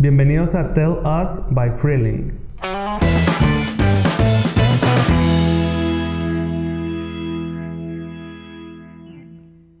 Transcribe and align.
Bienvenidos 0.00 0.54
a 0.54 0.74
Tell 0.74 0.98
Us 1.04 1.42
by 1.50 1.72
Freeling. 1.72 2.30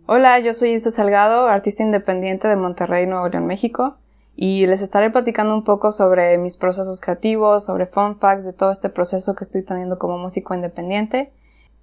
Hola, 0.06 0.40
yo 0.40 0.52
soy 0.54 0.70
Ilse 0.70 0.90
Salgado, 0.90 1.46
artista 1.46 1.84
independiente 1.84 2.48
de 2.48 2.56
Monterrey, 2.56 3.06
Nuevo 3.06 3.28
León, 3.28 3.46
México, 3.46 3.98
y 4.34 4.66
les 4.66 4.82
estaré 4.82 5.10
platicando 5.10 5.54
un 5.54 5.62
poco 5.62 5.92
sobre 5.92 6.36
mis 6.36 6.56
procesos 6.56 7.00
creativos, 7.00 7.64
sobre 7.64 7.86
fun 7.86 8.16
facts 8.16 8.44
de 8.44 8.52
todo 8.52 8.72
este 8.72 8.88
proceso 8.88 9.36
que 9.36 9.44
estoy 9.44 9.62
teniendo 9.62 10.00
como 10.00 10.18
músico 10.18 10.52
independiente. 10.52 11.30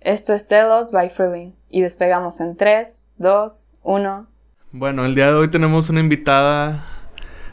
Esto 0.02 0.34
es 0.34 0.50
Tell 0.50 0.68
Us 0.82 0.92
by 0.92 1.10
Freeling, 1.10 1.54
y 1.70 1.84
despegamos 1.84 2.42
en 2.42 2.58
3, 2.58 3.06
2, 3.18 3.76
1. 3.84 4.28
Bueno, 4.74 5.06
el 5.06 5.16
día 5.16 5.28
de 5.28 5.36
hoy 5.36 5.50
tenemos 5.50 5.90
una 5.90 6.02
invitada 6.02 6.84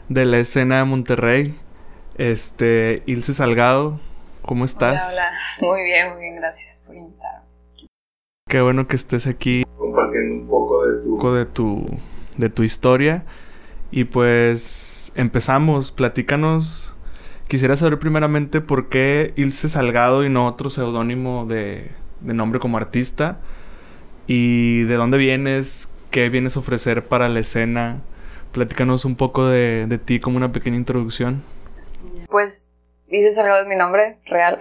de 0.09 0.25
la 0.25 0.37
escena 0.39 0.79
de 0.79 0.83
Monterrey. 0.85 1.59
Este, 2.17 3.03
Ilse 3.05 3.33
Salgado, 3.33 3.99
¿cómo 4.41 4.65
estás? 4.65 5.01
Hola, 5.01 5.11
hola. 5.11 5.31
Muy 5.61 5.83
bien, 5.83 6.11
muy 6.11 6.19
bien, 6.21 6.35
gracias 6.35 6.83
por 6.85 6.95
invitarme. 6.95 7.47
Qué 8.47 8.61
bueno 8.61 8.87
que 8.87 8.95
estés 8.95 9.25
aquí 9.25 9.63
compartiendo 9.77 10.43
un 10.43 10.47
poco 10.47 10.85
de 10.85 11.01
tu, 11.01 11.31
de 11.31 11.45
tu, 11.45 11.85
de 12.37 12.49
tu 12.49 12.63
historia. 12.63 13.25
Y 13.89 14.05
pues 14.05 15.11
empezamos, 15.15 15.91
platícanos. 15.91 16.93
Quisiera 17.47 17.75
saber 17.77 17.99
primeramente 17.99 18.61
por 18.61 18.89
qué 18.89 19.33
Ilse 19.35 19.69
Salgado 19.69 20.23
y 20.23 20.29
no 20.29 20.47
otro 20.47 20.69
seudónimo 20.69 21.45
de, 21.45 21.91
de 22.21 22.33
nombre 22.33 22.59
como 22.59 22.77
artista. 22.77 23.39
Y 24.27 24.83
de 24.83 24.95
dónde 24.95 25.17
vienes, 25.17 25.91
qué 26.11 26.29
vienes 26.29 26.55
a 26.55 26.59
ofrecer 26.59 27.05
para 27.05 27.27
la 27.29 27.39
escena 27.39 28.01
Platícanos 28.53 29.03
un 29.03 29.17
poco 29.17 29.45
de, 29.47 29.85
de 29.87 29.97
ti 29.97 30.19
como 30.19 30.37
una 30.37 30.51
pequeña 30.51 30.77
introducción. 30.77 31.43
Pues 32.29 32.73
Dice 33.13 33.29
Salgado 33.29 33.61
es 33.61 33.67
mi 33.67 33.75
nombre 33.75 34.17
real. 34.25 34.57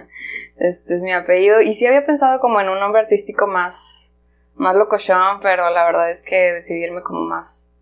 este 0.56 0.94
es 0.94 1.02
mi 1.02 1.12
apellido. 1.12 1.60
Y 1.60 1.74
sí 1.74 1.86
había 1.86 2.06
pensado 2.06 2.40
como 2.40 2.58
en 2.58 2.70
un 2.70 2.80
nombre 2.80 3.02
artístico 3.02 3.46
más, 3.46 4.16
más 4.54 4.74
locochón, 4.74 5.40
pero 5.42 5.68
la 5.68 5.84
verdad 5.84 6.10
es 6.10 6.24
que 6.24 6.34
decidí 6.54 6.82
irme 6.82 7.02
como 7.02 7.20
más 7.20 7.72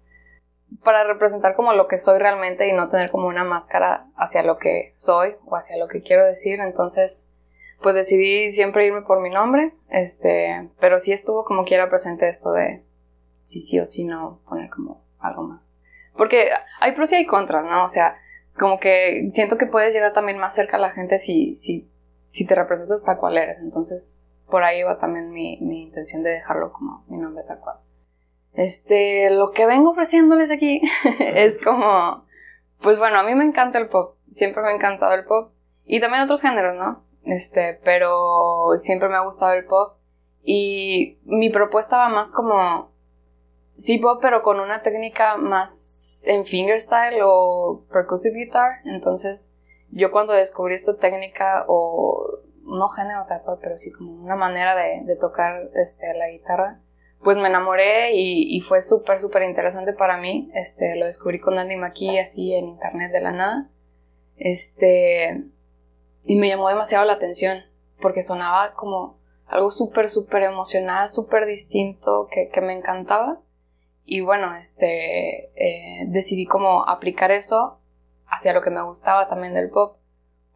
para 0.83 1.05
representar 1.05 1.55
como 1.55 1.73
lo 1.73 1.87
que 1.87 1.99
soy 1.99 2.19
realmente 2.19 2.67
y 2.67 2.73
no 2.73 2.89
tener 2.89 3.13
como 3.13 3.29
una 3.29 3.45
máscara 3.45 4.09
hacia 4.17 4.43
lo 4.43 4.59
que 4.59 4.91
soy 4.93 5.37
o 5.47 5.55
hacia 5.55 5.77
lo 5.77 5.87
que 5.87 6.03
quiero 6.03 6.27
decir. 6.27 6.59
Entonces, 6.59 7.29
pues 7.81 7.95
decidí 7.95 8.51
siempre 8.51 8.87
irme 8.87 9.03
por 9.03 9.21
mi 9.21 9.31
nombre. 9.31 9.73
Este, 9.89 10.69
pero 10.81 10.99
sí 10.99 11.13
estuvo 11.13 11.45
como 11.45 11.65
quiera 11.65 11.89
presente 11.89 12.29
esto 12.29 12.51
de 12.51 12.83
sí 13.45 13.61
sí 13.61 13.79
o 13.79 13.87
sí 13.87 14.03
no 14.03 14.41
poner 14.49 14.69
como 14.69 15.05
algo 15.21 15.43
más. 15.43 15.75
Porque 16.17 16.49
hay 16.81 16.93
pros 16.93 17.13
y 17.13 17.17
hay 17.17 17.27
contras, 17.27 17.65
¿no? 17.65 17.85
O 17.85 17.89
sea, 17.89 18.19
como 18.59 18.81
que 18.81 19.29
siento 19.33 19.57
que 19.57 19.67
puedes 19.67 19.95
llegar 19.95 20.13
también 20.13 20.39
más 20.39 20.55
cerca 20.55 20.77
a 20.77 20.81
la 20.81 20.91
gente 20.91 21.19
si, 21.19 21.55
si, 21.55 21.89
si 22.31 22.47
te 22.47 22.55
representas 22.55 23.05
tal 23.05 23.19
cual 23.19 23.39
eres. 23.39 23.59
Entonces, 23.59 24.13
por 24.51 24.65
ahí 24.65 24.83
va 24.83 24.99
también 24.99 25.31
mi, 25.31 25.59
mi 25.61 25.85
intención 25.85 26.23
de 26.23 26.31
dejarlo 26.31 26.73
como 26.73 27.05
mi 27.09 27.19
nombre 27.19 27.45
tal 27.45 27.61
cual. 27.61 27.77
Este, 28.55 29.31
lo 29.31 29.53
que 29.53 29.67
vengo 29.67 29.91
ofreciéndoles 29.91 30.51
aquí 30.51 30.81
es 31.21 31.63
como, 31.63 32.25
pues 32.81 32.99
bueno, 32.99 33.19
a 33.19 33.23
mí 33.23 33.35
me 33.35 33.45
encanta 33.45 33.79
el 33.79 33.89
pop. 33.89 34.17
Siempre 34.33 34.63
me 34.63 34.71
ha 34.71 34.75
encantado 34.75 35.15
el 35.15 35.25
pop. 35.25 35.53
Y 35.87 36.01
también 36.01 36.25
otros 36.25 36.43
géneros, 36.43 36.77
¿no? 36.77 37.03
Este, 37.25 37.79
pero 37.85 38.73
siempre 38.79 39.09
me 39.09 39.17
ha 39.17 39.25
gustado 39.25 39.53
el 39.53 39.65
pop. 39.65 39.95
Y 40.43 41.19
mi 41.25 41.51
propuesta 41.51 41.97
va 41.97 42.09
más 42.09 42.33
como 42.33 42.91
sí 43.79 43.99
pop, 43.99 44.19
pero 44.21 44.43
con 44.43 44.61
una 44.61 44.83
técnica 44.83 45.37
más 45.37 46.23
en 46.27 46.45
fingerstyle 46.45 47.21
o 47.23 47.85
percussive 47.91 48.37
guitar. 48.37 48.81
Entonces, 48.85 49.55
yo 49.91 50.11
cuando 50.11 50.35
descubrí 50.35 50.75
esta 50.75 50.97
técnica, 50.97 51.65
o 51.69 52.41
no 52.65 52.89
género 52.89 53.25
tal 53.27 53.43
cual, 53.43 53.59
pero 53.63 53.79
sí 53.79 53.93
como 53.93 54.13
una 54.23 54.37
manera 54.37 54.75
de, 54.77 55.17
tocar 55.17 55.71
este, 55.75 56.13
la 56.15 56.29
guitarra, 56.29 56.81
pues 57.23 57.37
me 57.37 57.49
enamoré 57.49 58.15
y, 58.15 58.61
fue 58.61 58.83
súper, 58.83 59.21
súper 59.21 59.43
interesante 59.45 59.93
para 59.93 60.19
mí. 60.19 60.51
Este, 60.55 60.97
lo 60.97 61.07
descubrí 61.07 61.41
con 61.41 61.59
Andy 61.59 61.77
McKee 61.77 62.21
así 62.21 62.55
en 62.55 62.69
internet 62.69 63.13
de 63.13 63.21
la 63.21 63.33
nada. 63.33 63.71
Este, 64.37 65.45
y 66.25 66.37
me 66.37 66.49
llamó 66.49 66.69
demasiado 66.69 67.05
la 67.05 67.15
atención 67.15 67.65
porque 68.01 68.23
sonaba 68.23 68.75
como 68.75 69.19
algo 69.47 69.71
súper, 69.71 70.09
súper 70.09 70.43
emocional, 70.43 71.09
súper 71.09 71.47
distinto, 71.47 72.29
que 72.31 72.61
me 72.61 72.75
encantaba. 72.75 73.41
Y 74.11 74.23
bueno, 74.23 74.55
este, 74.55 75.51
eh, 75.55 76.07
decidí 76.07 76.47
como 76.47 76.89
aplicar 76.89 77.31
eso 77.31 77.79
hacia 78.27 78.55
lo 78.55 78.63
que 78.63 78.71
me 78.71 78.83
gustaba 78.83 79.29
también 79.29 79.53
del 79.53 79.69
pop. 79.69 79.99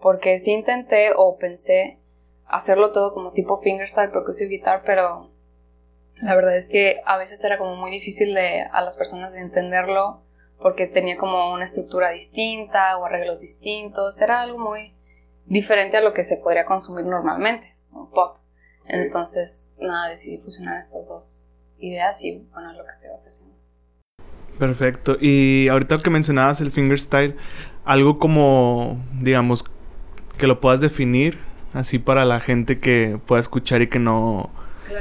Porque 0.00 0.38
sí 0.38 0.52
intenté 0.52 1.10
o 1.14 1.36
pensé 1.36 1.98
hacerlo 2.46 2.92
todo 2.92 3.12
como 3.12 3.32
tipo 3.32 3.60
fingerstyle, 3.60 4.10
percussive 4.10 4.48
guitar, 4.48 4.84
pero 4.86 5.30
la 6.22 6.34
verdad 6.34 6.56
es 6.56 6.70
que 6.70 7.02
a 7.04 7.18
veces 7.18 7.44
era 7.44 7.58
como 7.58 7.76
muy 7.76 7.90
difícil 7.90 8.34
de, 8.34 8.62
a 8.62 8.80
las 8.80 8.96
personas 8.96 9.34
de 9.34 9.40
entenderlo 9.40 10.22
porque 10.62 10.86
tenía 10.86 11.18
como 11.18 11.52
una 11.52 11.64
estructura 11.64 12.08
distinta 12.08 12.96
o 12.96 13.04
arreglos 13.04 13.38
distintos. 13.38 14.18
Era 14.22 14.40
algo 14.40 14.56
muy 14.56 14.94
diferente 15.44 15.98
a 15.98 16.00
lo 16.00 16.14
que 16.14 16.24
se 16.24 16.38
podría 16.38 16.64
consumir 16.64 17.04
normalmente, 17.04 17.76
como 17.90 18.08
pop. 18.08 18.38
Entonces, 18.86 19.76
nada, 19.78 20.08
decidí 20.08 20.38
fusionar 20.38 20.78
estas 20.78 21.10
dos 21.10 21.51
ideas 21.82 22.22
y 22.24 22.38
bueno, 22.52 22.72
lo 22.72 22.82
que 22.84 22.88
estoy 22.88 23.10
ofreciendo. 23.10 23.56
Perfecto. 24.58 25.16
Y 25.20 25.68
ahorita 25.68 25.98
que 25.98 26.10
mencionabas 26.10 26.60
el 26.60 26.70
fingerstyle, 26.70 27.36
algo 27.84 28.18
como, 28.18 29.04
digamos, 29.20 29.64
que 30.38 30.46
lo 30.46 30.60
puedas 30.60 30.80
definir, 30.80 31.38
así 31.74 31.98
para 31.98 32.24
la 32.24 32.40
gente 32.40 32.78
que 32.78 33.18
pueda 33.26 33.40
escuchar 33.40 33.82
y 33.82 33.88
que 33.88 33.98
no 33.98 34.50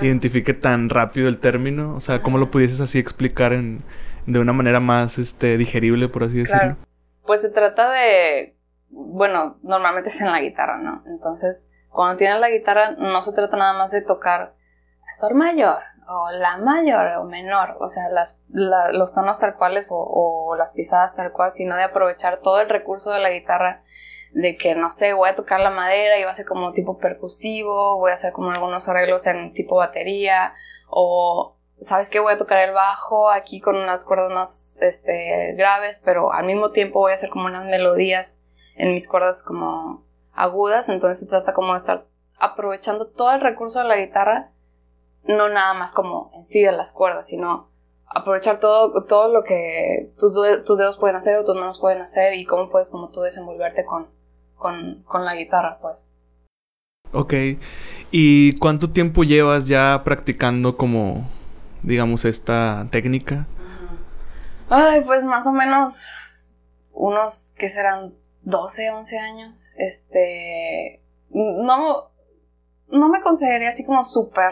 identifique 0.01 0.53
tan 0.53 0.89
rápido 0.89 1.27
el 1.27 1.37
término, 1.37 1.95
o 1.95 1.99
sea, 1.99 2.21
cómo 2.21 2.37
lo 2.37 2.49
pudieses 2.49 2.79
así 2.79 2.97
explicar 2.97 3.53
en, 3.53 3.79
de 4.25 4.39
una 4.39 4.53
manera 4.53 4.79
más 4.79 5.17
este, 5.17 5.57
digerible, 5.57 6.07
por 6.07 6.23
así 6.23 6.39
decirlo. 6.39 6.77
Pues 7.25 7.41
se 7.41 7.49
trata 7.49 7.91
de, 7.91 8.55
bueno, 8.89 9.57
normalmente 9.63 10.09
es 10.09 10.21
en 10.21 10.31
la 10.31 10.41
guitarra, 10.41 10.77
¿no? 10.77 11.03
Entonces, 11.07 11.69
cuando 11.89 12.17
tienes 12.17 12.39
la 12.39 12.49
guitarra, 12.49 12.91
no 12.91 13.21
se 13.21 13.33
trata 13.33 13.57
nada 13.57 13.73
más 13.73 13.91
de 13.91 14.01
tocar 14.01 14.55
sol 15.17 15.35
mayor, 15.35 15.79
o 16.11 16.31
la 16.31 16.57
mayor 16.57 17.17
o 17.17 17.23
menor, 17.23 17.77
o 17.79 17.87
sea, 17.87 18.03
los 18.49 19.13
tonos 19.13 19.39
tal 19.39 19.55
cuales 19.55 19.89
o, 19.91 20.55
las 20.57 20.73
pisadas 20.73 21.15
tal 21.15 21.31
cual, 21.31 21.51
sino 21.51 21.75
de 21.75 21.83
aprovechar 21.83 22.41
todo 22.41 22.59
el 22.61 22.69
recurso 22.69 23.11
de 23.11 23.19
la 23.19 23.29
guitarra, 23.29 23.83
de 24.33 24.57
que, 24.57 24.75
no 24.75 24.91
sé, 24.91 25.13
voy 25.13 25.29
a 25.29 25.35
tocar 25.35 25.59
la 25.59 25.69
madera 25.69 26.17
y 26.17 26.23
va 26.23 26.31
a 26.31 26.35
ser 26.35 26.45
como 26.45 26.73
tipo 26.73 26.97
percusivo, 26.97 27.97
voy 27.97 28.11
a 28.11 28.15
hacer 28.15 28.31
como 28.33 28.51
algunos 28.51 28.87
arreglos 28.87 29.27
en 29.27 29.53
tipo 29.53 29.75
batería, 29.75 30.53
o, 30.89 31.57
¿sabes 31.81 32.09
qué? 32.09 32.19
Voy 32.19 32.33
a 32.33 32.37
tocar 32.37 32.59
el 32.59 32.73
bajo 32.73 33.29
aquí 33.29 33.59
con 33.59 33.75
unas 33.75 34.05
cuerdas 34.05 34.31
más 34.31 34.77
este, 34.81 35.53
graves, 35.57 36.01
pero 36.03 36.31
al 36.31 36.45
mismo 36.45 36.71
tiempo 36.71 36.99
voy 36.99 37.11
a 37.11 37.15
hacer 37.15 37.29
como 37.29 37.45
unas 37.45 37.65
melodías 37.65 38.41
en 38.75 38.93
mis 38.93 39.07
cuerdas 39.07 39.43
como 39.43 40.05
agudas, 40.33 40.89
entonces 40.89 41.19
se 41.19 41.29
trata 41.29 41.53
como 41.53 41.73
de 41.73 41.79
estar 41.79 42.05
aprovechando 42.37 43.07
todo 43.07 43.31
el 43.31 43.41
recurso 43.41 43.79
de 43.79 43.85
la 43.85 43.97
guitarra 43.97 44.50
no 45.23 45.49
nada 45.49 45.73
más 45.73 45.93
como 45.93 46.31
en 46.35 46.45
sí 46.45 46.61
de 46.61 46.71
las 46.71 46.93
cuerdas, 46.93 47.27
sino 47.27 47.69
aprovechar 48.07 48.59
todo, 48.59 49.05
todo 49.05 49.31
lo 49.31 49.43
que 49.43 50.11
tus, 50.19 50.33
tus 50.65 50.77
dedos 50.77 50.97
pueden 50.97 51.15
hacer 51.15 51.37
o 51.37 51.45
tus 51.45 51.55
manos 51.55 51.79
pueden 51.79 52.01
hacer 52.01 52.33
y 52.33 52.45
cómo 52.45 52.69
puedes 52.69 52.89
como 52.89 53.09
tú 53.09 53.21
desenvolverte 53.21 53.85
con, 53.85 54.07
con, 54.55 55.03
con 55.03 55.25
la 55.25 55.35
guitarra, 55.35 55.79
pues. 55.81 56.11
Ok. 57.13 57.33
¿Y 58.11 58.57
cuánto 58.57 58.91
tiempo 58.91 59.23
llevas 59.23 59.67
ya 59.67 60.01
practicando 60.03 60.77
como, 60.77 61.29
digamos, 61.83 62.25
esta 62.25 62.87
técnica? 62.91 63.47
Ay, 64.69 65.01
pues 65.01 65.23
más 65.23 65.45
o 65.47 65.51
menos 65.51 66.61
unos, 66.91 67.55
que 67.57 67.69
serán? 67.69 68.13
12, 68.43 68.91
11 68.91 69.19
años. 69.19 69.67
Este, 69.77 71.01
no, 71.29 72.11
no 72.89 73.09
me 73.09 73.21
consideraría 73.21 73.69
así 73.69 73.85
como 73.85 74.03
súper 74.03 74.51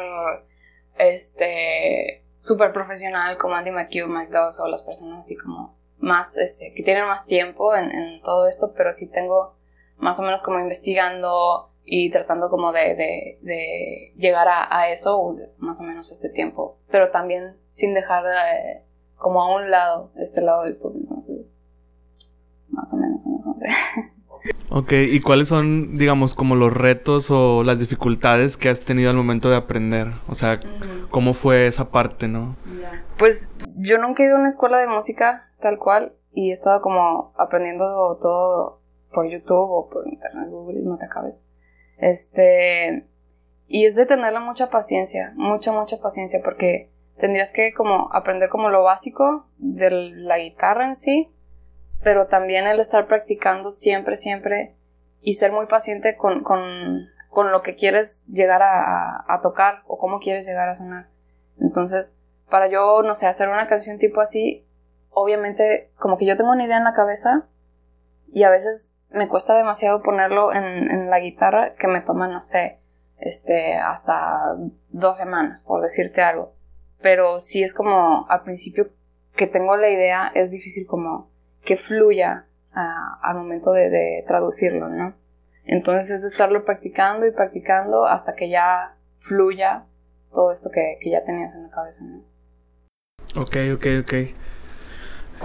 este, 0.99 2.23
súper 2.39 2.73
profesional 2.73 3.37
como 3.37 3.55
Andy 3.55 3.71
McHugh, 3.71 4.07
McDowell 4.07 4.53
o 4.61 4.67
las 4.67 4.83
personas 4.83 5.25
así 5.25 5.35
como 5.35 5.77
más, 5.97 6.37
este, 6.37 6.73
que 6.73 6.83
tienen 6.83 7.05
más 7.05 7.25
tiempo 7.25 7.75
en, 7.75 8.21
todo 8.21 8.47
esto, 8.47 8.73
pero 8.75 8.93
sí 8.93 9.07
tengo 9.07 9.55
más 9.97 10.19
o 10.19 10.23
menos 10.23 10.41
como 10.41 10.59
investigando 10.59 11.71
y 11.83 12.11
tratando 12.11 12.49
como 12.49 12.71
de, 12.71 12.95
de, 13.41 14.13
llegar 14.17 14.47
a, 14.49 14.89
eso, 14.89 15.35
más 15.57 15.81
o 15.81 15.83
menos 15.83 16.11
este 16.11 16.29
tiempo, 16.29 16.77
pero 16.89 17.11
también 17.11 17.57
sin 17.69 17.93
dejar 17.93 18.25
eh, 18.25 18.83
como 19.15 19.41
a 19.41 19.55
un 19.55 19.71
lado, 19.71 20.11
este 20.17 20.41
lado 20.41 20.63
del 20.63 20.77
público, 20.77 21.15
entonces, 21.15 21.57
más 22.69 22.93
o 22.93 22.97
menos 22.97 23.25
unos 23.25 23.45
11. 23.47 23.67
Ok, 24.69 24.91
¿y 24.91 25.19
cuáles 25.21 25.47
son, 25.47 25.97
digamos, 25.97 26.35
como 26.35 26.55
los 26.55 26.73
retos 26.73 27.31
o 27.31 27.63
las 27.63 27.79
dificultades 27.79 28.55
que 28.55 28.69
has 28.69 28.81
tenido 28.81 29.09
al 29.09 29.15
momento 29.15 29.49
de 29.49 29.55
aprender? 29.55 30.07
O 30.27 30.35
sea, 30.35 30.59
¿cómo 31.09 31.33
fue 31.33 31.67
esa 31.67 31.89
parte, 31.89 32.27
no? 32.27 32.55
Pues 33.17 33.51
yo 33.75 33.97
nunca 33.97 34.23
he 34.23 34.27
ido 34.27 34.35
a 34.35 34.39
una 34.39 34.49
escuela 34.49 34.77
de 34.77 34.87
música 34.87 35.49
tal 35.59 35.77
cual. 35.77 36.13
y 36.31 36.51
he 36.51 36.53
estado 36.53 36.81
como 36.81 37.33
aprendiendo 37.37 38.17
todo 38.21 38.81
por 39.11 39.27
YouTube 39.27 39.69
o 39.71 39.89
por 39.89 40.07
internet, 40.07 40.47
Google, 40.49 40.81
no 40.83 40.97
te 40.97 41.07
acabes. 41.07 41.47
Este, 41.97 43.07
y 43.67 43.85
es 43.85 43.95
de 43.95 44.05
tenerle 44.05 44.39
mucha 44.39 44.69
paciencia, 44.69 45.33
mucha, 45.35 45.71
mucha 45.71 45.97
paciencia, 45.97 46.41
porque 46.43 46.91
tendrías 47.17 47.51
que 47.51 47.73
como 47.73 48.09
aprender 48.13 48.49
como 48.49 48.69
lo 48.69 48.83
básico 48.83 49.47
de 49.57 49.91
la 49.91 50.37
guitarra 50.37 50.87
en 50.87 50.95
sí, 50.95 51.31
pero 52.03 52.27
también 52.27 52.67
el 52.67 52.79
estar 52.79 53.07
practicando 53.07 53.71
siempre, 53.71 54.15
siempre 54.15 54.75
y 55.21 55.33
ser 55.33 55.51
muy 55.51 55.65
paciente 55.65 56.15
con, 56.15 56.43
con, 56.43 57.07
con 57.29 57.51
lo 57.51 57.61
que 57.61 57.75
quieres 57.75 58.25
llegar 58.27 58.61
a, 58.63 59.39
tocar 59.41 59.83
o 59.87 59.97
cómo 59.97 60.19
quieres 60.19 60.45
llegar 60.45 60.69
a 60.69 60.75
sonar. 60.75 61.07
Entonces, 61.59 62.17
para 62.49 62.67
yo, 62.67 63.01
no 63.03 63.15
sé, 63.15 63.27
hacer 63.27 63.49
una 63.49 63.67
canción 63.67 63.97
tipo 63.97 64.21
así, 64.21 64.65
obviamente 65.11 65.91
como 65.97 66.17
que 66.17 66.25
yo 66.25 66.37
tengo 66.37 66.51
una 66.51 66.65
idea 66.65 66.77
en 66.77 66.83
la 66.83 66.93
cabeza 66.93 67.47
y 68.31 68.43
a 68.43 68.49
veces 68.49 68.95
me 69.09 69.27
cuesta 69.27 69.57
demasiado 69.57 70.01
ponerlo 70.01 70.53
en, 70.53 70.63
en 70.63 71.09
la 71.09 71.19
guitarra 71.19 71.73
que 71.75 71.87
me 71.87 72.01
toma, 72.01 72.27
no 72.27 72.41
sé, 72.41 72.79
este, 73.17 73.75
hasta 73.75 74.55
dos 74.89 75.17
semanas, 75.17 75.63
por 75.63 75.81
decirte 75.81 76.21
algo. 76.21 76.53
Pero 77.01 77.39
si 77.39 77.63
es 77.63 77.73
como 77.73 78.27
al 78.29 78.43
principio 78.43 78.89
que 79.35 79.47
tengo 79.47 79.75
la 79.77 79.89
idea, 79.89 80.31
es 80.35 80.51
difícil 80.51 80.85
como 80.85 81.28
que 81.63 81.77
fluya 81.77 82.45
al 82.73 83.35
momento 83.35 83.71
de, 83.71 84.23
traducirlo, 84.27 84.89
¿no? 84.89 85.13
Entonces 85.65 86.11
es 86.11 86.21
de 86.21 86.27
estarlo 86.29 86.65
practicando 86.65 87.27
y 87.27 87.31
practicando 87.31 88.05
hasta 88.05 88.35
que 88.35 88.49
ya 88.49 88.95
fluya 89.17 89.83
todo 90.33 90.51
esto 90.51 90.69
que, 90.73 90.97
ya 91.09 91.23
tenías 91.23 91.53
en 91.55 91.63
la 91.63 91.69
cabeza, 91.69 92.05
¿no? 92.05 92.23
Ok, 93.41 93.57
ok, 93.75 93.85
ok. 94.01 94.13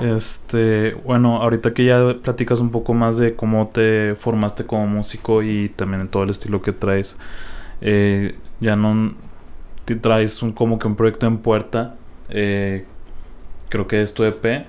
Este, 0.00 0.94
bueno, 0.94 1.36
ahorita 1.36 1.72
que 1.72 1.84
ya 1.84 2.16
platicas 2.22 2.60
un 2.60 2.70
poco 2.70 2.94
más 2.94 3.16
de 3.16 3.36
cómo 3.36 3.68
te 3.68 4.16
formaste 4.16 4.66
como 4.66 4.86
músico 4.86 5.42
y 5.42 5.68
también 5.68 6.00
en 6.00 6.08
todo 6.08 6.24
el 6.24 6.30
estilo 6.30 6.62
que 6.62 6.72
traes, 6.72 7.16
eh, 7.80 8.36
ya 8.60 8.76
no 8.76 9.14
te 9.84 9.94
traes 9.94 10.42
un, 10.42 10.52
como 10.52 10.78
que 10.78 10.88
un 10.88 10.96
proyecto 10.96 11.26
en 11.26 11.38
puerta, 11.38 11.96
eh, 12.30 12.86
creo 13.68 13.86
que 13.86 14.02
es 14.02 14.14
tu 14.14 14.24
EP, 14.24 14.66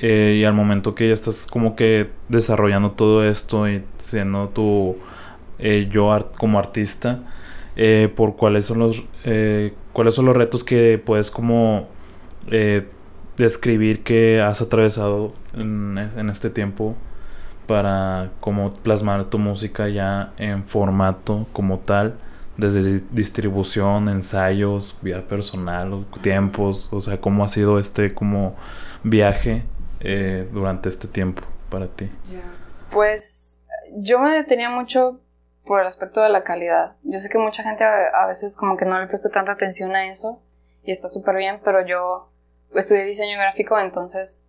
eh, 0.00 0.38
y 0.40 0.44
al 0.44 0.54
momento 0.54 0.94
que 0.94 1.08
ya 1.08 1.14
estás 1.14 1.46
como 1.46 1.76
que 1.76 2.10
desarrollando 2.28 2.92
todo 2.92 3.24
esto 3.24 3.68
y 3.68 3.84
siendo 3.98 4.48
tu 4.48 4.96
yo 5.90 6.18
como 6.38 6.58
artista, 6.58 7.20
por 8.16 8.34
cuáles 8.34 8.66
son 8.66 8.80
los 8.80 9.04
cuáles 9.92 10.14
son 10.16 10.26
los 10.26 10.36
retos 10.36 10.64
que 10.64 11.00
puedes 11.04 11.30
como 11.30 11.86
describir 13.36 14.02
que 14.02 14.40
has 14.40 14.60
atravesado 14.60 15.32
en, 15.54 15.98
en, 15.98 16.30
este 16.30 16.50
tiempo 16.50 16.96
para 17.68 18.32
como 18.40 18.72
plasmar 18.72 19.26
tu 19.26 19.38
música 19.38 19.88
ya 19.88 20.32
en 20.36 20.64
formato 20.64 21.46
como 21.52 21.78
tal 21.78 22.16
desde 22.56 23.02
distribución, 23.10 24.08
ensayos, 24.08 24.98
vida 25.02 25.22
personal, 25.22 26.04
tiempos, 26.20 26.92
o 26.92 27.00
sea, 27.00 27.20
cómo 27.20 27.44
ha 27.44 27.48
sido 27.48 27.78
este 27.78 28.14
como 28.14 28.56
viaje 29.02 29.64
eh, 30.00 30.48
durante 30.52 30.88
este 30.88 31.08
tiempo 31.08 31.42
para 31.70 31.88
ti. 31.88 32.10
Pues 32.90 33.64
yo 33.94 34.18
me 34.18 34.34
detenía 34.34 34.70
mucho 34.70 35.20
por 35.64 35.80
el 35.80 35.86
aspecto 35.86 36.20
de 36.20 36.28
la 36.28 36.44
calidad. 36.44 36.96
Yo 37.02 37.20
sé 37.20 37.28
que 37.28 37.38
mucha 37.38 37.62
gente 37.62 37.84
a, 37.84 38.26
veces 38.26 38.56
como 38.56 38.76
que 38.76 38.84
no 38.84 39.00
le 39.00 39.06
presta 39.06 39.30
tanta 39.30 39.52
atención 39.52 39.94
a 39.94 40.06
eso 40.06 40.42
y 40.82 40.92
está 40.92 41.08
súper 41.08 41.36
bien, 41.36 41.60
pero 41.64 41.86
yo 41.86 42.30
estudié 42.74 43.04
diseño 43.04 43.38
gráfico, 43.38 43.78
entonces 43.78 44.46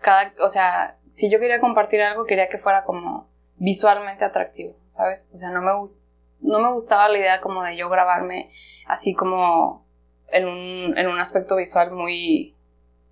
cada, 0.00 0.32
o 0.40 0.48
sea, 0.48 0.98
si 1.08 1.30
yo 1.30 1.40
quería 1.40 1.60
compartir 1.60 2.02
algo, 2.02 2.26
quería 2.26 2.48
que 2.48 2.58
fuera 2.58 2.84
como 2.84 3.28
visualmente 3.56 4.24
atractivo, 4.24 4.76
¿sabes? 4.88 5.28
O 5.32 5.38
sea, 5.38 5.50
no 5.50 5.62
me 5.62 5.72
no 6.40 6.60
me 6.60 6.72
gustaba 6.72 7.08
la 7.08 7.18
idea 7.18 7.40
como 7.40 7.62
de 7.62 7.76
yo 7.76 7.88
grabarme 7.88 8.52
así 8.86 9.14
como 9.14 9.86
en 10.28 10.46
un, 10.46 10.98
en 10.98 11.08
un 11.08 11.18
aspecto 11.18 11.56
visual 11.56 11.92
muy, 11.92 12.55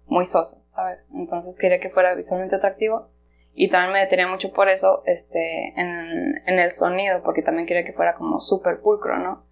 muy 0.06 0.24
soso, 0.24 0.62
¿sabes? 0.66 0.98
Entonces 1.12 1.58
quería 1.58 1.80
que 1.80 1.90
fuera 1.90 2.14
visualmente 2.14 2.56
atractivo 2.56 3.08
y 3.54 3.70
también 3.70 3.92
me 3.92 4.00
detenía 4.00 4.28
mucho 4.28 4.52
por 4.52 4.68
eso 4.68 5.02
este, 5.06 5.68
en, 5.80 6.34
en 6.46 6.58
el 6.58 6.70
sonido, 6.70 7.22
porque 7.22 7.42
también 7.42 7.66
quería 7.66 7.84
que 7.84 7.92
fuera 7.92 8.14
como 8.14 8.40
súper 8.40 8.80
pulcro, 8.80 9.18
¿no? 9.18 9.44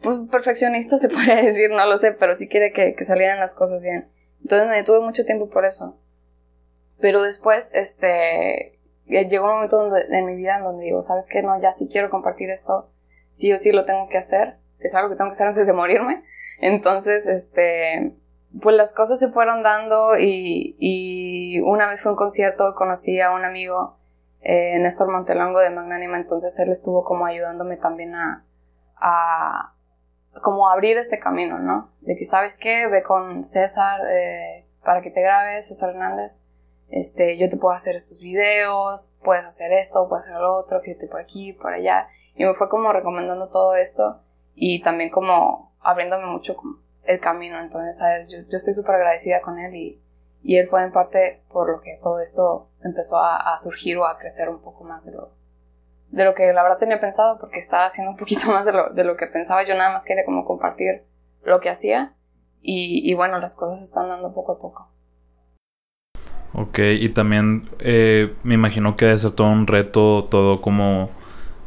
Pues 0.00 0.18
perfeccionista 0.30 0.98
se 0.98 1.08
podría 1.10 1.36
decir, 1.36 1.70
no 1.70 1.86
lo 1.86 1.96
sé, 1.98 2.12
pero 2.12 2.34
sí 2.34 2.48
quería 2.48 2.72
que, 2.72 2.94
que 2.94 3.04
salieran 3.04 3.40
las 3.40 3.54
cosas 3.54 3.84
bien. 3.84 4.08
Entonces 4.42 4.68
me 4.68 4.76
detuve 4.76 5.00
mucho 5.00 5.24
tiempo 5.24 5.48
por 5.48 5.64
eso. 5.64 5.98
Pero 7.00 7.22
después, 7.22 7.70
este, 7.74 8.78
llegó 9.06 9.46
un 9.46 9.54
momento 9.54 9.76
donde, 9.76 10.06
en 10.10 10.24
mi 10.24 10.34
vida 10.34 10.56
en 10.56 10.64
donde 10.64 10.84
digo, 10.84 11.02
¿sabes 11.02 11.28
qué? 11.28 11.42
No, 11.42 11.60
ya 11.60 11.72
sí 11.72 11.88
quiero 11.90 12.10
compartir 12.10 12.50
esto 12.50 12.90
sí 13.36 13.52
o 13.52 13.58
sí 13.58 13.70
lo 13.70 13.84
tengo 13.84 14.08
que 14.08 14.16
hacer, 14.16 14.56
es 14.78 14.94
algo 14.94 15.10
que 15.10 15.16
tengo 15.16 15.28
que 15.28 15.34
hacer 15.34 15.48
antes 15.48 15.66
de 15.66 15.72
morirme. 15.74 16.24
Entonces, 16.58 17.26
este, 17.26 18.14
pues 18.60 18.76
las 18.76 18.94
cosas 18.94 19.18
se 19.18 19.28
fueron 19.28 19.62
dando 19.62 20.18
y, 20.18 20.76
y 20.78 21.60
una 21.60 21.86
vez 21.88 22.02
fue 22.02 22.12
un 22.12 22.16
concierto, 22.16 22.74
conocí 22.74 23.20
a 23.20 23.32
un 23.32 23.44
amigo, 23.44 23.96
eh, 24.40 24.78
Néstor 24.78 25.10
Montelongo 25.10 25.58
de 25.60 25.70
Magnánima, 25.70 26.16
entonces 26.16 26.58
él 26.58 26.70
estuvo 26.70 27.04
como 27.04 27.26
ayudándome 27.26 27.76
también 27.76 28.14
a, 28.14 28.44
a 28.96 29.74
como 30.42 30.68
abrir 30.68 30.98
este 30.98 31.18
camino, 31.18 31.58
¿no? 31.58 31.90
De 32.00 32.16
que, 32.16 32.24
¿sabes 32.24 32.58
qué? 32.58 32.86
Ve 32.86 33.02
con 33.02 33.42
César 33.44 34.00
eh, 34.08 34.66
para 34.84 35.02
que 35.02 35.10
te 35.10 35.22
grabes, 35.22 35.68
César 35.68 35.90
Hernández. 35.90 36.42
Este, 36.88 37.36
yo 37.36 37.48
te 37.48 37.56
puedo 37.56 37.74
hacer 37.74 37.96
estos 37.96 38.20
videos, 38.20 39.16
puedes 39.24 39.44
hacer 39.44 39.72
esto, 39.72 40.08
puedes 40.08 40.26
hacer 40.26 40.40
lo 40.40 40.56
otro, 40.56 40.80
fíjate 40.80 41.08
por 41.08 41.20
aquí, 41.20 41.52
por 41.52 41.72
allá. 41.72 42.08
Y 42.36 42.44
me 42.44 42.54
fue 42.54 42.68
como 42.68 42.92
recomendando 42.92 43.48
todo 43.48 43.74
esto 43.74 44.20
y 44.54 44.82
también 44.82 45.10
como 45.10 45.74
abriéndome 45.80 46.26
mucho 46.26 46.56
el 47.06 47.20
camino. 47.20 47.60
Entonces, 47.60 48.00
a 48.02 48.26
yo, 48.26 48.38
estoy 48.50 48.74
súper 48.74 48.96
agradecida 48.96 49.40
con 49.40 49.58
él 49.58 49.74
y, 49.74 50.00
y, 50.42 50.56
él 50.56 50.68
fue 50.68 50.82
en 50.82 50.92
parte 50.92 51.42
por 51.52 51.70
lo 51.70 51.80
que 51.80 51.98
todo 52.02 52.20
esto 52.20 52.68
empezó 52.82 53.18
a, 53.18 53.56
surgir 53.58 53.98
o 53.98 54.06
a 54.06 54.18
crecer 54.18 54.48
un 54.48 54.60
poco 54.60 54.84
más 54.84 55.06
de 55.06 55.12
lo, 55.12 55.30
de 56.10 56.24
lo 56.24 56.34
que 56.34 56.52
la 56.52 56.62
verdad 56.62 56.78
tenía 56.78 57.00
pensado 57.00 57.38
porque 57.38 57.58
estaba 57.58 57.86
haciendo 57.86 58.10
un 58.10 58.16
poquito 58.16 58.46
más 58.52 58.64
de 58.66 58.72
lo, 58.72 58.90
de 58.90 59.04
lo 59.04 59.16
que 59.16 59.26
pensaba. 59.26 59.66
Yo 59.66 59.74
nada 59.74 59.92
más 59.92 60.04
quería 60.04 60.24
como 60.24 60.44
compartir 60.44 61.04
lo 61.44 61.60
que 61.60 61.70
hacía 61.70 62.12
y, 62.68 63.14
bueno, 63.14 63.38
las 63.38 63.54
cosas 63.54 63.80
están 63.80 64.08
dando 64.08 64.34
poco 64.34 64.52
a 64.52 64.58
poco. 64.58 64.88
Ok, 66.52 66.78
y 66.78 67.08
también 67.10 67.68
eh, 67.78 68.34
me 68.42 68.54
imagino 68.54 68.96
que 68.96 69.04
debe 69.04 69.18
ser 69.18 69.32
todo 69.32 69.50
un 69.50 69.68
reto, 69.68 70.24
todo 70.24 70.60
como 70.60 71.10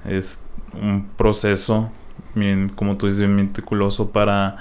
es 0.04 0.44
un 0.74 1.08
proceso, 1.16 1.90
bien, 2.36 2.70
como 2.70 2.98
tú 2.98 3.06
dices, 3.06 3.22
bien 3.22 3.36
meticuloso 3.36 4.12
para 4.12 4.58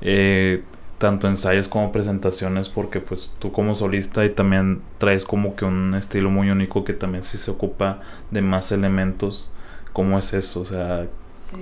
eh, 0.00 0.62
tanto 0.98 1.28
ensayos 1.28 1.68
como 1.68 1.92
presentaciones, 1.92 2.68
porque 2.68 3.00
pues 3.00 3.34
tú 3.38 3.52
como 3.52 3.74
solista 3.74 4.24
y 4.24 4.30
también 4.30 4.82
traes 4.98 5.24
como 5.24 5.56
que 5.56 5.64
un 5.64 5.94
estilo 5.94 6.30
muy 6.30 6.50
único 6.50 6.84
que 6.84 6.92
también 6.92 7.24
sí 7.24 7.38
se 7.38 7.50
ocupa 7.50 8.00
de 8.30 8.42
más 8.42 8.70
elementos. 8.72 9.50
¿Cómo 9.92 10.18
es 10.18 10.34
eso? 10.34 10.60
O 10.60 10.64
sea, 10.64 11.06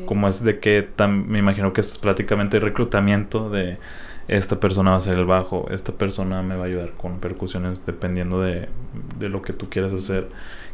¿cómo 0.07 0.28
es 0.28 0.42
de 0.42 0.59
que 0.59 0.87
me 1.07 1.38
imagino 1.38 1.73
que 1.73 1.80
es 1.80 1.97
prácticamente 1.99 2.59
reclutamiento 2.61 3.49
de 3.49 3.78
esta 4.26 4.61
persona 4.61 4.90
va 4.90 4.97
a 4.99 5.00
ser 5.00 5.16
el 5.16 5.25
bajo, 5.25 5.68
esta 5.71 5.92
persona 5.92 6.42
me 6.42 6.54
va 6.54 6.64
a 6.64 6.66
ayudar 6.66 6.92
con 6.99 7.18
percusiones 7.18 7.87
dependiendo 7.87 8.42
de, 8.42 8.68
de 9.18 9.28
lo 9.30 9.40
que 9.40 9.54
tú 9.54 9.71
quieras 9.71 9.92
hacer. 9.92 10.28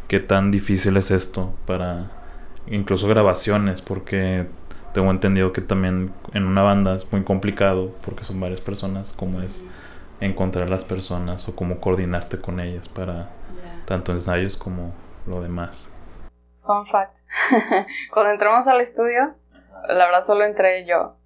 ¿Qué 0.08 0.20
tan 0.20 0.50
difícil 0.50 0.96
es 0.96 1.10
esto 1.12 1.54
para 1.66 2.10
incluso 2.66 3.06
grabaciones, 3.08 3.80
porque 3.80 4.46
tengo 4.94 5.10
entendido 5.10 5.52
que 5.52 5.60
también 5.60 6.14
en 6.32 6.44
una 6.44 6.62
banda 6.62 6.94
es 6.94 7.10
muy 7.12 7.24
complicado, 7.24 7.94
porque 8.04 8.24
son 8.24 8.40
varias 8.40 8.60
personas, 8.60 9.12
como 9.12 9.42
es 9.42 9.66
encontrar 10.20 10.70
las 10.70 10.84
personas 10.84 11.46
o 11.48 11.56
cómo 11.56 11.80
coordinarte 11.80 12.40
con 12.40 12.60
ellas 12.60 12.88
para 12.88 13.28
tanto 13.84 14.12
ensayos 14.12 14.56
como 14.56 14.94
lo 15.26 15.42
demás. 15.42 15.92
Fun 16.56 16.86
fact. 16.86 17.18
Cuando 18.12 18.32
entramos 18.32 18.66
al 18.68 18.80
estudio, 18.80 19.34
la 19.88 20.06
verdad 20.06 20.24
solo 20.24 20.44
entré 20.44 20.86
yo. 20.86 21.16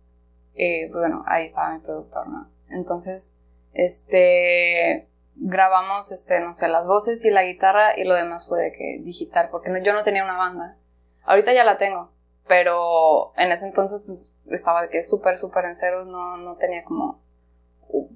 Y 0.54 0.86
pues 0.86 1.00
bueno, 1.00 1.22
ahí 1.28 1.44
estaba 1.44 1.74
mi 1.74 1.80
productor, 1.80 2.26
¿no? 2.26 2.48
Entonces, 2.70 3.38
este 3.74 5.06
grabamos 5.40 6.10
este 6.10 6.40
no 6.40 6.52
sé 6.52 6.66
las 6.66 6.84
voces 6.84 7.24
y 7.24 7.30
la 7.30 7.44
guitarra 7.44 7.96
y 7.96 8.02
lo 8.02 8.14
demás 8.14 8.48
fue 8.48 8.60
de 8.60 8.72
que 8.72 9.00
digital 9.04 9.50
porque 9.52 9.70
yo 9.84 9.92
no 9.92 10.02
tenía 10.02 10.24
una 10.24 10.36
banda 10.36 10.76
Ahorita 11.28 11.52
ya 11.52 11.62
la 11.62 11.76
tengo, 11.76 12.10
pero 12.48 13.32
en 13.36 13.52
ese 13.52 13.66
entonces 13.66 14.02
pues 14.04 14.32
estaba 14.50 14.88
que 14.88 15.02
súper, 15.02 15.38
súper 15.38 15.66
en 15.66 15.76
ceros, 15.76 16.06
no, 16.06 16.36
no 16.36 16.56
tenía 16.56 16.84
como, 16.84 17.20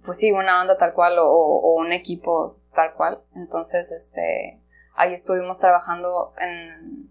pues 0.05 0.19
sí, 0.19 0.33
una 0.33 0.55
banda 0.55 0.77
tal 0.77 0.93
cual 0.95 1.19
o, 1.19 1.75
un 1.77 1.93
equipo 1.93 2.57
tal 2.75 2.95
cual. 2.95 3.21
Entonces, 3.37 3.93
este, 3.93 4.61
ahí 4.95 5.12
estuvimos 5.12 5.59
trabajando 5.59 6.33
en, 6.39 7.11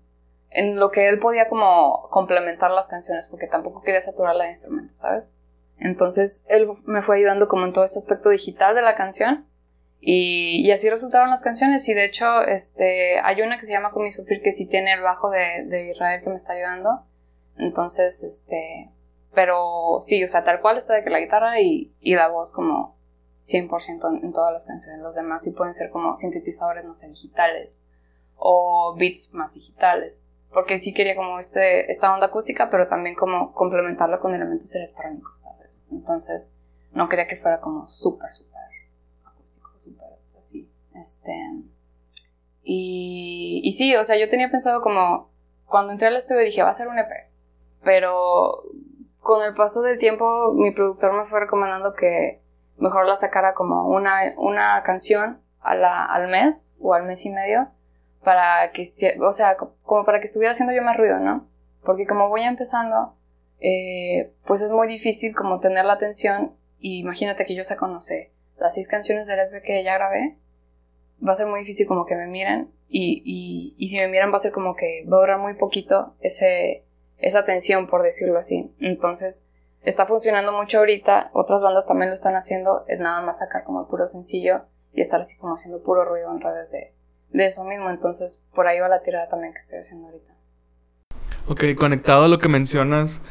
en 0.49 0.79
lo 0.79 0.91
que 0.91 1.07
él 1.07 1.19
podía 1.19 1.49
como 1.49 2.09
complementar 2.09 2.71
las 2.71 2.87
canciones, 2.87 3.27
porque 3.27 3.47
tampoco 3.47 3.81
quería 3.81 4.01
saturarla 4.01 4.45
de 4.45 4.49
instrumentos, 4.49 4.97
¿sabes? 4.97 5.33
Entonces, 5.77 6.45
él 6.47 6.67
me 6.85 7.01
fue 7.01 7.17
ayudando 7.17 7.47
como 7.47 7.65
en 7.65 7.73
todo 7.73 7.83
este 7.83 7.99
aspecto 7.99 8.29
digital 8.29 8.75
de 8.75 8.83
la 8.83 8.95
canción 8.95 9.47
Y, 9.99 10.65
y, 10.65 10.71
así 10.71 10.89
resultaron 10.89 11.29
las 11.29 11.43
canciones. 11.43 11.87
Y 11.87 11.93
de 11.93 12.05
hecho, 12.05 12.41
este, 12.41 13.19
hay 13.19 13.41
una 13.41 13.59
que 13.59 13.65
se 13.65 13.71
llama 13.71 13.91
Con 13.91 14.03
mi 14.03 14.11
sufrir 14.11 14.41
que 14.41 14.51
sí 14.51 14.65
tiene 14.65 14.93
el 14.93 15.01
bajo 15.01 15.29
de, 15.29 15.63
de 15.65 15.91
Israel 15.91 16.21
que 16.23 16.29
me 16.29 16.35
está 16.35 16.53
ayudando. 16.53 17.05
Entonces, 17.61 18.23
este, 18.23 18.89
pero 19.33 19.99
sí, 20.01 20.23
o 20.23 20.27
sea, 20.27 20.43
tal 20.43 20.61
cual 20.61 20.77
está 20.77 20.93
de 20.93 21.03
que 21.03 21.09
la 21.09 21.19
guitarra 21.19 21.59
y, 21.61 21.93
y 22.01 22.15
la 22.15 22.27
voz 22.27 22.51
como 22.51 22.97
100% 23.43 24.17
en, 24.17 24.25
en, 24.25 24.33
todas 24.33 24.51
las 24.51 24.65
canciones. 24.65 25.01
Los 25.01 25.15
demás 25.15 25.43
sí 25.43 25.51
pueden 25.51 25.73
ser 25.73 25.89
como 25.89 26.15
sintetizadores, 26.15 26.85
no 26.85 26.93
sé, 26.93 27.07
digitales 27.07 27.83
o 28.35 28.95
beats 28.97 29.33
más 29.33 29.53
digitales. 29.53 30.23
Porque 30.51 30.79
sí 30.79 30.93
quería 30.93 31.15
como 31.15 31.39
este, 31.39 31.89
esta 31.89 32.13
onda 32.13 32.27
acústica, 32.27 32.69
pero 32.69 32.87
también 32.87 33.15
como 33.15 33.53
complementarla 33.53 34.19
con 34.19 34.35
elementos 34.35 34.75
electrónicos, 34.75 35.41
vez. 35.59 35.71
Entonces, 35.91 36.53
no 36.91 37.07
quería 37.07 37.27
que 37.27 37.37
fuera 37.37 37.61
como 37.61 37.87
súper, 37.89 38.33
súper 38.33 38.61
este. 41.01 41.33
Y, 42.63 43.61
y 43.63 43.71
sí, 43.73 43.95
o 43.95 44.03
sea, 44.03 44.17
yo 44.17 44.29
tenía 44.29 44.49
pensado 44.49 44.81
como. 44.81 45.29
Cuando 45.65 45.93
entré 45.93 46.07
al 46.07 46.17
estudio 46.17 46.41
dije, 46.41 46.63
va 46.63 46.69
a 46.69 46.73
ser 46.73 46.87
un 46.87 46.99
EP. 46.99 47.30
Pero 47.83 48.63
con 49.19 49.43
el 49.43 49.53
paso 49.53 49.81
del 49.81 49.97
tiempo, 49.97 50.53
mi 50.53 50.71
productor 50.71 51.13
me 51.13 51.25
fue 51.25 51.41
recomendando 51.41 51.93
que 51.93 52.41
mejor 52.77 53.05
la 53.07 53.15
sacara 53.15 53.53
como 53.53 53.87
una, 53.87 54.33
una 54.37 54.81
canción 54.83 55.39
a 55.61 56.13
al 56.13 56.27
mes 56.27 56.75
o 56.79 56.93
al 56.93 57.03
mes 57.03 57.25
y 57.25 57.29
medio. 57.29 57.67
Para 58.23 58.71
que, 58.71 58.83
o 59.19 59.31
sea, 59.31 59.57
como 59.57 60.05
para 60.05 60.19
que 60.19 60.25
estuviera 60.25 60.51
haciendo 60.51 60.73
yo 60.73 60.83
más 60.83 60.95
ruido, 60.95 61.17
¿no? 61.17 61.47
Porque 61.83 62.05
como 62.05 62.29
voy 62.29 62.43
empezando, 62.43 63.15
eh, 63.59 64.31
pues 64.45 64.61
es 64.61 64.69
muy 64.69 64.87
difícil 64.87 65.35
como 65.35 65.59
tener 65.59 65.85
la 65.85 65.93
atención. 65.93 66.55
Imagínate 66.79 67.45
que 67.45 67.55
yo 67.55 67.63
se 67.63 67.77
conoce 67.77 68.31
las 68.59 68.75
seis 68.75 68.87
canciones 68.87 69.27
del 69.27 69.39
EP 69.39 69.63
que 69.63 69.83
ya 69.83 69.95
grabé 69.95 70.37
va 71.25 71.33
a 71.33 71.35
ser 71.35 71.47
muy 71.47 71.61
difícil 71.61 71.87
como 71.87 72.05
que 72.05 72.15
me 72.15 72.27
miren 72.27 72.71
y, 72.89 73.21
y, 73.25 73.75
y 73.77 73.87
si 73.87 73.97
me 73.97 74.07
miran 74.07 74.31
va 74.31 74.37
a 74.37 74.39
ser 74.39 74.51
como 74.51 74.75
que 74.75 75.05
va 75.11 75.17
a 75.17 75.19
durar 75.21 75.39
muy 75.39 75.55
poquito 75.55 76.15
ese, 76.19 76.83
esa 77.21 77.45
tensión, 77.45 77.87
por 77.87 78.03
decirlo 78.03 78.37
así. 78.37 78.73
Entonces, 78.79 79.47
está 79.83 80.05
funcionando 80.05 80.51
mucho 80.51 80.79
ahorita, 80.79 81.31
otras 81.33 81.61
bandas 81.61 81.87
también 81.87 82.09
lo 82.09 82.15
están 82.15 82.35
haciendo, 82.35 82.85
es 82.87 82.99
nada 82.99 83.21
más 83.21 83.39
sacar 83.39 83.63
como 83.63 83.81
el 83.81 83.87
puro 83.87 84.07
sencillo 84.07 84.63
y 84.93 85.01
estar 85.01 85.21
así 85.21 85.37
como 85.37 85.55
haciendo 85.55 85.81
puro 85.81 86.03
ruido 86.05 86.31
en 86.31 86.41
redes 86.41 86.71
de, 86.71 86.93
de 87.29 87.45
eso 87.45 87.63
mismo. 87.63 87.89
Entonces, 87.89 88.43
por 88.53 88.67
ahí 88.67 88.79
va 88.79 88.89
la 88.89 89.01
tirada 89.01 89.27
también 89.27 89.53
que 89.53 89.59
estoy 89.59 89.79
haciendo 89.79 90.07
ahorita. 90.07 90.33
Ok, 91.47 91.63
conectado 91.77 92.25
a 92.25 92.27
lo 92.27 92.37
que 92.37 92.47
mencionas, 92.47 93.21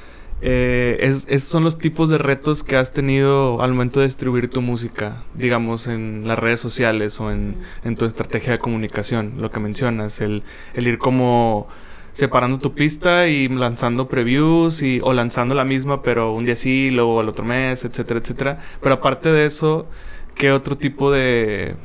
eh, 0.43 0.99
es, 1.01 1.45
son 1.45 1.65
los 1.65 1.77
tipos 1.79 2.09
de 2.09 2.17
retos 2.17 2.63
que 2.63 2.77
has 2.77 2.93
tenido 2.93 3.61
al 3.61 3.73
momento 3.73 4.01
de 4.01 4.07
distribuir 4.07 4.49
tu 4.49 4.63
música, 4.63 5.23
digamos, 5.35 5.87
en 5.87 6.27
las 6.27 6.39
redes 6.39 6.61
sociales 6.61 7.21
o 7.21 7.31
en, 7.31 7.57
tu 7.97 8.07
estrategia 8.07 8.53
de 8.53 8.59
comunicación, 8.59 9.35
lo 9.37 9.51
que 9.51 9.61
mencionas, 9.61 10.21
el, 10.21 10.43
ir 10.75 10.99
como 10.99 11.69
separando 12.13 12.59
tu 12.59 12.75
pista 12.75 13.27
y 13.27 13.49
lanzando 13.49 14.09
previews 14.09 14.83
y, 14.83 15.01
o 15.03 15.13
lanzando 15.13 15.55
la 15.55 15.65
misma, 15.65 16.03
pero 16.03 16.33
un 16.33 16.45
día 16.45 16.57
sí, 16.57 16.91
luego 16.91 17.21
el 17.21 17.29
otro 17.29 17.45
mes, 17.45 17.85
etcétera, 17.85 18.21
etcétera. 18.21 18.59
Pero 18.83 18.97
aparte 18.97 19.31
de 19.31 19.47
eso, 19.47 19.87
¿qué 20.35 20.53
otro 20.53 20.77
tipo 20.77 21.11
de, 21.11 21.77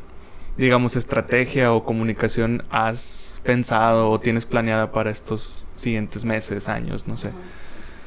digamos, 0.57 0.95
estrategia 0.95 1.73
o 1.73 1.83
comunicación 1.83 2.63
has 2.69 3.41
pensado 3.43 4.09
o 4.09 4.19
tienes 4.19 4.45
planeada 4.45 4.91
para 4.91 5.11
estos 5.11 5.67
siguientes 5.75 6.25
meses, 6.25 6.67
años, 6.67 7.07
no 7.07 7.17
sé? 7.17 7.31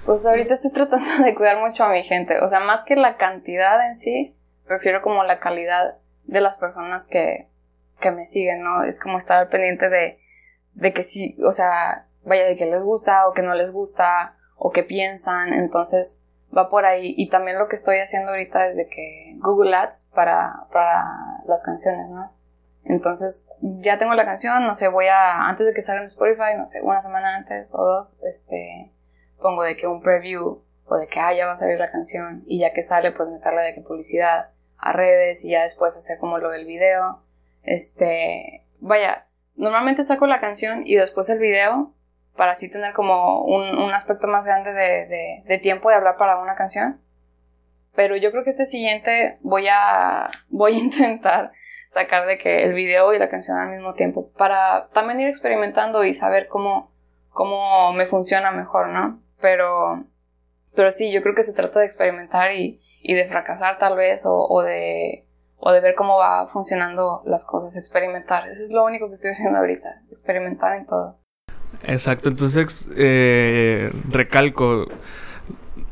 Pues 0.04 0.24
ahorita 0.24 0.54
estoy 0.54 0.72
tratando 0.72 1.24
de 1.24 1.34
cuidar 1.34 1.58
mucho 1.58 1.84
a 1.84 1.90
mi 1.90 2.02
gente. 2.02 2.40
O 2.40 2.48
sea, 2.48 2.60
más 2.60 2.82
que 2.84 2.96
la 2.96 3.16
cantidad 3.16 3.86
en 3.86 3.94
sí, 3.94 4.34
prefiero 4.66 5.02
como 5.02 5.22
la 5.24 5.38
calidad 5.38 5.98
de 6.24 6.40
las 6.40 6.58
personas 6.58 7.08
que, 7.08 7.48
que 8.00 8.10
me 8.10 8.24
siguen, 8.24 8.62
¿no? 8.62 8.84
Es 8.84 8.98
como 9.00 9.18
estar 9.18 9.38
al 9.38 9.48
pendiente 9.48 9.88
de, 9.88 10.18
de 10.74 10.92
que 10.92 11.02
sí, 11.02 11.36
o 11.44 11.52
sea, 11.52 12.07
vaya 12.24 12.46
de 12.46 12.56
que 12.56 12.66
les 12.66 12.82
gusta 12.82 13.28
o 13.28 13.32
que 13.32 13.42
no 13.42 13.54
les 13.54 13.72
gusta 13.72 14.34
o 14.56 14.70
que 14.70 14.82
piensan. 14.82 15.52
Entonces, 15.52 16.22
va 16.56 16.68
por 16.70 16.84
ahí. 16.86 17.14
Y 17.16 17.28
también 17.28 17.58
lo 17.58 17.68
que 17.68 17.76
estoy 17.76 17.98
haciendo 17.98 18.30
ahorita 18.30 18.66
es 18.66 18.76
de 18.76 18.88
que 18.88 19.36
Google 19.38 19.74
Ads 19.74 20.10
para, 20.14 20.66
para 20.72 21.04
las 21.46 21.62
canciones, 21.62 22.08
¿no? 22.08 22.32
Entonces, 22.84 23.48
ya 23.60 23.98
tengo 23.98 24.14
la 24.14 24.24
canción, 24.24 24.66
no 24.66 24.74
sé, 24.74 24.88
voy 24.88 25.06
a, 25.08 25.46
antes 25.46 25.66
de 25.66 25.74
que 25.74 25.82
salga 25.82 26.00
en 26.00 26.06
Spotify, 26.06 26.56
no 26.56 26.66
sé, 26.66 26.80
una 26.80 27.02
semana 27.02 27.36
antes 27.36 27.74
o 27.74 27.84
dos, 27.84 28.18
este, 28.22 28.90
pongo 29.42 29.62
de 29.62 29.76
que 29.76 29.86
un 29.86 30.00
preview 30.00 30.62
o 30.86 30.96
de 30.96 31.06
que 31.06 31.20
ah, 31.20 31.34
ya 31.34 31.44
va 31.44 31.52
a 31.52 31.56
salir 31.56 31.78
la 31.78 31.90
canción 31.90 32.44
y 32.46 32.60
ya 32.60 32.72
que 32.72 32.82
sale 32.82 33.12
pues 33.12 33.28
meterle 33.28 33.60
de 33.60 33.74
que 33.74 33.82
publicidad 33.82 34.50
a 34.78 34.92
redes 34.92 35.44
y 35.44 35.50
ya 35.50 35.64
después 35.64 35.96
hacer 35.98 36.18
como 36.18 36.38
lo 36.38 36.48
del 36.48 36.64
video. 36.64 37.20
Este, 37.62 38.64
vaya, 38.80 39.26
normalmente 39.54 40.02
saco 40.02 40.26
la 40.26 40.40
canción 40.40 40.86
y 40.86 40.96
después 40.96 41.28
el 41.28 41.40
video 41.40 41.92
para 42.38 42.52
así 42.52 42.70
tener 42.70 42.94
como 42.94 43.42
un, 43.42 43.92
aspecto 43.92 44.28
más 44.28 44.46
grande 44.46 44.72
de, 44.72 45.58
tiempo 45.58 45.90
de 45.90 45.96
hablar 45.96 46.16
para 46.16 46.38
una 46.38 46.54
canción. 46.54 47.00
Pero 47.96 48.16
yo 48.16 48.30
creo 48.30 48.44
que 48.44 48.50
este 48.50 48.64
siguiente 48.64 49.38
voy 49.42 49.66
a, 49.68 50.30
voy 50.48 50.74
a 50.76 50.78
intentar 50.78 51.50
sacar 51.90 52.26
de 52.26 52.38
que 52.38 52.62
el 52.62 52.74
video 52.74 53.12
y 53.12 53.18
la 53.18 53.28
canción 53.28 53.58
al 53.58 53.70
mismo 53.70 53.94
tiempo 53.94 54.30
para 54.36 54.88
también 54.92 55.20
ir 55.20 55.28
experimentando 55.28 56.04
y 56.04 56.14
saber 56.14 56.46
cómo, 56.46 56.92
cómo 57.30 57.92
me 57.92 58.06
funciona 58.06 58.52
mejor, 58.52 58.88
¿no? 58.88 59.20
Pero, 59.40 60.04
pero 60.76 60.92
sí, 60.92 61.10
yo 61.10 61.22
creo 61.22 61.34
que 61.34 61.42
se 61.42 61.54
trata 61.54 61.80
de 61.80 61.86
experimentar 61.86 62.52
y, 62.52 62.80
y 63.02 63.14
de 63.14 63.26
fracasar 63.26 63.78
tal 63.78 63.96
vez 63.96 64.26
o, 64.26 64.46
o, 64.46 64.62
de, 64.62 65.26
o 65.56 65.72
de 65.72 65.80
ver 65.80 65.96
cómo 65.96 66.18
va 66.18 66.46
funcionando 66.46 67.22
las 67.24 67.44
cosas, 67.44 67.76
experimentar. 67.76 68.48
Eso 68.48 68.62
es 68.62 68.70
lo 68.70 68.84
único 68.84 69.08
que 69.08 69.14
estoy 69.14 69.32
haciendo 69.32 69.58
ahorita, 69.58 70.02
experimentar 70.10 70.76
en 70.76 70.86
todo. 70.86 71.18
Exacto, 71.82 72.28
entonces 72.28 72.90
eh, 72.96 73.90
recalco, 74.08 74.88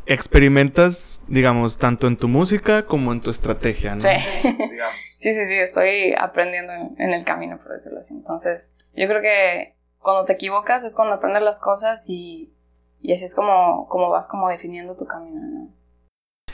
experimentas, 0.07 1.23
digamos, 1.27 1.79
tanto 1.79 2.07
en 2.07 2.17
tu 2.17 2.29
música 2.29 2.87
como 2.87 3.13
en 3.13 3.21
tu 3.21 3.31
estrategia, 3.31 3.95
¿no? 3.95 4.01
Sí. 4.01 4.09
sí, 4.43 5.35
sí, 5.35 5.47
sí, 5.49 5.55
estoy 5.55 6.15
aprendiendo 6.19 6.73
en, 6.73 6.95
en, 6.99 7.13
el 7.13 7.25
camino, 7.25 7.59
por 7.59 7.73
decirlo 7.73 8.01
así. 8.01 8.15
Entonces, 8.15 8.73
yo 8.95 9.09
creo 9.09 9.21
que 9.21 9.75
cuando 9.99 10.25
te 10.25 10.35
equivocas 10.35 10.85
es 10.85 10.95
cuando 10.95 11.15
aprendes 11.15 11.43
las 11.43 11.61
cosas 11.61 12.09
y, 12.09 12.55
y 13.03 13.13
así 13.13 13.25
es 13.25 13.35
como, 13.35 13.89
como 13.89 14.11
vas 14.11 14.29
como 14.29 14.49
definiendo 14.49 14.97
tu 14.97 15.07
camino, 15.07 15.41
¿no? 15.41 15.69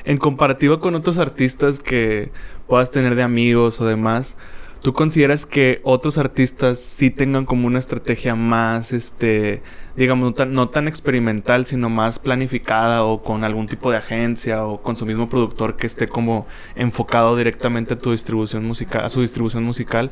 En 0.04 0.18
comparativa 0.18 0.80
con 0.80 0.94
otros 0.94 1.18
artistas 1.18 1.78
que 1.78 2.32
puedas 2.66 2.90
tener 2.90 3.14
de 3.14 3.22
amigos 3.22 3.80
o 3.80 3.86
demás, 3.86 4.36
¿tú 4.82 4.92
consideras 4.92 5.46
que 5.46 5.80
otros 5.84 6.18
artistas 6.18 6.78
sí 6.80 7.10
tengan 7.10 7.46
como 7.46 7.68
una 7.68 7.78
estrategia 7.78 8.34
más, 8.34 8.92
este, 8.92 9.62
digamos, 9.96 10.30
no 10.30 10.34
tan, 10.34 10.52
no 10.52 10.68
tan 10.68 10.88
experimental, 10.88 11.66
sino 11.66 11.88
más 11.88 12.18
planificada 12.18 13.04
o 13.04 13.22
con 13.22 13.44
algún 13.44 13.68
tipo 13.68 13.90
de 13.90 13.98
agencia 13.98 14.66
o 14.66 14.82
con 14.82 14.96
su 14.96 15.06
mismo 15.06 15.28
productor 15.28 15.76
que 15.76 15.86
esté 15.86 16.08
como 16.08 16.46
enfocado 16.74 17.36
directamente 17.36 17.94
a 17.94 17.98
tu 17.98 18.10
distribución 18.10 18.64
musical, 18.64 19.04
a 19.04 19.08
su 19.08 19.20
distribución 19.22 19.62
musical? 19.62 20.10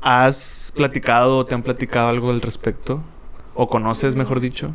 ¿Has 0.00 0.72
platicado 0.76 1.38
o 1.38 1.46
te 1.46 1.56
han 1.56 1.64
platicado 1.64 2.08
algo 2.08 2.30
al 2.30 2.40
respecto? 2.40 3.02
¿O 3.54 3.68
conoces, 3.68 4.14
mejor 4.14 4.40
dicho? 4.40 4.72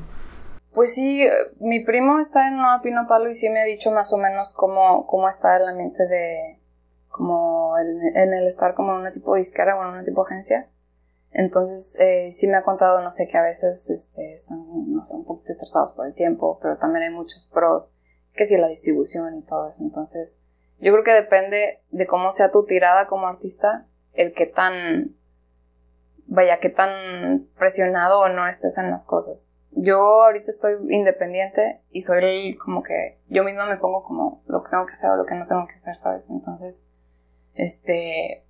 Pues 0.74 0.96
sí, 0.96 1.26
mi 1.60 1.84
primo 1.84 2.20
está 2.20 2.48
en 2.48 2.58
Nueva 2.58 2.82
Pino 2.82 3.06
Palo 3.08 3.30
y 3.30 3.36
sí 3.36 3.50
me 3.50 3.62
ha 3.62 3.66
dicho 3.66 3.92
más 3.92 4.12
o 4.14 4.18
menos 4.18 4.54
cómo, 4.54 5.06
cómo 5.06 5.28
está 5.30 5.58
el 5.58 5.68
ambiente 5.68 6.06
de, 6.06 6.61
como 7.12 7.78
el, 7.78 8.16
en 8.16 8.34
el 8.34 8.48
estar 8.48 8.74
como 8.74 8.94
en 8.94 9.00
una 9.00 9.12
tipo 9.12 9.36
disquera 9.36 9.78
o 9.78 9.84
en 9.84 9.90
una 9.90 10.04
tipo 10.04 10.26
agencia. 10.26 10.70
Entonces, 11.32 11.98
eh, 12.00 12.32
sí 12.32 12.48
me 12.48 12.58
ha 12.58 12.64
contado, 12.64 13.02
no 13.02 13.12
sé, 13.12 13.28
que 13.28 13.38
a 13.38 13.42
veces 13.42 13.90
este, 13.90 14.34
están, 14.34 14.66
no 14.92 15.06
sé, 15.06 15.14
un 15.14 15.24
poquito 15.24 15.52
estresados 15.52 15.94
por 15.94 16.08
el 16.08 16.14
tiempo, 16.14 16.60
pero 16.62 16.78
también 16.78 17.04
hay 17.04 17.10
muchos 17.10 17.46
pros, 17.46 17.94
que 18.34 18.46
sí, 18.46 18.58
la 18.58 18.68
distribución 18.68 19.38
y 19.38 19.44
todo 19.44 19.70
eso. 19.70 19.84
Entonces, 19.84 20.42
yo 20.80 20.92
creo 20.92 21.04
que 21.04 21.14
depende 21.14 21.84
de 21.90 22.08
cómo 22.08 22.32
sea 22.32 22.52
tu 22.52 22.66
tirada 22.66 23.08
como 23.08 23.28
artista, 23.28 23.88
el 24.14 24.34
que 24.34 24.46
tan, 24.46 25.16
vaya, 26.26 26.60
que 26.60 26.70
tan 26.70 27.48
presionado 27.58 28.20
o 28.20 28.30
no 28.30 28.48
estés 28.48 28.78
en 28.78 28.90
las 28.90 29.06
cosas 29.06 29.54
yo 29.72 30.24
ahorita 30.24 30.52
estoy 30.52 30.74
independiente 30.90 31.82
y 31.92 32.02
soy 32.02 32.24
el, 32.24 32.58
como 32.58 32.84
que 32.84 33.20
yo 33.30 33.44
misma 33.44 33.66
me 33.66 33.78
pongo 33.78 34.04
como 34.04 34.44
lo 34.48 34.64
que 34.64 34.70
tengo 34.70 34.86
que 34.86 34.94
hacer 34.94 35.10
o 35.10 35.16
lo 35.16 35.26
que 35.26 35.36
no 35.36 35.46
tengo 35.46 35.66
que 35.68 35.76
hacer, 35.76 35.96
¿sabes? 35.96 36.30
Entonces, 36.30 36.88
este, 37.56 38.44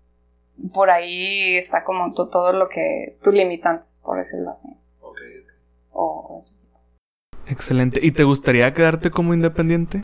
por 0.73 0.89
ahí 0.89 1.57
está 1.57 1.83
como 1.83 2.13
todo 2.13 2.53
lo 2.53 2.69
que, 2.69 3.17
tus 3.23 3.33
limitantes, 3.33 3.99
por 4.03 4.17
decirlo 4.17 4.51
así. 4.51 4.69
Ok, 5.01 5.17
ok. 5.91 6.47
Excelente. 7.47 7.99
¿Y 8.01 8.11
te 8.11 8.23
gustaría 8.23 8.73
quedarte 8.73 9.11
como 9.11 9.33
independiente? 9.33 10.03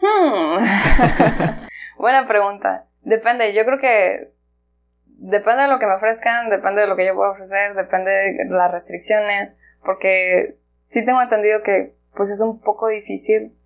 Hmm. 0.00 0.64
Buena 1.98 2.26
pregunta. 2.26 2.86
Depende, 3.02 3.52
yo 3.52 3.64
creo 3.64 3.78
que 3.78 4.32
depende 5.04 5.62
de 5.62 5.68
lo 5.68 5.78
que 5.78 5.86
me 5.86 5.94
ofrezcan, 5.94 6.48
depende 6.48 6.82
de 6.82 6.86
lo 6.86 6.96
que 6.96 7.06
yo 7.06 7.14
pueda 7.14 7.30
ofrecer, 7.30 7.74
depende 7.74 8.10
de 8.10 8.44
las 8.50 8.70
restricciones 8.70 9.56
porque 9.84 10.56
sí 10.86 11.04
tengo 11.04 11.20
entendido 11.20 11.62
que 11.62 11.96
pues 12.14 12.30
es 12.30 12.40
un 12.40 12.60
poco 12.60 12.88
difícil 12.88 13.56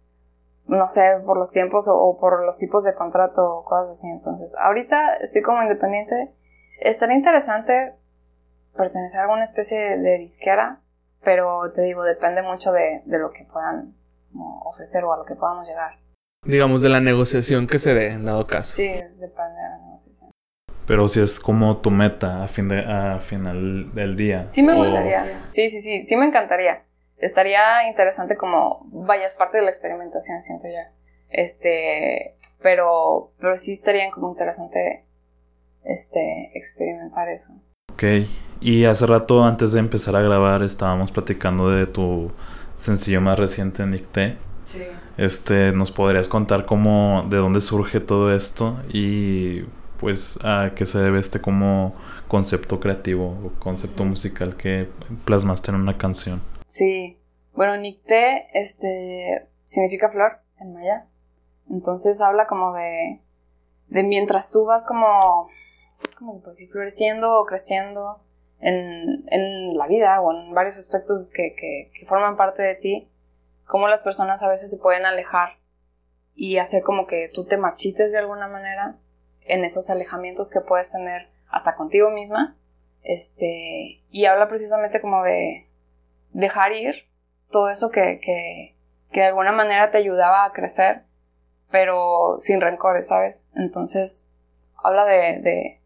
no 0.67 0.89
sé, 0.89 1.21
por 1.25 1.37
los 1.37 1.51
tiempos 1.51 1.87
o, 1.89 2.17
por 2.19 2.45
los 2.45 2.57
tipos 2.59 2.85
de 2.85 2.95
contrato 2.95 3.45
o 3.45 3.65
cosas 3.65 3.93
así. 3.93 4.09
Entonces, 4.09 4.55
ahorita 4.59 5.17
estoy 5.17 5.43
como 5.43 5.63
independiente. 5.63 6.33
Estaría 6.81 7.17
interesante 7.17 7.95
pertenecer 8.77 9.21
a 9.21 9.25
alguna 9.25 9.45
especie 9.45 9.99
de, 9.99 10.19
disquera, 10.19 10.81
pero 11.23 11.71
te 11.73 11.83
digo, 11.83 12.05
depende 12.05 12.43
mucho 12.43 12.73
de, 12.73 13.03
de 13.05 13.19
lo 13.19 13.31
que 13.31 13.45
puedan 13.45 13.95
ofrecer 14.65 15.05
o 15.05 15.13
a 15.13 15.19
lo 15.19 15.25
que 15.25 15.35
podamos 15.35 15.69
llegar. 15.69 15.99
Digamos, 16.45 16.83
de 16.83 16.89
la 16.89 17.01
negociación 17.01 17.67
que 17.67 17.79
se 17.79 17.95
dé, 17.95 18.09
en 18.09 18.25
dado 18.25 18.47
caso. 18.47 18.73
Sí, 18.75 18.89
depende 18.89 19.55
de 19.55 19.69
la 19.69 19.79
negociación. 19.79 20.31
Pero 20.87 21.07
si 21.07 21.21
es 21.21 21.39
como 21.39 21.77
tu 21.77 21.91
meta 21.91 22.43
a, 22.43 22.49
fin 22.49 22.69
de, 22.69 22.81
a 22.81 23.21
final 23.21 23.95
del 23.95 24.17
día. 24.17 24.49
Sí 24.51 24.63
me 24.63 24.75
gustaría. 24.75 25.43
Sí, 25.47 25.71
sí, 25.71 25.81
sí, 25.81 26.05
sí 26.05 26.17
me 26.17 26.27
encantaría. 26.27 26.83
Estaría 27.23 27.89
interesante 27.89 28.37
como 28.37 28.85
vayas 28.91 29.35
parte 29.35 29.59
de 29.59 29.63
la 29.63 29.71
experimentación, 29.71 30.43
siento 30.43 30.67
ya. 30.67 30.91
Este, 31.31 32.35
pero, 32.61 33.31
pero 33.39 33.57
sí 33.57 33.73
estaría 33.73 34.11
como 34.11 34.31
interesante 34.31 35.05
este, 35.85 36.51
experimentar 36.59 37.29
eso. 37.29 37.53
Ok, 37.93 38.03
y 38.61 38.87
hace 38.87 39.07
rato 39.07 39.45
antes 39.45 39.71
de 39.71 39.79
empezar 39.79 40.17
a 40.17 40.21
grabar 40.21 40.65
estábamos 40.65 41.13
platicando 41.13 41.71
de 41.71 41.87
tu 41.87 42.33
sencillo 42.77 43.21
más 43.21 43.39
reciente, 43.39 43.87
Nick 43.87 44.11
T. 44.11 44.37
Sí. 44.65 44.83
Este, 45.17 45.71
¿nos 45.71 45.93
podrías 45.93 46.27
contar 46.27 46.67
cómo, 46.67 47.25
de 47.31 47.37
dónde 47.37 47.61
surge 47.61 48.01
todo 48.01 48.35
esto 48.35 48.81
y 48.93 49.63
pues 49.99 50.41
a 50.43 50.73
qué 50.75 50.87
se 50.87 50.99
debe 50.99 51.21
este 51.21 51.41
como 51.41 51.95
concepto 52.27 52.81
creativo 52.81 53.39
o 53.45 53.53
concepto 53.61 54.05
musical 54.05 54.57
que 54.57 54.89
plasmaste 55.25 55.71
en 55.71 55.77
una 55.77 55.97
canción? 55.97 56.41
Sí. 56.73 57.19
Bueno, 57.53 57.77
Nicté, 57.77 58.49
este, 58.55 59.47
significa 59.63 60.09
flor 60.09 60.41
en 60.59 60.73
maya. 60.73 61.07
Entonces 61.71 62.23
habla 62.23 62.47
como 62.47 62.73
de, 62.73 63.21
de 63.89 64.03
mientras 64.03 64.51
tú 64.51 64.65
vas 64.65 64.87
como, 64.87 65.51
como 66.19 66.41
pues, 66.41 66.67
floreciendo 66.73 67.39
o 67.39 67.45
creciendo 67.45 68.23
en, 68.59 69.27
en, 69.29 69.77
la 69.77 69.87
vida 69.87 70.23
o 70.23 70.33
en 70.33 70.55
varios 70.55 70.79
aspectos 70.79 71.31
que, 71.31 71.55
que, 71.55 71.91
que 71.93 72.07
forman 72.07 72.39
parte 72.39 72.63
de 72.63 72.75
ti, 72.75 73.11
cómo 73.67 73.87
las 73.87 74.03
personas 74.03 74.43
a 74.43 74.49
veces 74.49 74.71
se 74.71 74.79
pueden 74.79 75.05
alejar 75.05 75.59
y 76.35 76.57
hacer 76.57 76.83
como 76.83 77.07
que 77.07 77.29
tú 77.29 77.45
te 77.45 77.59
marchites 77.59 78.13
de 78.13 78.19
alguna 78.19 78.49
manera 78.49 78.97
en 79.43 79.67
esos 79.67 79.91
alejamientos 79.91 80.51
que 80.51 80.63
puedes 80.63 80.91
tener 80.91 81.29
hasta 81.51 81.77
contigo 81.77 82.09
misma. 82.09 82.57
Este, 83.03 84.01
y 84.11 84.25
habla 84.25 84.49
precisamente 84.49 85.03
como 85.03 85.23
de 85.23 85.67
dejar 86.33 86.73
ir 86.73 87.09
todo 87.51 87.69
eso 87.69 87.91
que, 87.91 88.21
que, 88.21 88.77
que 89.11 89.21
de 89.21 89.27
alguna 89.27 89.53
manera 89.53 89.91
te 89.91 89.99
ayudaba 89.99 90.45
a 90.45 90.53
crecer, 90.53 91.05
pero 91.71 92.39
sin 92.41 92.61
rencores, 92.61 93.09
¿sabes? 93.09 93.47
Entonces, 93.55 94.31
habla 94.77 95.05
de, 95.05 95.41
de, 95.41 95.81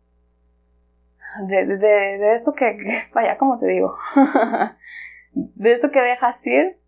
de, 1.47 1.77
de, 1.77 2.33
esto 2.33 2.55
que, 2.55 2.79
vaya, 3.15 3.39
como 3.39 3.59
te 3.59 3.67
digo, 3.67 3.97
de 5.33 5.73
esto 5.73 5.91
que 5.91 6.01
dejas 6.01 6.47
ir, 6.47 6.79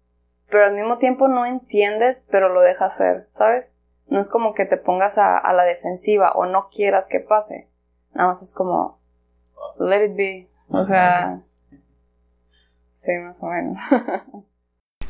pero 0.48 0.64
al 0.64 0.74
mismo 0.74 0.98
tiempo 0.98 1.28
no 1.28 1.44
entiendes, 1.44 2.26
pero 2.30 2.48
lo 2.48 2.60
dejas 2.60 2.96
ser, 2.96 3.26
¿sabes? 3.30 3.76
No 4.06 4.20
es 4.20 4.30
como 4.30 4.54
que 4.54 4.64
te 4.64 4.78
pongas 4.78 5.18
a 5.18 5.52
la 5.52 5.64
defensiva 5.64 6.32
o 6.32 6.46
no 6.46 6.70
quieras 6.70 7.08
que 7.08 7.20
pase. 7.20 7.68
Nada 8.14 8.28
más 8.28 8.42
es 8.42 8.54
como, 8.54 8.98
let 9.78 10.06
it 10.06 10.16
be. 10.16 10.48
O 10.70 10.84
sea, 10.84 11.38
sí, 12.99 13.12
más 13.23 13.40
o 13.43 13.47
menos. 13.47 13.78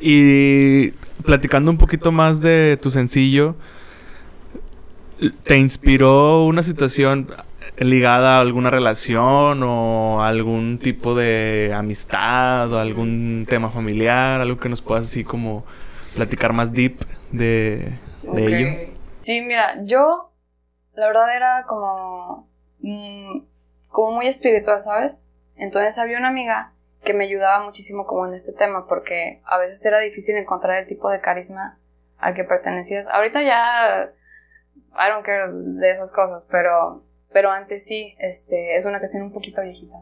y 0.00 0.90
platicando 1.24 1.70
un 1.70 1.78
poquito 1.78 2.12
más 2.12 2.40
de 2.40 2.78
tu 2.80 2.90
sencillo, 2.90 3.56
¿te 5.42 5.56
inspiró 5.56 6.44
una 6.44 6.62
situación 6.62 7.28
ligada 7.78 8.36
a 8.36 8.40
alguna 8.40 8.70
relación 8.70 9.62
o 9.62 10.22
algún 10.22 10.78
tipo 10.78 11.14
de 11.14 11.72
amistad 11.74 12.70
o 12.72 12.78
algún 12.78 13.46
tema 13.48 13.70
familiar? 13.70 14.40
Algo 14.40 14.60
que 14.60 14.68
nos 14.68 14.82
puedas 14.82 15.06
así 15.06 15.24
como 15.24 15.64
platicar 16.14 16.52
más 16.52 16.72
deep 16.72 16.98
de, 17.32 17.92
de 18.22 18.46
ello. 18.46 18.92
Sí, 19.16 19.40
mira, 19.40 19.82
yo 19.84 20.32
la 20.94 21.06
verdad 21.06 21.34
era 21.34 21.64
como, 21.66 22.50
mm, 22.80 23.40
como 23.88 24.12
muy 24.16 24.26
espiritual, 24.26 24.82
¿sabes? 24.82 25.26
Entonces 25.56 25.98
había 25.98 26.18
una 26.18 26.28
amiga 26.28 26.72
que 27.08 27.14
me 27.14 27.24
ayudaba 27.24 27.64
muchísimo 27.64 28.06
como 28.06 28.26
en 28.26 28.34
este 28.34 28.52
tema 28.52 28.86
porque 28.86 29.40
a 29.46 29.56
veces 29.56 29.82
era 29.86 29.98
difícil 29.98 30.36
encontrar 30.36 30.76
el 30.76 30.86
tipo 30.86 31.08
de 31.08 31.22
carisma 31.22 31.78
al 32.18 32.34
que 32.34 32.44
pertenecías. 32.44 33.08
Ahorita 33.08 33.42
ya 33.42 34.12
I 34.92 35.10
don't 35.10 35.24
care 35.24 35.50
de 35.50 35.90
esas 35.90 36.12
cosas, 36.12 36.46
pero 36.50 37.02
pero 37.32 37.50
antes 37.50 37.86
sí, 37.86 38.14
este 38.18 38.76
es 38.76 38.84
una 38.84 39.00
canción 39.00 39.22
un 39.22 39.32
poquito 39.32 39.62
viejita. 39.62 39.96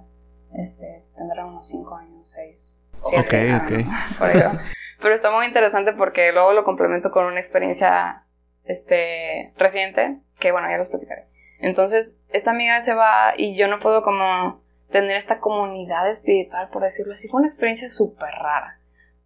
Este, 0.59 1.05
tendrá 1.16 1.47
unos 1.47 1.69
5 1.69 1.95
años, 1.95 2.33
6. 2.33 2.77
Ok, 3.03 3.35
ok. 3.62 3.73
Pero 5.03 5.14
está 5.14 5.31
muy 5.31 5.45
interesante 5.45 5.92
porque 5.92 6.33
luego 6.33 6.55
lo 6.55 6.64
complemento 6.64 7.11
con 7.11 7.27
una 7.27 7.38
experiencia 7.38 8.25
este, 8.64 9.53
reciente, 9.59 10.19
que 10.40 10.51
bueno, 10.51 10.71
ya 10.71 10.79
los 10.79 10.88
platicaré. 10.88 11.27
Entonces, 11.61 12.19
esta 12.31 12.53
amiga 12.53 12.81
se 12.81 12.95
va 12.95 13.35
y 13.37 13.57
yo 13.57 13.69
no 13.69 13.81
puedo 13.81 14.03
como 14.03 14.62
tener 14.90 15.16
esta 15.16 15.40
comunidad 15.40 16.09
espiritual, 16.09 16.68
por 16.70 16.83
decirlo 16.83 17.14
así. 17.14 17.29
Fue 17.29 17.40
una 17.40 17.49
experiencia 17.49 17.88
súper 17.88 18.31
rara. 18.31 18.79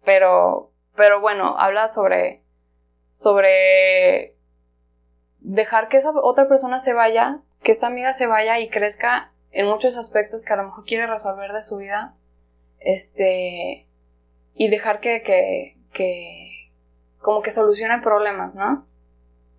Pero, 0.03 0.71
pero 0.95 1.21
bueno, 1.21 1.55
habla 1.57 1.87
sobre, 1.89 2.41
sobre 3.11 4.35
dejar 5.39 5.89
que 5.89 5.97
esa 5.97 6.11
otra 6.11 6.47
persona 6.47 6.79
se 6.79 6.93
vaya, 6.93 7.39
que 7.63 7.71
esta 7.71 7.87
amiga 7.87 8.13
se 8.13 8.27
vaya 8.27 8.59
y 8.59 8.69
crezca 8.69 9.31
en 9.51 9.67
muchos 9.67 9.97
aspectos 9.97 10.45
que 10.45 10.53
a 10.53 10.57
lo 10.57 10.63
mejor 10.63 10.85
quiere 10.85 11.07
resolver 11.07 11.51
de 11.51 11.61
su 11.61 11.77
vida. 11.77 12.15
Este, 12.79 13.87
y 14.55 14.69
dejar 14.69 14.99
que, 14.99 15.21
que, 15.21 15.77
que, 15.93 16.71
como 17.19 17.41
que 17.41 17.51
solucione 17.51 18.01
problemas, 18.01 18.55
¿no? 18.55 18.87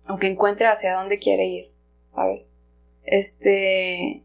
aunque 0.05 0.27
encuentre 0.27 0.67
hacia 0.67 0.95
dónde 0.95 1.19
quiere 1.19 1.45
ir, 1.45 1.71
¿sabes? 2.05 2.49
Este... 3.03 4.22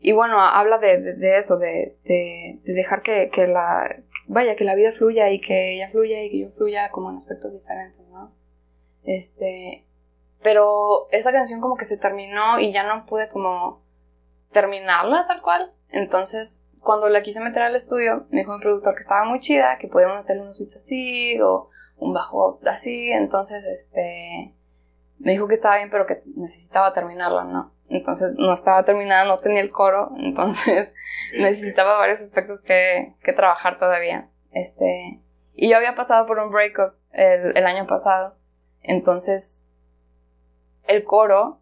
Y 0.00 0.12
bueno, 0.12 0.40
habla 0.40 0.78
de, 0.78 1.14
de, 1.14 1.38
eso, 1.38 1.58
de, 1.58 1.96
de, 2.04 2.60
dejar 2.64 3.02
que, 3.02 3.30
que, 3.30 3.46
la... 3.46 3.96
Vaya, 4.26 4.56
que 4.56 4.64
la 4.64 4.74
vida 4.74 4.92
fluya 4.92 5.30
y 5.30 5.40
que 5.40 5.74
ella 5.74 5.90
fluya 5.90 6.22
y 6.22 6.30
que 6.30 6.38
yo 6.40 6.50
fluya 6.50 6.90
como 6.90 7.10
en 7.10 7.16
aspectos 7.16 7.52
diferentes, 7.52 8.06
¿no? 8.08 8.32
Este... 9.04 9.84
Pero 10.40 11.08
esa 11.10 11.32
canción 11.32 11.60
como 11.60 11.76
que 11.76 11.84
se 11.84 11.98
terminó 11.98 12.60
y 12.60 12.72
ya 12.72 12.84
no 12.84 13.06
pude 13.06 13.28
como 13.28 13.82
terminarla 14.52 15.26
tal 15.26 15.42
cual. 15.42 15.72
Entonces, 15.90 16.64
cuando 16.80 17.08
la 17.08 17.22
quise 17.22 17.40
meter 17.40 17.62
al 17.62 17.74
estudio, 17.74 18.26
me 18.30 18.40
dijo 18.40 18.52
mi 18.52 18.60
productor 18.60 18.94
que 18.94 19.00
estaba 19.00 19.24
muy 19.24 19.40
chida, 19.40 19.78
que 19.78 19.88
podíamos 19.88 20.18
meterle 20.18 20.42
unos 20.42 20.58
beats 20.58 20.76
así 20.76 21.40
o 21.40 21.70
un 21.96 22.12
bajo 22.12 22.60
así. 22.66 23.10
Entonces, 23.10 23.66
este 23.66 24.54
me 25.18 25.32
dijo 25.32 25.48
que 25.48 25.54
estaba 25.54 25.76
bien, 25.76 25.90
pero 25.90 26.06
que 26.06 26.22
necesitaba 26.36 26.94
terminarla, 26.94 27.44
¿no? 27.44 27.72
Entonces 27.88 28.34
no 28.38 28.52
estaba 28.52 28.84
terminada, 28.84 29.24
no 29.24 29.38
tenía 29.38 29.60
el 29.60 29.70
coro, 29.70 30.10
entonces 30.18 30.94
necesitaba 31.38 31.96
varios 31.96 32.20
aspectos 32.20 32.62
que, 32.62 33.14
que, 33.22 33.32
trabajar 33.32 33.78
todavía. 33.78 34.28
Este, 34.52 35.20
y 35.54 35.70
yo 35.70 35.76
había 35.76 35.94
pasado 35.94 36.26
por 36.26 36.38
un 36.38 36.50
breakup 36.50 36.94
el, 37.12 37.56
el 37.56 37.66
año 37.66 37.86
pasado, 37.86 38.36
entonces 38.82 39.68
el 40.86 41.04
coro 41.04 41.60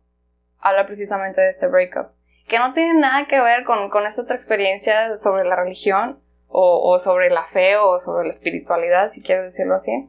habla 0.59 0.87
precisamente 0.87 1.41
de 1.41 1.49
este 1.49 1.69
breakup, 1.69 2.09
que 2.49 2.59
no 2.59 2.73
tiene 2.73 2.95
nada 2.95 3.27
que 3.27 3.41
ver 3.41 3.65
con, 3.65 3.91
con 3.91 4.07
esta 4.07 4.23
otra 4.23 4.37
experiencia 4.37 5.17
sobre 5.17 5.45
la 5.45 5.57
religión 5.57 6.21
o, 6.49 6.91
o 6.91 6.99
sobre 6.99 7.31
la 7.31 7.47
fe 7.47 7.77
o 7.77 7.99
sobre 8.01 8.25
la 8.25 8.31
espiritualidad, 8.31 9.09
si 9.09 9.23
quieres 9.23 9.45
decirlo 9.45 9.75
así. 9.75 10.09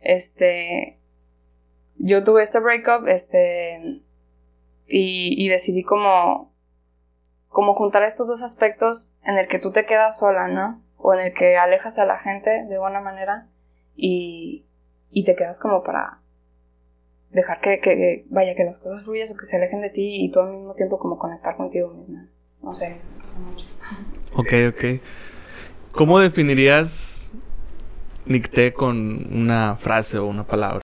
Este, 0.00 0.98
yo 1.96 2.24
tuve 2.24 2.42
este 2.42 2.60
breakup, 2.60 3.06
este, 3.08 4.02
y, 4.86 5.34
y 5.44 5.48
decidí 5.48 5.82
como, 5.82 6.52
como 7.48 7.74
juntar 7.74 8.02
estos 8.02 8.28
dos 8.28 8.42
aspectos 8.42 9.16
en 9.24 9.38
el 9.38 9.48
que 9.48 9.58
tú 9.58 9.72
te 9.72 9.86
quedas 9.86 10.18
sola, 10.18 10.48
¿no? 10.48 10.82
O 10.96 11.14
en 11.14 11.20
el 11.20 11.34
que 11.34 11.56
alejas 11.56 11.98
a 11.98 12.04
la 12.04 12.18
gente 12.18 12.64
de 12.68 12.78
buena 12.78 13.00
manera 13.00 13.48
y, 13.96 14.64
y 15.10 15.24
te 15.24 15.36
quedas 15.36 15.60
como 15.60 15.82
para 15.82 16.18
dejar 17.30 17.60
que, 17.60 17.80
que, 17.80 18.26
vaya, 18.28 18.54
que 18.54 18.64
las 18.64 18.78
cosas 18.78 19.04
fluyan 19.04 19.28
o 19.32 19.36
que 19.36 19.46
se 19.46 19.56
alejen 19.56 19.80
de 19.80 19.90
ti 19.90 20.24
y 20.24 20.30
tú 20.30 20.40
al 20.40 20.52
mismo 20.52 20.74
tiempo 20.74 20.98
como 20.98 21.18
conectar 21.18 21.56
contigo 21.56 21.90
misma. 21.90 22.28
No 22.62 22.74
sé, 22.74 23.00
pasa 23.20 23.38
mucho. 23.38 23.66
Ok, 24.36 24.52
ok. 24.68 25.00
¿Cómo 25.92 26.18
definirías 26.20 27.32
Nicté 28.24 28.72
con 28.72 29.32
una 29.32 29.76
frase 29.76 30.18
o 30.18 30.26
una 30.26 30.46
palabra? 30.46 30.80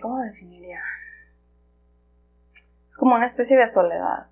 ¿Cómo 0.00 0.20
definiría? 0.20 0.80
Es 2.88 2.96
como 2.96 3.14
una 3.14 3.26
especie 3.26 3.56
de 3.56 3.68
soledad. 3.68 4.30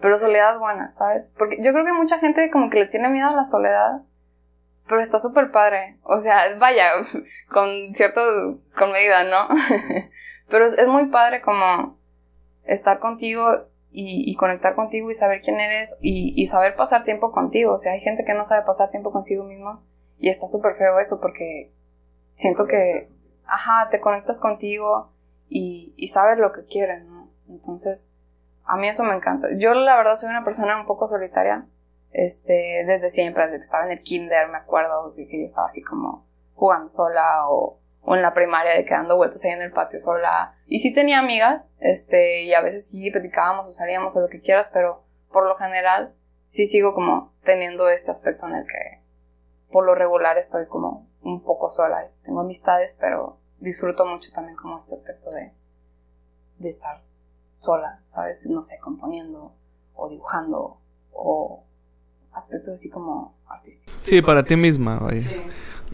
Pero 0.00 0.18
soledad 0.18 0.58
buena, 0.58 0.92
¿sabes? 0.92 1.32
Porque 1.38 1.56
yo 1.62 1.72
creo 1.72 1.84
que 1.84 1.92
mucha 1.92 2.18
gente 2.18 2.50
como 2.50 2.68
que 2.68 2.80
le 2.80 2.86
tiene 2.86 3.08
miedo 3.08 3.28
a 3.28 3.34
la 3.34 3.44
soledad. 3.44 4.02
pero 4.86 5.00
está 5.00 5.18
súper 5.18 5.50
padre. 5.50 5.98
O 6.02 6.18
sea, 6.18 6.40
vaya, 6.58 6.90
con 7.50 7.94
cierto, 7.94 8.60
con 8.76 8.92
medida, 8.92 9.24
¿no? 9.24 9.48
pero 10.48 10.66
es, 10.66 10.86
muy 10.86 11.06
padre 11.06 11.40
como 11.40 11.98
estar 12.64 12.98
contigo 12.98 13.68
y, 13.90 14.36
conectar 14.36 14.74
contigo 14.74 15.10
y 15.10 15.14
saber 15.14 15.40
quién 15.40 15.58
eres 15.58 15.96
y, 16.02 16.46
saber 16.46 16.76
pasar 16.76 17.02
tiempo 17.02 17.32
contigo. 17.32 17.72
O 17.72 17.78
sea, 17.78 17.92
hay 17.92 18.00
gente 18.00 18.24
que 18.24 18.34
no 18.34 18.44
sabe 18.44 18.66
pasar 18.66 18.90
tiempo 18.90 19.10
consigo 19.10 19.44
mismo 19.44 19.82
y 20.18 20.28
está 20.28 20.46
súper 20.46 20.74
feo 20.74 20.98
eso 20.98 21.18
porque 21.20 21.72
siento 22.32 22.66
que, 22.66 23.08
ajá, 23.46 23.88
te 23.90 24.00
conectas 24.00 24.38
contigo 24.40 25.12
y, 25.48 25.94
y 25.96 26.08
sabes 26.08 26.38
lo 26.38 26.52
que 26.52 26.66
quieres, 26.66 27.04
¿no? 27.04 27.15
Entonces, 27.48 28.12
a 28.64 28.76
mí 28.76 28.88
eso 28.88 29.04
me 29.04 29.14
encanta. 29.14 29.48
Yo 29.56 29.74
la 29.74 29.96
verdad 29.96 30.16
soy 30.16 30.30
una 30.30 30.44
persona 30.44 30.78
un 30.78 30.86
poco 30.86 31.06
solitaria 31.06 31.66
este, 32.12 32.84
desde 32.86 33.10
siempre, 33.10 33.44
desde 33.44 33.58
que 33.58 33.62
estaba 33.62 33.84
en 33.84 33.92
el 33.92 34.02
kinder, 34.02 34.48
me 34.48 34.56
acuerdo 34.56 35.10
de 35.12 35.26
que 35.28 35.40
yo 35.40 35.44
estaba 35.44 35.66
así 35.66 35.82
como 35.82 36.26
jugando 36.54 36.88
sola 36.88 37.46
o, 37.48 37.78
o 38.00 38.16
en 38.16 38.22
la 38.22 38.32
primaria 38.32 38.72
de 38.72 38.86
quedando 38.86 39.16
vueltas 39.18 39.44
ahí 39.44 39.50
en 39.50 39.60
el 39.60 39.72
patio 39.72 40.00
sola. 40.00 40.54
Y 40.66 40.78
sí 40.78 40.94
tenía 40.94 41.18
amigas, 41.18 41.74
este, 41.78 42.44
y 42.44 42.54
a 42.54 42.62
veces 42.62 42.88
sí 42.88 43.10
platicábamos 43.10 43.68
o 43.68 43.72
salíamos 43.72 44.16
o 44.16 44.20
lo 44.22 44.28
que 44.28 44.40
quieras, 44.40 44.70
pero 44.72 45.04
por 45.30 45.46
lo 45.46 45.56
general 45.56 46.14
sí 46.46 46.66
sigo 46.66 46.94
como 46.94 47.34
teniendo 47.44 47.88
este 47.90 48.10
aspecto 48.10 48.46
en 48.46 48.54
el 48.54 48.66
que 48.66 49.02
por 49.70 49.84
lo 49.84 49.94
regular 49.94 50.38
estoy 50.38 50.66
como 50.66 51.06
un 51.20 51.42
poco 51.42 51.68
sola. 51.68 52.08
Tengo 52.24 52.40
amistades, 52.40 52.96
pero 52.98 53.40
disfruto 53.58 54.06
mucho 54.06 54.30
también 54.32 54.56
como 54.56 54.78
este 54.78 54.94
aspecto 54.94 55.30
de, 55.32 55.52
de 56.58 56.68
estar 56.70 57.02
sola, 57.66 58.00
¿sabes? 58.04 58.46
No 58.46 58.62
sé, 58.62 58.78
componiendo 58.78 59.52
o 59.94 60.08
dibujando 60.08 60.78
o 61.12 61.64
aspectos 62.32 62.74
así 62.74 62.90
como 62.90 63.34
artísticos. 63.48 63.98
Sí, 64.02 64.22
para 64.22 64.44
ti 64.44 64.56
misma, 64.56 64.98
vaya. 64.98 65.28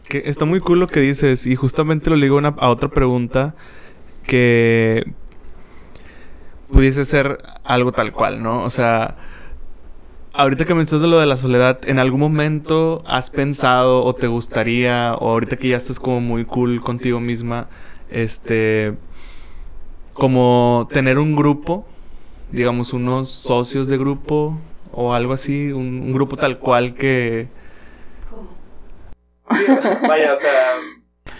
Que 0.03 0.23
está 0.25 0.45
muy 0.45 0.59
cool 0.59 0.79
lo 0.79 0.87
que 0.87 0.99
dices 0.99 1.45
y 1.45 1.55
justamente 1.55 2.09
lo 2.09 2.15
ligo 2.15 2.39
a 2.39 2.69
otra 2.69 2.89
pregunta 2.89 3.55
que 4.27 5.03
pudiese 6.71 7.05
ser 7.05 7.37
algo 7.63 7.91
tal 7.91 8.11
cual, 8.11 8.43
¿no? 8.43 8.63
O 8.63 8.69
sea, 8.69 9.15
ahorita 10.33 10.65
que 10.65 10.73
mencionas 10.73 11.03
de 11.03 11.07
lo 11.07 11.19
de 11.19 11.25
la 11.25 11.37
soledad, 11.37 11.79
¿en 11.87 11.99
algún 11.99 12.19
momento 12.19 13.03
has 13.05 13.29
pensado 13.29 14.03
o 14.03 14.13
te 14.13 14.27
gustaría, 14.27 15.15
o 15.15 15.29
ahorita 15.29 15.57
que 15.57 15.69
ya 15.69 15.77
estás 15.77 15.99
como 15.99 16.19
muy 16.19 16.45
cool 16.45 16.81
contigo 16.81 17.19
misma, 17.19 17.67
este, 18.09 18.97
como 20.13 20.87
tener 20.91 21.19
un 21.19 21.35
grupo, 21.35 21.85
digamos 22.51 22.93
unos 22.93 23.29
socios 23.29 23.87
de 23.87 23.97
grupo 23.97 24.57
o 24.91 25.13
algo 25.13 25.33
así, 25.33 25.71
un, 25.71 26.13
grupo 26.13 26.37
tal 26.37 26.59
cual 26.59 26.93
que... 26.93 27.47
¿Cómo? 28.29 28.49
vaya, 30.07 30.33
o 30.33 30.37
sea... 30.37 30.73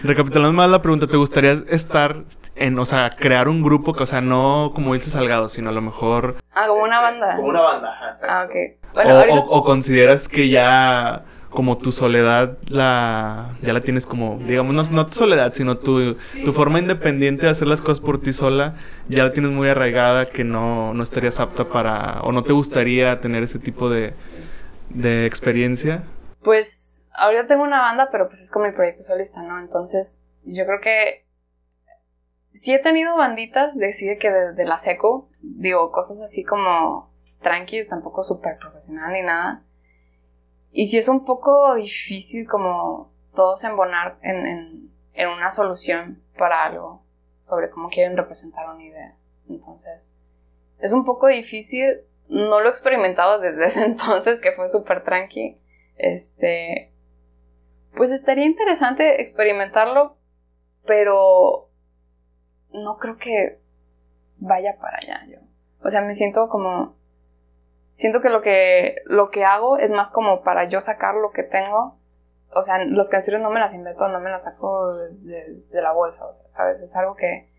Recapitulando 0.04 0.54
más 0.54 0.70
la 0.70 0.82
pregunta, 0.82 1.08
¿te 1.08 1.18
gustaría 1.18 1.64
estar 1.70 2.24
en, 2.56 2.78
o 2.78 2.86
sea, 2.86 3.10
crear 3.12 3.48
un 3.48 3.64
grupo 3.64 3.94
que, 3.94 4.04
o 4.04 4.08
sea, 4.08 4.22
no 4.22 4.72
como 4.74 4.94
dice 4.94 5.10
Salgado, 5.10 5.50
sino 5.50 5.70
a 5.70 5.74
lo 5.74 5.82
mejor... 5.82 6.38
Ah, 6.54 6.68
como 6.68 6.84
una 6.84 6.96
este, 6.96 7.04
banda. 7.04 7.36
Como 7.36 7.48
una 7.48 7.62
banda, 7.62 8.14
Ah, 8.28 8.48
ok. 8.48 9.50
o, 9.50 9.64
consideras 9.64 10.28
que 10.28 10.50
ya 10.50 11.24
como 11.54 11.78
tu 11.78 11.92
soledad 11.92 12.58
la 12.68 13.56
ya 13.62 13.74
la 13.74 13.82
tienes 13.82 14.06
como 14.06 14.38
digamos 14.39 14.74
no, 14.74 14.84
no 14.84 15.06
tu 15.06 15.13
soledad 15.13 15.54
sino 15.54 15.78
tu, 15.78 16.16
tu 16.44 16.54
forma 16.54 16.80
independiente 16.80 17.46
de 17.46 17.52
hacer 17.52 17.68
las 17.68 17.82
cosas 17.82 18.00
por 18.00 18.20
ti 18.20 18.34
sola 18.34 18.76
ya 19.08 19.24
la 19.24 19.32
tienes 19.32 19.52
muy 19.52 19.70
arraigada 19.70 20.26
que 20.26 20.44
no, 20.44 20.94
no 20.94 21.04
estarías 21.04 21.39
apta 21.39 21.70
para 21.70 22.22
o 22.22 22.32
no 22.32 22.44
te 22.44 22.54
gustaría 22.54 23.20
tener 23.22 23.44
ese 23.44 23.60
tipo 23.60 23.89
de, 23.89 24.13
de 24.89 25.26
experiencia. 25.26 26.04
Pues 26.42 27.10
ahorita 27.13 27.48
tengo 27.48 27.63
una 27.63 27.82
banda 27.82 28.10
pero 28.12 28.28
pues 28.28 28.42
es 28.42 28.52
como 28.52 28.66
mi 28.66 28.72
proyecto 28.72 29.04
solista 29.04 29.42
no 29.44 29.60
entonces 29.60 30.24
yo 30.44 30.66
creo 30.66 30.82
que 30.82 31.26
sí 32.54 32.74
he 32.74 32.80
tenido 32.80 33.16
banditas 33.16 33.78
decide 33.78 34.18
que 34.18 34.32
de, 34.32 34.66
la 34.66 34.78
seco 34.78 35.30
digo 35.42 35.92
cosas 35.92 36.22
así 36.22 36.44
como 36.44 37.13
tranquilas 37.42 37.89
tampoco 37.89 38.24
súper 38.24 38.58
profesional 38.58 39.13
ni 39.13 39.22
nada 39.22 39.63
y 40.74 40.88
si 40.88 40.98
es 40.98 41.08
un 41.08 41.24
poco 41.24 41.76
difícil 41.76 42.48
como 42.50 43.14
todos 43.36 43.64
embonar 43.64 44.18
en, 44.22 44.46
en, 44.48 44.92
en 45.14 45.30
una 45.30 45.52
solución 45.52 46.22
para 46.38 46.66
algo 46.66 47.04
sobre 47.40 47.70
cómo 47.70 47.90
quieren 47.90 48.18
representar 48.18 48.68
una 48.70 48.84
idea. 48.84 49.16
Entonces, 49.48 50.16
es 50.80 50.94
un 50.94 51.06
poco 51.06 51.28
difícil. 51.28 52.02
No 52.28 52.60
lo 52.60 52.68
he 52.68 52.72
experimentado 52.72 53.40
desde 53.40 53.66
ese 53.68 53.86
entonces, 53.86 54.42
que 54.42 54.54
fue 54.54 54.70
súper 54.70 55.04
tranqui. 55.04 55.60
Este. 55.98 56.92
Pues 57.96 58.12
estaría 58.12 58.46
interesante 58.46 59.22
experimentarlo, 59.22 60.18
pero 60.88 61.70
no 62.72 62.98
creo 62.98 63.18
que 63.18 63.60
vaya 64.38 64.78
para 64.80 64.98
allá 64.98 65.28
yo. 65.28 65.38
O 65.84 65.90
sea, 65.90 66.02
me 66.02 66.16
siento 66.16 66.50
como 66.50 66.96
siento 67.93 68.19
que 68.19 68.29
lo 68.29 68.41
que 68.41 68.97
lo 69.06 69.29
que 69.29 69.45
hago 69.45 69.77
es 69.77 69.89
más 69.89 70.12
como 70.12 70.43
para 70.43 70.67
yo 70.67 70.82
sacar 70.82 71.15
lo 71.15 71.32
que 71.32 71.43
tengo. 71.43 71.97
O 72.56 72.62
sea, 72.62 72.84
las 72.84 73.10
canciones 73.10 73.41
no 73.41 73.49
me 73.49 73.60
las 73.60 73.73
invento, 73.73 74.08
no 74.10 74.19
me 74.19 74.29
las 74.29 74.43
saco 74.43 74.93
de, 74.93 75.82
la 75.82 75.91
bolsa, 75.91 76.23
o 76.25 76.34
sea, 76.36 76.43
¿sabes? 76.56 76.79
Es 76.82 76.95
algo 76.95 77.15
que, 77.15 77.49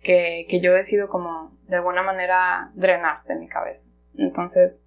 que, 0.00 0.46
que 0.48 0.60
yo 0.60 0.74
decido 0.74 1.08
como 1.08 1.56
de 1.64 1.76
alguna 1.76 2.02
manera 2.02 2.70
drenar 2.74 3.24
de 3.24 3.34
mi 3.34 3.48
cabeza. 3.48 3.88
Entonces, 4.16 4.86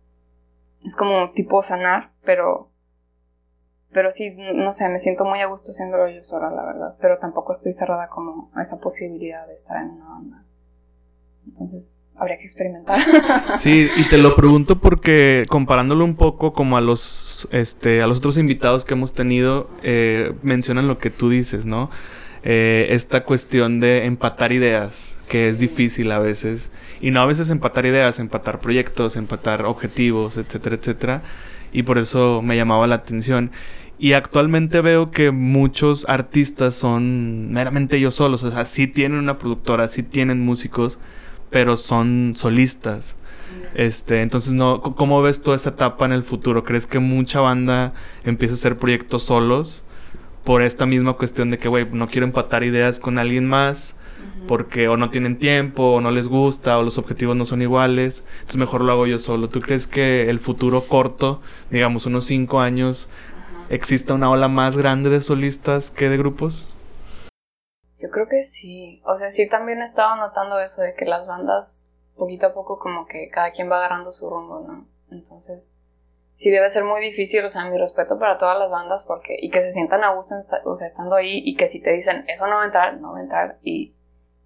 es 0.86 0.96
como 0.96 1.32
tipo 1.32 1.64
sanar, 1.64 2.12
pero 2.24 2.72
pero 3.92 4.10
sí, 4.12 4.32
no 4.32 4.72
sé, 4.72 4.88
me 4.88 5.00
siento 5.00 5.26
muy 5.26 5.42
a 5.42 5.48
gusto 5.48 5.72
haciéndolo 5.72 6.08
yo 6.08 6.24
sola, 6.24 6.50
la 6.50 6.64
verdad. 6.64 6.96
Pero 7.02 7.18
tampoco 7.20 7.52
estoy 7.52 7.74
cerrada 7.74 8.08
como 8.08 8.50
a 8.56 8.62
esa 8.62 8.80
posibilidad 8.80 9.46
de 9.48 9.54
estar 9.54 9.82
en 9.82 9.90
una 9.90 10.06
banda. 10.06 10.46
Entonces, 11.46 12.00
habría 12.18 12.38
que 12.38 12.44
experimentar. 12.44 13.00
Sí, 13.58 13.90
y 13.98 14.04
te 14.06 14.18
lo 14.18 14.36
pregunto 14.36 14.80
porque 14.80 15.46
comparándolo 15.50 16.06
un 16.06 16.16
poco 16.16 16.54
como 16.54 16.78
a 16.78 16.82
los, 16.82 17.48
este, 17.52 18.02
a 18.02 18.08
los 18.08 18.20
otros 18.20 18.38
invitados 18.38 18.86
que 18.86 18.94
hemos 18.94 19.14
tenido, 19.14 19.70
eh, 19.84 20.34
mencionan 20.42 20.88
lo 20.88 20.98
que 21.00 21.10
tú 21.10 21.30
dices, 21.30 21.66
¿no? 21.66 21.90
Eh, 22.44 22.88
esta 22.90 23.24
cuestión 23.24 23.80
de 23.80 24.06
empatar 24.06 24.52
ideas, 24.52 25.20
que 25.28 25.48
es 25.50 25.60
difícil 25.60 26.12
a 26.12 26.20
veces. 26.20 26.72
Y 27.02 27.12
no 27.12 27.22
a 27.22 27.26
veces 27.26 27.50
empatar 27.50 27.86
ideas, 27.86 28.20
empatar 28.20 28.60
proyectos, 28.60 29.16
empatar 29.16 29.66
objetivos, 29.66 30.38
etcétera, 30.38 30.76
etcétera. 30.76 31.22
Y 31.72 31.84
por 31.84 31.98
eso 31.98 32.42
me 32.42 32.56
llamaba 32.56 32.88
la 32.88 32.96
atención. 32.96 33.52
Y 34.00 34.14
actualmente 34.14 34.82
veo 34.82 35.12
que 35.12 35.30
muchos 35.30 36.10
artistas 36.10 36.74
son 36.74 37.52
meramente 37.52 37.98
ellos 37.98 38.16
solos. 38.16 38.42
O 38.44 38.52
sea, 38.52 38.66
sí 38.66 38.88
tienen 38.88 39.20
una 39.20 39.38
productora, 39.38 39.88
sí 39.88 40.02
tienen 40.02 40.44
músicos 40.44 40.98
pero 41.52 41.78
son 41.78 42.34
solistas. 42.36 43.16
Este, 43.76 44.22
entonces 44.22 44.54
no, 44.54 44.82
¿cómo 44.82 45.22
ves 45.22 45.42
toda 45.42 45.56
esa 45.56 45.70
etapa 45.70 46.06
en 46.06 46.12
el 46.12 46.24
futuro? 46.24 46.64
¿Crees 46.64 46.88
que 46.88 47.00
mucha 47.00 47.40
banda 47.42 47.94
empieza 48.24 48.54
a 48.54 48.56
hacer 48.56 48.78
proyectos 48.78 49.24
solos 49.24 49.84
por 50.44 50.62
esta 50.64 50.86
misma 50.86 51.14
cuestión 51.14 51.52
de 51.52 51.60
que, 51.60 51.68
güey, 51.70 51.88
no 51.92 52.08
quiero 52.08 52.26
empatar 52.26 52.64
ideas 52.64 53.00
con 53.00 53.18
alguien 53.20 53.48
más 53.48 53.96
porque 54.48 54.88
o 54.88 54.98
no 54.98 55.10
tienen 55.10 55.38
tiempo 55.38 55.94
o 55.94 56.02
no 56.02 56.12
les 56.12 56.28
gusta 56.28 56.78
o 56.80 56.84
los 56.84 56.98
objetivos 56.98 57.36
no 57.36 57.46
son 57.46 57.62
iguales, 57.62 58.24
entonces 58.40 58.58
mejor 58.58 58.82
lo 58.82 58.92
hago 58.92 59.08
yo 59.08 59.18
solo. 59.18 59.50
¿Tú 59.50 59.62
crees 59.62 59.88
que 59.88 60.30
el 60.30 60.40
futuro 60.40 60.82
corto, 60.82 61.42
digamos 61.70 62.06
unos 62.06 62.26
cinco 62.26 62.60
años, 62.60 63.08
exista 63.70 64.14
una 64.14 64.30
ola 64.30 64.48
más 64.48 64.78
grande 64.78 65.10
de 65.10 65.22
solistas 65.22 65.92
que 65.92 66.10
de 66.10 66.18
grupos? 66.18 66.66
Yo 68.02 68.10
creo 68.10 68.28
que 68.28 68.42
sí. 68.42 69.02
O 69.06 69.16
sea, 69.16 69.30
sí 69.30 69.48
también 69.48 69.82
he 69.82 69.84
estado 69.84 70.16
notando 70.16 70.60
eso 70.60 70.82
de 70.82 70.96
que 70.96 71.06
las 71.06 71.28
bandas 71.28 71.92
poquito 72.18 72.48
a 72.48 72.54
poco 72.54 72.80
como 72.80 73.06
que 73.06 73.30
cada 73.30 73.52
quien 73.52 73.70
va 73.70 73.78
agarrando 73.78 74.12
su 74.12 74.30
rumbo, 74.30 74.66
¿no? 74.68 74.86
Entonces, 75.12 75.78
sí 76.34 76.50
debe 76.50 76.70
ser 76.70 76.84
muy 76.84 77.02
difícil, 77.02 77.44
o 77.46 77.50
sea, 77.50 77.66
mi 77.66 77.78
respeto 77.78 78.18
para 78.18 78.38
todas 78.38 78.58
las 78.58 78.72
bandas 78.72 79.04
porque 79.04 79.38
y 79.40 79.50
que 79.50 79.62
se 79.62 79.72
sientan 79.72 80.04
a 80.04 80.14
gusto, 80.14 80.36
o 80.66 80.76
sea, 80.76 80.88
estando 80.88 81.16
ahí 81.16 81.42
y 81.44 81.56
que 81.56 81.68
si 81.68 81.82
te 81.82 81.92
dicen, 81.92 82.26
eso 82.28 82.48
no 82.48 82.56
va 82.56 82.64
a 82.64 82.66
entrar, 82.66 83.00
no 83.00 83.14
va 83.14 83.20
a 83.20 83.22
entrar 83.22 83.60
y, 83.64 83.96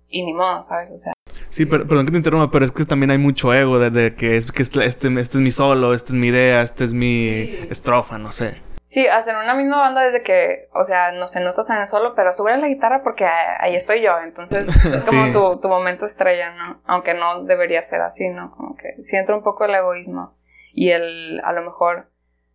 y 0.08 0.26
ni 0.26 0.34
modo, 0.34 0.63
¿sabes? 0.63 0.91
O 0.91 0.98
sea. 0.98 1.13
Sí, 1.50 1.65
pero, 1.65 1.88
perdón 1.88 2.06
que 2.06 2.12
te 2.12 2.18
interrumpa, 2.18 2.52
pero 2.52 2.65
es 2.65 2.72
que 2.72 2.86
también 2.86 3.12
hay 3.12 3.18
mucho 3.18 3.54
ego 3.54 3.80
de, 3.80 4.15
que 4.15 4.38
es 4.38 4.52
que 4.52 4.62
este, 4.62 4.86
este, 4.86 5.08
este, 5.20 5.38
es 5.38 5.41
mi 5.41 5.52
solo, 5.52 5.94
esta 5.94 6.10
es 6.10 6.15
mi 6.15 6.28
idea, 6.28 6.62
esta 6.62 6.84
es 6.84 6.94
mi 6.94 7.28
estrofa, 7.70 8.18
no 8.18 8.32
sé. 8.32 8.62
Sí, 8.95 9.08
hacen 9.08 9.36
una 9.36 9.55
misma 9.55 9.79
banda 9.79 10.05
desde 10.05 10.23
que, 10.23 10.69
o 10.73 10.86
sea, 10.86 11.12
no 11.12 11.27
sé, 11.27 11.41
no 11.41 11.49
estás 11.49 11.69
en 11.69 11.75
el 11.75 11.86
solo, 11.86 12.15
pero 12.15 12.31
sube 12.31 12.55
la 12.55 12.69
guitarra 12.69 13.03
porque 13.03 13.25
ahí 13.25 13.75
estoy 13.75 14.01
yo, 14.01 14.17
entonces 14.23 14.69
es 14.86 15.03
como 15.03 15.34
tu, 15.34 15.60
tu, 15.60 15.67
momento 15.67 16.05
estrella, 16.05 16.51
¿no? 16.51 16.81
Aunque 16.86 17.13
no 17.13 17.43
debería 17.43 17.81
ser 17.81 17.99
así, 17.99 18.29
¿no? 18.29 18.55
Como 18.55 18.77
que 18.77 19.03
sí 19.03 19.17
entra 19.17 19.36
un 19.36 19.43
poco 19.43 19.65
el 19.65 19.75
egoísmo 19.75 20.38
y 20.71 20.91
el, 20.91 21.41
a 21.43 21.51
lo 21.51 21.63
mejor, 21.63 22.10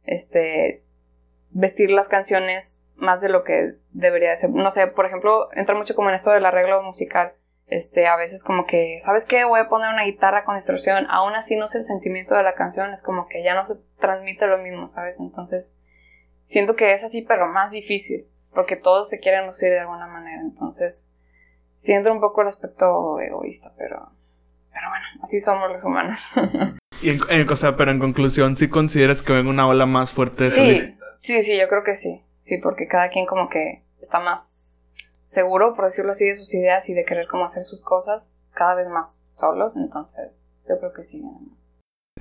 este, 0.05 0.83
vestir 1.51 1.91
las 1.91 2.09
canciones 2.09 2.89
más 2.97 3.21
de 3.21 3.29
lo 3.29 3.45
que 3.45 3.75
debería 3.91 4.35
ser. 4.35 4.49
No 4.49 4.71
sé, 4.71 4.87
por 4.87 5.05
ejemplo, 5.05 5.49
entra 5.53 5.75
mucho 5.75 5.95
como 5.95 6.09
en 6.09 6.15
esto 6.15 6.31
del 6.31 6.47
arreglo 6.47 6.83
musical. 6.83 7.35
Este, 7.67 8.07
a 8.07 8.17
veces 8.17 8.45
como 8.45 8.65
que, 8.65 8.97
¿sabes 9.01 9.27
qué? 9.27 9.45
Voy 9.45 9.61
a 9.61 9.69
poner 9.69 9.91
una 9.93 10.05
guitarra 10.05 10.47
con 10.47 10.55
distorsión, 10.55 11.07
aún 11.11 11.35
así 11.35 11.55
no 11.57 11.69
sé 11.69 11.77
el 11.77 11.85
sentimiento 11.85 12.35
de 12.35 12.45
la 12.45 12.55
canción, 12.55 12.93
es 12.93 13.03
como 13.03 13.29
que 13.29 13.43
ya 13.45 13.55
no 13.55 13.67
se 13.67 13.75
transmite 13.99 14.47
lo 14.47 14.57
mismo, 14.57 14.89
¿sabes? 14.89 15.21
Entonces, 15.21 15.77
siento 16.51 16.75
que 16.75 16.93
es 16.93 17.05
así, 17.05 17.23
pero 17.23 17.47
más 17.47 17.71
difícil, 17.71 18.27
porque 18.53 18.75
todos 18.75 19.09
se 19.09 19.21
quieren 19.21 19.47
lucir 19.47 19.71
de 19.71 19.79
alguna 19.79 20.09
manera, 20.09 20.41
entonces 20.43 21.09
sí 21.77 21.93
entra 21.93 22.13
un 22.13 22.21
poco 22.21 22.43
el 22.43 22.49
aspecto 22.49 23.21
egoísta, 23.21 23.73
pero, 23.79 24.11
pero 24.73 24.89
bueno, 24.89 25.07
así 25.23 25.41
somos 25.41 25.71
los 25.71 25.85
humanos. 25.85 26.19
y 27.03 27.11
en, 27.11 27.49
o 27.49 27.57
sea, 27.57 27.77
pero 27.77 27.93
en 27.93 28.01
conclusión, 28.01 28.57
¿sí 28.57 28.69
consideras 28.69 29.23
que 29.23 29.33
venga 29.33 29.49
una 29.49 29.69
ola 29.69 29.87
más 29.87 30.13
fuerte 30.13 30.45
de 30.45 30.51
sí, 30.51 30.97
Sí, 31.23 31.43
sí, 31.45 31.57
yo 31.57 31.69
creo 31.69 31.85
que 31.85 31.95
sí, 31.95 32.25
sí, 32.41 32.59
porque 32.59 32.89
cada 32.89 33.11
quien 33.11 33.27
como 33.27 33.49
que 33.49 33.85
está 34.03 34.19
más 34.19 34.89
seguro, 35.27 35.75
por 35.75 35.85
decirlo 35.85 36.11
así, 36.11 36.25
de 36.25 36.35
sus 36.35 36.53
ideas 36.53 36.89
y 36.89 36.95
de 36.95 37.05
querer 37.05 37.29
cómo 37.29 37.45
hacer 37.45 37.63
sus 37.63 37.85
cosas 37.85 38.35
cada 38.55 38.75
vez 38.75 38.89
más 38.89 39.25
solos, 39.37 39.75
entonces 39.77 40.43
yo 40.69 40.81
creo 40.81 40.93
que 40.93 41.05
sí, 41.05 41.23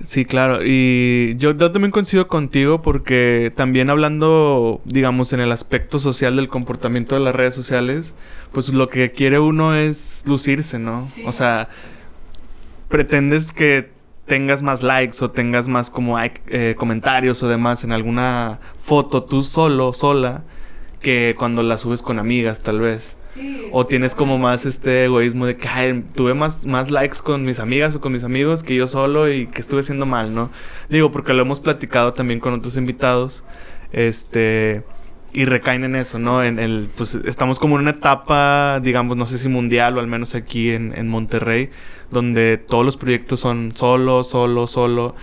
Sí, 0.06 0.24
claro. 0.24 0.60
Y 0.64 1.36
yo, 1.36 1.56
también 1.56 1.90
coincido 1.90 2.26
contigo 2.26 2.80
porque 2.82 3.52
también 3.54 3.90
hablando, 3.90 4.80
digamos, 4.84 5.32
en 5.32 5.40
el 5.40 5.52
aspecto 5.52 5.98
social 5.98 6.36
del 6.36 6.48
comportamiento 6.48 7.14
de 7.14 7.20
las 7.20 7.34
redes 7.34 7.54
sociales, 7.54 8.14
pues 8.52 8.70
lo 8.70 8.88
que 8.88 9.12
quiere 9.12 9.38
uno 9.38 9.74
es 9.74 10.24
lucirse, 10.26 10.78
¿no? 10.78 11.06
O 11.26 11.32
sea, 11.32 11.68
pretendes 12.88 13.52
que 13.52 13.90
tengas 14.26 14.62
más 14.62 14.82
likes 14.82 15.22
o 15.24 15.30
tengas 15.30 15.68
más 15.68 15.90
como 15.90 16.16
eh, 16.20 16.74
comentarios 16.78 17.42
o 17.42 17.48
demás 17.48 17.84
en 17.84 17.92
alguna 17.92 18.60
foto 18.78 19.24
tú 19.24 19.42
solo, 19.42 19.92
sola, 19.92 20.44
que 21.00 21.34
cuando 21.36 21.62
la 21.62 21.76
subes 21.76 22.00
con 22.00 22.18
amigas 22.18 22.62
tal 22.62 22.80
vez 22.80 23.16
o 23.72 23.86
tienes 23.86 24.14
como 24.14 24.38
más 24.38 24.66
este 24.66 25.04
egoísmo 25.04 25.46
de 25.46 25.56
que 25.56 26.04
tuve 26.14 26.34
más, 26.34 26.66
más 26.66 26.90
likes 26.90 27.18
con 27.22 27.44
mis 27.44 27.60
amigas 27.60 27.94
o 27.94 28.00
con 28.00 28.12
mis 28.12 28.24
amigos 28.24 28.62
que 28.62 28.74
yo 28.74 28.86
solo 28.86 29.32
y 29.32 29.46
que 29.46 29.60
estuve 29.60 29.80
haciendo 29.80 30.06
mal, 30.06 30.34
¿no? 30.34 30.50
Digo, 30.88 31.10
porque 31.10 31.32
lo 31.32 31.42
hemos 31.42 31.60
platicado 31.60 32.12
también 32.14 32.40
con 32.40 32.54
otros 32.54 32.76
invitados. 32.76 33.44
Este. 33.92 34.82
Y 35.32 35.44
recaen 35.44 35.84
en 35.84 35.94
eso, 35.94 36.18
¿no? 36.18 36.42
En 36.42 36.58
el, 36.58 36.90
pues 36.96 37.14
estamos 37.14 37.60
como 37.60 37.76
en 37.76 37.82
una 37.82 37.92
etapa, 37.92 38.80
digamos, 38.82 39.16
no 39.16 39.26
sé 39.26 39.38
si 39.38 39.48
mundial 39.48 39.96
o 39.96 40.00
al 40.00 40.08
menos 40.08 40.34
aquí 40.34 40.70
en, 40.70 40.92
en 40.96 41.06
Monterrey, 41.06 41.70
donde 42.10 42.58
todos 42.58 42.84
los 42.84 42.96
proyectos 42.96 43.38
son 43.38 43.72
solo, 43.76 44.24
solo, 44.24 44.66
solo, 44.66 45.14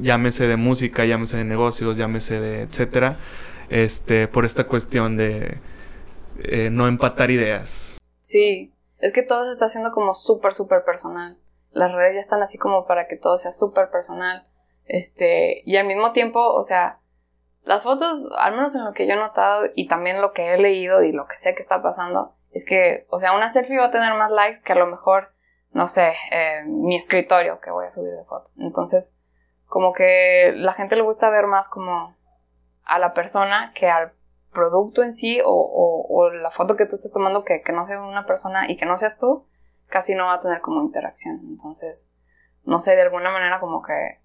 llámese 0.00 0.46
de 0.46 0.56
música, 0.56 1.04
llámese 1.04 1.38
de 1.38 1.44
negocios, 1.44 1.96
llámese 1.96 2.40
de 2.40 2.62
etcétera, 2.62 3.16
este, 3.68 4.28
por 4.28 4.44
esta 4.44 4.68
cuestión 4.68 5.16
de, 5.16 5.56
eh, 6.44 6.70
no 6.70 6.88
empatar 6.88 7.30
ideas. 7.30 7.98
Sí, 8.20 8.72
es 8.98 9.12
que 9.12 9.22
todo 9.22 9.44
se 9.44 9.52
está 9.52 9.66
haciendo 9.66 9.92
como 9.92 10.14
súper, 10.14 10.54
súper 10.54 10.84
personal. 10.84 11.36
Las 11.72 11.92
redes 11.92 12.14
ya 12.14 12.20
están 12.20 12.42
así 12.42 12.58
como 12.58 12.86
para 12.86 13.06
que 13.08 13.16
todo 13.16 13.38
sea 13.38 13.52
súper 13.52 13.90
personal. 13.90 14.46
Este, 14.86 15.62
y 15.64 15.76
al 15.76 15.86
mismo 15.86 16.12
tiempo, 16.12 16.40
o 16.40 16.62
sea, 16.62 17.00
las 17.64 17.82
fotos, 17.82 18.28
al 18.38 18.54
menos 18.54 18.74
en 18.74 18.84
lo 18.84 18.92
que 18.92 19.06
yo 19.06 19.14
he 19.14 19.16
notado 19.16 19.66
y 19.74 19.88
también 19.88 20.20
lo 20.20 20.32
que 20.32 20.54
he 20.54 20.58
leído 20.58 21.02
y 21.02 21.12
lo 21.12 21.26
que 21.26 21.36
sé 21.36 21.54
que 21.54 21.62
está 21.62 21.82
pasando, 21.82 22.34
es 22.52 22.64
que, 22.64 23.06
o 23.10 23.18
sea, 23.18 23.34
una 23.34 23.48
selfie 23.48 23.78
va 23.78 23.86
a 23.86 23.90
tener 23.90 24.14
más 24.14 24.30
likes 24.30 24.60
que 24.64 24.72
a 24.72 24.76
lo 24.76 24.86
mejor, 24.86 25.32
no 25.72 25.88
sé, 25.88 26.14
eh, 26.30 26.62
mi 26.64 26.96
escritorio 26.96 27.60
que 27.60 27.70
voy 27.70 27.86
a 27.86 27.90
subir 27.90 28.12
de 28.12 28.24
foto. 28.24 28.50
Entonces, 28.56 29.16
como 29.66 29.92
que 29.92 30.52
la 30.56 30.72
gente 30.72 30.96
le 30.96 31.02
gusta 31.02 31.28
ver 31.28 31.46
más 31.46 31.68
como 31.68 32.16
a 32.84 32.98
la 32.98 33.12
persona 33.12 33.72
que 33.74 33.88
al 33.88 34.12
producto 34.56 35.02
en 35.02 35.12
sí 35.12 35.38
o, 35.44 36.30
la 36.42 36.50
foto 36.50 36.76
que 36.76 36.86
tú 36.86 36.96
estés 36.96 37.12
tomando 37.12 37.44
que, 37.44 37.62
no 37.72 37.86
sea 37.86 38.00
una 38.00 38.24
persona 38.24 38.70
y 38.70 38.78
que 38.78 38.86
no 38.86 38.96
seas 38.96 39.18
tú, 39.18 39.44
casi 39.88 40.14
no 40.14 40.24
va 40.24 40.34
a 40.34 40.38
tener 40.38 40.62
como 40.62 40.82
interacción. 40.82 41.40
Entonces, 41.46 42.10
no 42.64 42.80
sé, 42.80 42.96
de 42.96 43.02
alguna 43.02 43.30
manera 43.30 43.60
como 43.60 43.82
que 43.82 44.18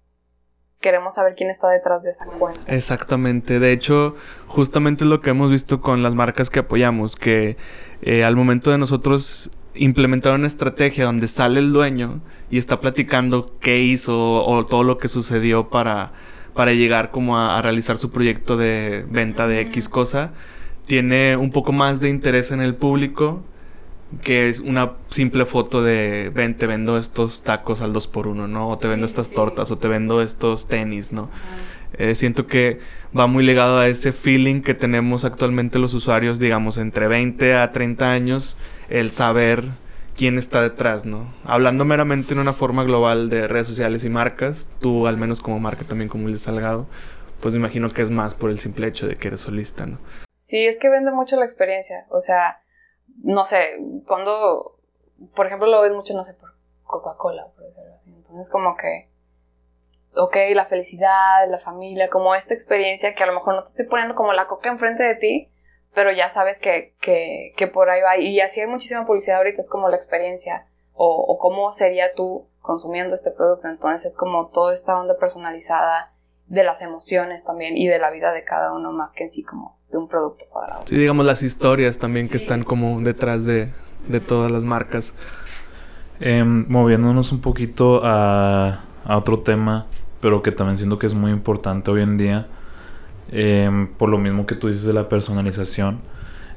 queremos 0.80 1.14
saber 1.14 1.34
quién 1.36 1.50
está 1.50 1.68
detrás 1.68 2.02
de 2.02 2.10
esa 2.10 2.24
cuenta. 2.24 2.60
Exactamente. 2.66 3.60
De 3.60 3.72
hecho, 3.72 4.16
justamente 4.46 5.04
es 5.04 5.10
lo 5.10 5.20
que 5.20 5.30
hemos 5.30 5.50
visto 5.50 5.82
con 5.82 6.02
las 6.02 6.14
marcas 6.14 6.48
que 6.48 6.60
apoyamos, 6.60 7.14
que 7.14 7.58
eh, 8.00 8.24
al 8.24 8.34
momento 8.34 8.70
de 8.70 8.78
nosotros 8.78 9.50
implementar 9.74 10.34
una 10.34 10.46
estrategia 10.46 11.04
donde 11.04 11.28
sale 11.28 11.60
el 11.60 11.72
dueño 11.72 12.20
y 12.50 12.58
está 12.58 12.80
platicando 12.80 13.58
qué 13.60 13.78
hizo 13.80 14.44
o 14.44 14.66
todo 14.66 14.82
lo 14.82 14.98
que 14.98 15.08
sucedió 15.08 15.68
para 15.68 16.12
para 16.54 16.72
llegar 16.72 17.10
como 17.10 17.38
a, 17.38 17.60
realizar 17.62 17.98
su 17.98 18.10
proyecto 18.10 18.56
de 18.56 19.04
venta 19.08 19.46
de 19.46 19.60
X 19.62 19.88
cosa, 19.88 20.32
tiene 20.86 21.36
un 21.36 21.50
poco 21.50 21.72
más 21.72 22.00
de 22.00 22.08
interés 22.08 22.50
en 22.50 22.60
el 22.60 22.74
público 22.74 23.42
que 24.22 24.50
es 24.50 24.60
una 24.60 24.92
simple 25.08 25.46
foto 25.46 25.82
de 25.82 26.30
ven, 26.34 26.54
te 26.54 26.66
vendo 26.66 26.98
estos 26.98 27.44
tacos 27.44 27.80
al 27.80 27.94
2 27.94 28.08
por 28.08 28.26
1 28.26 28.46
¿no? 28.46 28.68
O 28.68 28.76
te 28.76 28.86
vendo 28.86 29.06
estas 29.06 29.30
tortas, 29.30 29.70
o 29.70 29.78
te 29.78 29.88
vendo 29.88 30.20
estos 30.20 30.68
tenis, 30.68 31.12
¿no? 31.12 31.30
Eh, 31.94 32.14
siento 32.14 32.46
que 32.46 32.78
va 33.16 33.26
muy 33.26 33.44
ligado 33.44 33.78
a 33.78 33.88
ese 33.88 34.12
feeling 34.12 34.60
que 34.60 34.74
tenemos 34.74 35.24
actualmente 35.24 35.78
los 35.78 35.94
usuarios, 35.94 36.38
digamos, 36.38 36.78
entre 36.78 37.08
20 37.08 37.54
a 37.54 37.70
30 37.70 38.12
años, 38.12 38.56
el 38.88 39.10
saber 39.10 39.64
quién 40.16 40.38
está 40.38 40.62
detrás, 40.62 41.04
¿no? 41.04 41.32
Hablando 41.44 41.84
meramente 41.84 42.34
en 42.34 42.40
una 42.40 42.52
forma 42.52 42.84
global 42.84 43.30
de 43.30 43.48
redes 43.48 43.66
sociales 43.66 44.04
y 44.04 44.10
marcas, 44.10 44.68
tú 44.80 45.06
al 45.06 45.16
menos 45.16 45.40
como 45.40 45.58
marca 45.58 45.84
también 45.84 46.08
como 46.08 46.26
el 46.26 46.34
de 46.34 46.38
Salgado, 46.38 46.86
pues 47.40 47.54
me 47.54 47.60
imagino 47.60 47.90
que 47.90 48.02
es 48.02 48.10
más 48.10 48.34
por 48.34 48.50
el 48.50 48.58
simple 48.58 48.86
hecho 48.86 49.06
de 49.06 49.16
que 49.16 49.28
eres 49.28 49.40
solista, 49.40 49.86
¿no? 49.86 49.98
Sí, 50.34 50.66
es 50.66 50.78
que 50.78 50.88
vende 50.88 51.12
mucho 51.12 51.36
la 51.36 51.44
experiencia, 51.44 52.06
o 52.10 52.20
sea, 52.20 52.62
no 53.22 53.44
sé, 53.44 53.78
cuando, 54.06 54.78
por 55.34 55.46
ejemplo, 55.46 55.68
lo 55.68 55.82
ves 55.82 55.92
mucho, 55.92 56.14
no 56.14 56.24
sé, 56.24 56.34
por 56.34 56.54
Coca-Cola, 56.84 57.46
por 57.54 57.64
decirlo 57.64 57.94
así, 57.94 58.10
entonces 58.10 58.50
como 58.50 58.76
que, 58.76 59.08
ok, 60.14 60.36
la 60.54 60.66
felicidad, 60.66 61.48
la 61.48 61.58
familia, 61.58 62.10
como 62.10 62.34
esta 62.34 62.54
experiencia 62.54 63.14
que 63.14 63.22
a 63.22 63.26
lo 63.26 63.34
mejor 63.34 63.54
no 63.54 63.62
te 63.62 63.70
estoy 63.70 63.86
poniendo 63.86 64.14
como 64.14 64.32
la 64.32 64.46
coca 64.46 64.68
enfrente 64.68 65.02
de 65.02 65.14
ti, 65.14 65.51
pero 65.94 66.10
ya 66.12 66.28
sabes 66.28 66.58
que, 66.58 66.94
que, 67.00 67.52
que, 67.56 67.66
por 67.66 67.90
ahí 67.90 68.00
va. 68.00 68.16
Y 68.16 68.40
así 68.40 68.60
hay 68.60 68.66
muchísima 68.66 69.06
publicidad 69.06 69.38
ahorita, 69.38 69.60
es 69.60 69.68
como 69.68 69.88
la 69.88 69.96
experiencia 69.96 70.66
o, 70.94 71.06
o, 71.08 71.38
cómo 71.38 71.72
sería 71.72 72.14
tú 72.14 72.46
consumiendo 72.60 73.14
este 73.14 73.30
producto. 73.30 73.68
Entonces 73.68 74.12
es 74.12 74.16
como 74.16 74.48
toda 74.48 74.72
esta 74.72 74.98
onda 74.98 75.16
personalizada 75.18 76.12
de 76.46 76.64
las 76.64 76.82
emociones 76.82 77.44
también 77.44 77.76
y 77.76 77.88
de 77.88 77.98
la 77.98 78.10
vida 78.10 78.32
de 78.32 78.44
cada 78.44 78.72
uno 78.72 78.92
más 78.92 79.14
que 79.14 79.24
en 79.24 79.30
sí 79.30 79.42
como 79.42 79.78
de 79.90 79.98
un 79.98 80.08
producto 80.08 80.44
cuadrado. 80.50 80.82
Sí, 80.86 80.96
digamos 80.96 81.26
las 81.26 81.42
historias 81.42 81.98
también 81.98 82.28
que 82.28 82.36
están 82.36 82.62
como 82.64 83.00
detrás 83.00 83.44
de, 83.44 83.72
de 84.08 84.20
todas 84.20 84.50
las 84.50 84.64
marcas. 84.64 85.12
Em, 86.20 86.66
moviéndonos 86.68 87.32
un 87.32 87.40
poquito 87.40 88.00
a, 88.04 88.84
a 89.04 89.16
otro 89.16 89.40
tema, 89.40 89.86
pero 90.20 90.40
que 90.40 90.52
también 90.52 90.78
siento 90.78 90.98
que 90.98 91.06
es 91.06 91.14
muy 91.14 91.32
importante 91.32 91.90
hoy 91.90 92.02
en 92.02 92.16
día 92.16 92.46
Em, 93.30 93.86
por 93.86 94.08
lo 94.08 94.18
mismo 94.18 94.46
que 94.46 94.54
tú 94.54 94.68
dices 94.68 94.84
de 94.84 94.92
la 94.92 95.08
personalización, 95.08 96.00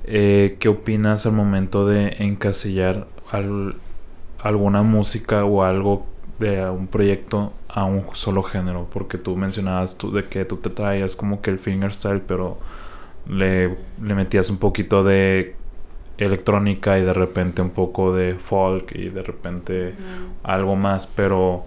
eh, 0.06 0.58
¿qué 0.60 0.70
opinas 0.70 1.26
al 1.26 1.34
momento 1.34 1.88
de 1.88 2.16
encasillar 2.20 3.08
alguna 4.40 4.84
música 4.84 5.46
o 5.46 5.64
algo 5.64 6.06
de 6.40 6.70
un 6.70 6.88
proyecto 6.88 7.54
a 7.70 7.86
un 7.86 8.04
solo 8.14 8.44
género? 8.44 8.88
Porque 8.92 9.18
tú 9.18 9.36
mencionabas 9.36 9.98
tú, 9.98 10.12
de 10.12 10.26
que 10.26 10.46
tú 10.46 10.58
te 10.58 10.70
traías 10.70 11.16
como 11.16 11.42
que 11.42 11.52
el 11.52 11.60
fingerstyle, 11.60 12.22
pero 12.22 12.58
le, 13.28 13.78
le 14.02 14.16
metías 14.16 14.50
un 14.50 14.58
poquito 14.58 15.04
de 15.04 15.56
electrónica 16.18 16.98
y 16.98 17.04
de 17.04 17.14
repente 17.14 17.62
un 17.62 17.72
poco 17.72 18.16
de 18.16 18.36
folk 18.36 18.94
y 18.96 19.10
de 19.10 19.22
repente 19.24 19.96
algo 20.44 20.76
más, 20.76 21.08
pero 21.08 21.66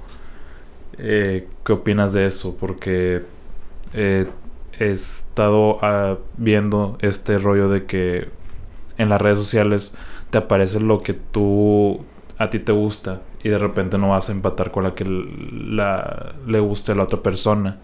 eh, 0.98 1.48
¿qué 1.64 1.72
opinas 1.72 2.12
de 2.12 2.26
eso? 2.26 2.56
Porque 2.56 3.22
eh, 3.92 4.26
he 4.78 4.90
estado 4.90 5.78
ah, 5.82 6.18
viendo 6.36 6.98
este 7.00 7.38
rollo 7.38 7.68
de 7.68 7.86
que 7.86 8.28
en 8.96 9.08
las 9.08 9.20
redes 9.20 9.38
sociales 9.38 9.96
te 10.30 10.38
aparece 10.38 10.80
lo 10.80 11.00
que 11.00 11.14
tú 11.14 12.04
a 12.38 12.50
ti 12.50 12.58
te 12.58 12.72
gusta 12.72 13.22
y 13.42 13.48
de 13.48 13.58
repente 13.58 13.98
no 13.98 14.10
vas 14.10 14.28
a 14.28 14.32
empatar 14.32 14.70
con 14.70 14.84
la 14.84 14.94
que 14.94 15.04
la, 15.04 16.34
le 16.46 16.60
guste 16.60 16.92
a 16.92 16.94
la 16.94 17.04
otra 17.04 17.22
persona. 17.22 17.78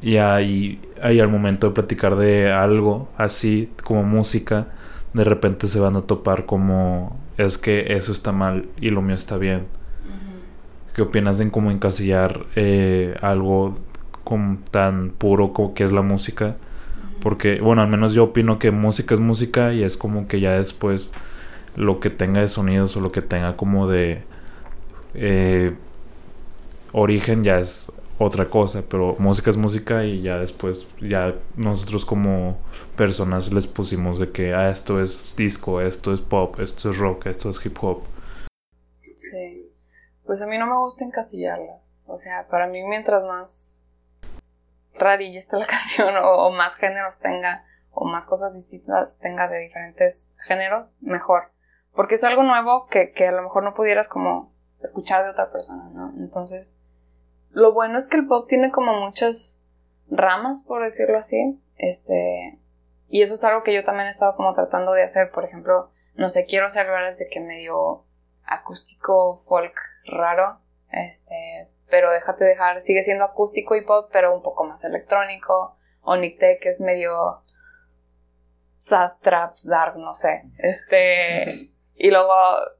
Y 0.00 0.16
ahí, 0.16 0.80
ahí 1.02 1.20
al 1.20 1.28
momento 1.28 1.68
de 1.68 1.74
platicar 1.74 2.16
de 2.16 2.52
algo 2.52 3.08
así 3.16 3.70
como 3.82 4.02
música, 4.02 4.68
de 5.12 5.24
repente 5.24 5.66
se 5.66 5.80
van 5.80 5.96
a 5.96 6.02
topar 6.02 6.46
como 6.46 7.18
es 7.36 7.58
que 7.58 7.94
eso 7.94 8.12
está 8.12 8.32
mal 8.32 8.66
y 8.80 8.90
lo 8.90 9.02
mío 9.02 9.16
está 9.16 9.36
bien. 9.36 9.66
¿Qué 10.94 11.02
opinas 11.02 11.38
de 11.38 11.50
cómo 11.50 11.70
encasillar 11.70 12.46
eh, 12.54 13.16
algo 13.20 13.76
como 14.24 14.58
tan 14.70 15.10
puro 15.10 15.52
como 15.52 15.74
que 15.74 15.84
es 15.84 15.92
la 15.92 16.02
música. 16.02 16.56
Porque, 17.22 17.60
bueno, 17.60 17.82
al 17.82 17.88
menos 17.88 18.12
yo 18.12 18.24
opino 18.24 18.58
que 18.58 18.70
música 18.70 19.14
es 19.14 19.20
música 19.20 19.72
y 19.72 19.82
es 19.82 19.96
como 19.96 20.28
que 20.28 20.40
ya 20.40 20.52
después 20.52 21.12
lo 21.76 22.00
que 22.00 22.10
tenga 22.10 22.40
de 22.40 22.48
sonidos 22.48 22.96
o 22.96 23.00
lo 23.00 23.12
que 23.12 23.22
tenga 23.22 23.56
como 23.56 23.86
de 23.86 24.22
eh, 25.14 25.74
origen 26.92 27.42
ya 27.42 27.58
es 27.58 27.90
otra 28.18 28.48
cosa, 28.48 28.82
pero 28.88 29.16
música 29.18 29.50
es 29.50 29.56
música 29.56 30.04
y 30.04 30.22
ya 30.22 30.38
después 30.38 30.88
ya 31.00 31.34
nosotros 31.56 32.04
como 32.04 32.58
personas 32.96 33.52
les 33.52 33.66
pusimos 33.66 34.18
de 34.18 34.30
que 34.30 34.54
ah, 34.54 34.70
esto 34.70 35.00
es 35.02 35.34
disco, 35.36 35.80
esto 35.80 36.12
es 36.12 36.20
pop, 36.20 36.60
esto 36.60 36.90
es 36.90 36.98
rock, 36.98 37.26
esto 37.26 37.50
es 37.50 37.64
hip 37.64 37.76
hop. 37.82 38.02
Sí. 39.16 39.68
Pues 40.24 40.42
a 40.42 40.46
mí 40.46 40.58
no 40.58 40.66
me 40.66 40.76
gusta 40.76 41.04
encasillarla. 41.04 41.80
O 42.06 42.16
sea, 42.16 42.46
para 42.48 42.66
mí 42.66 42.82
mientras 42.82 43.24
más 43.24 43.83
rarilla 44.94 45.38
está 45.38 45.58
la 45.58 45.66
canción 45.68 46.14
o, 46.22 46.50
más 46.50 46.76
géneros 46.76 47.20
tenga 47.20 47.64
o 47.90 48.04
más 48.04 48.26
cosas 48.26 48.54
distintas 48.54 49.18
tenga 49.20 49.48
de 49.48 49.58
diferentes 49.58 50.34
géneros, 50.46 50.96
mejor. 51.00 51.52
Porque 51.92 52.16
es 52.16 52.24
algo 52.24 52.42
nuevo 52.42 52.86
que, 52.86 53.12
que 53.12 53.28
a 53.28 53.32
lo 53.32 53.42
mejor 53.42 53.62
no 53.62 53.74
pudieras 53.74 54.08
como 54.08 54.52
escuchar 54.82 55.24
de 55.24 55.30
otra 55.30 55.52
persona, 55.52 55.90
¿no? 55.92 56.12
Entonces, 56.18 56.78
lo 57.50 57.72
bueno 57.72 57.98
es 57.98 58.08
que 58.08 58.16
el 58.16 58.26
pop 58.26 58.46
tiene 58.48 58.72
como 58.72 59.00
muchas 59.00 59.62
ramas, 60.10 60.64
por 60.66 60.82
decirlo 60.82 61.18
así. 61.18 61.60
Este, 61.76 62.58
y 63.08 63.22
eso 63.22 63.34
es 63.34 63.44
algo 63.44 63.62
que 63.62 63.72
yo 63.72 63.84
también 63.84 64.08
he 64.08 64.10
estado 64.10 64.36
como 64.36 64.52
tratando 64.54 64.92
de 64.92 65.04
hacer. 65.04 65.30
Por 65.30 65.44
ejemplo, 65.44 65.90
no 66.16 66.28
sé, 66.30 66.46
quiero 66.46 66.66
hacer 66.66 66.86
lugares 66.86 67.18
de 67.18 67.28
que 67.28 67.40
medio 67.40 68.04
acústico, 68.44 69.36
folk 69.36 69.74
raro. 70.04 70.58
Este, 70.90 71.70
pero 71.94 72.10
déjate 72.10 72.44
dejar, 72.44 72.80
sigue 72.80 73.04
siendo 73.04 73.24
acústico 73.24 73.76
y 73.76 73.84
pop, 73.84 74.10
pero 74.12 74.34
un 74.34 74.42
poco 74.42 74.64
más 74.64 74.82
electrónico. 74.82 75.76
O 76.00 76.16
Nick 76.16 76.40
que 76.40 76.68
es 76.68 76.80
medio 76.80 77.44
sad 78.78 79.12
trap, 79.22 79.54
dark, 79.62 79.96
no 79.96 80.12
sé. 80.12 80.42
Este, 80.58 81.70
y 81.94 82.10
luego 82.10 82.32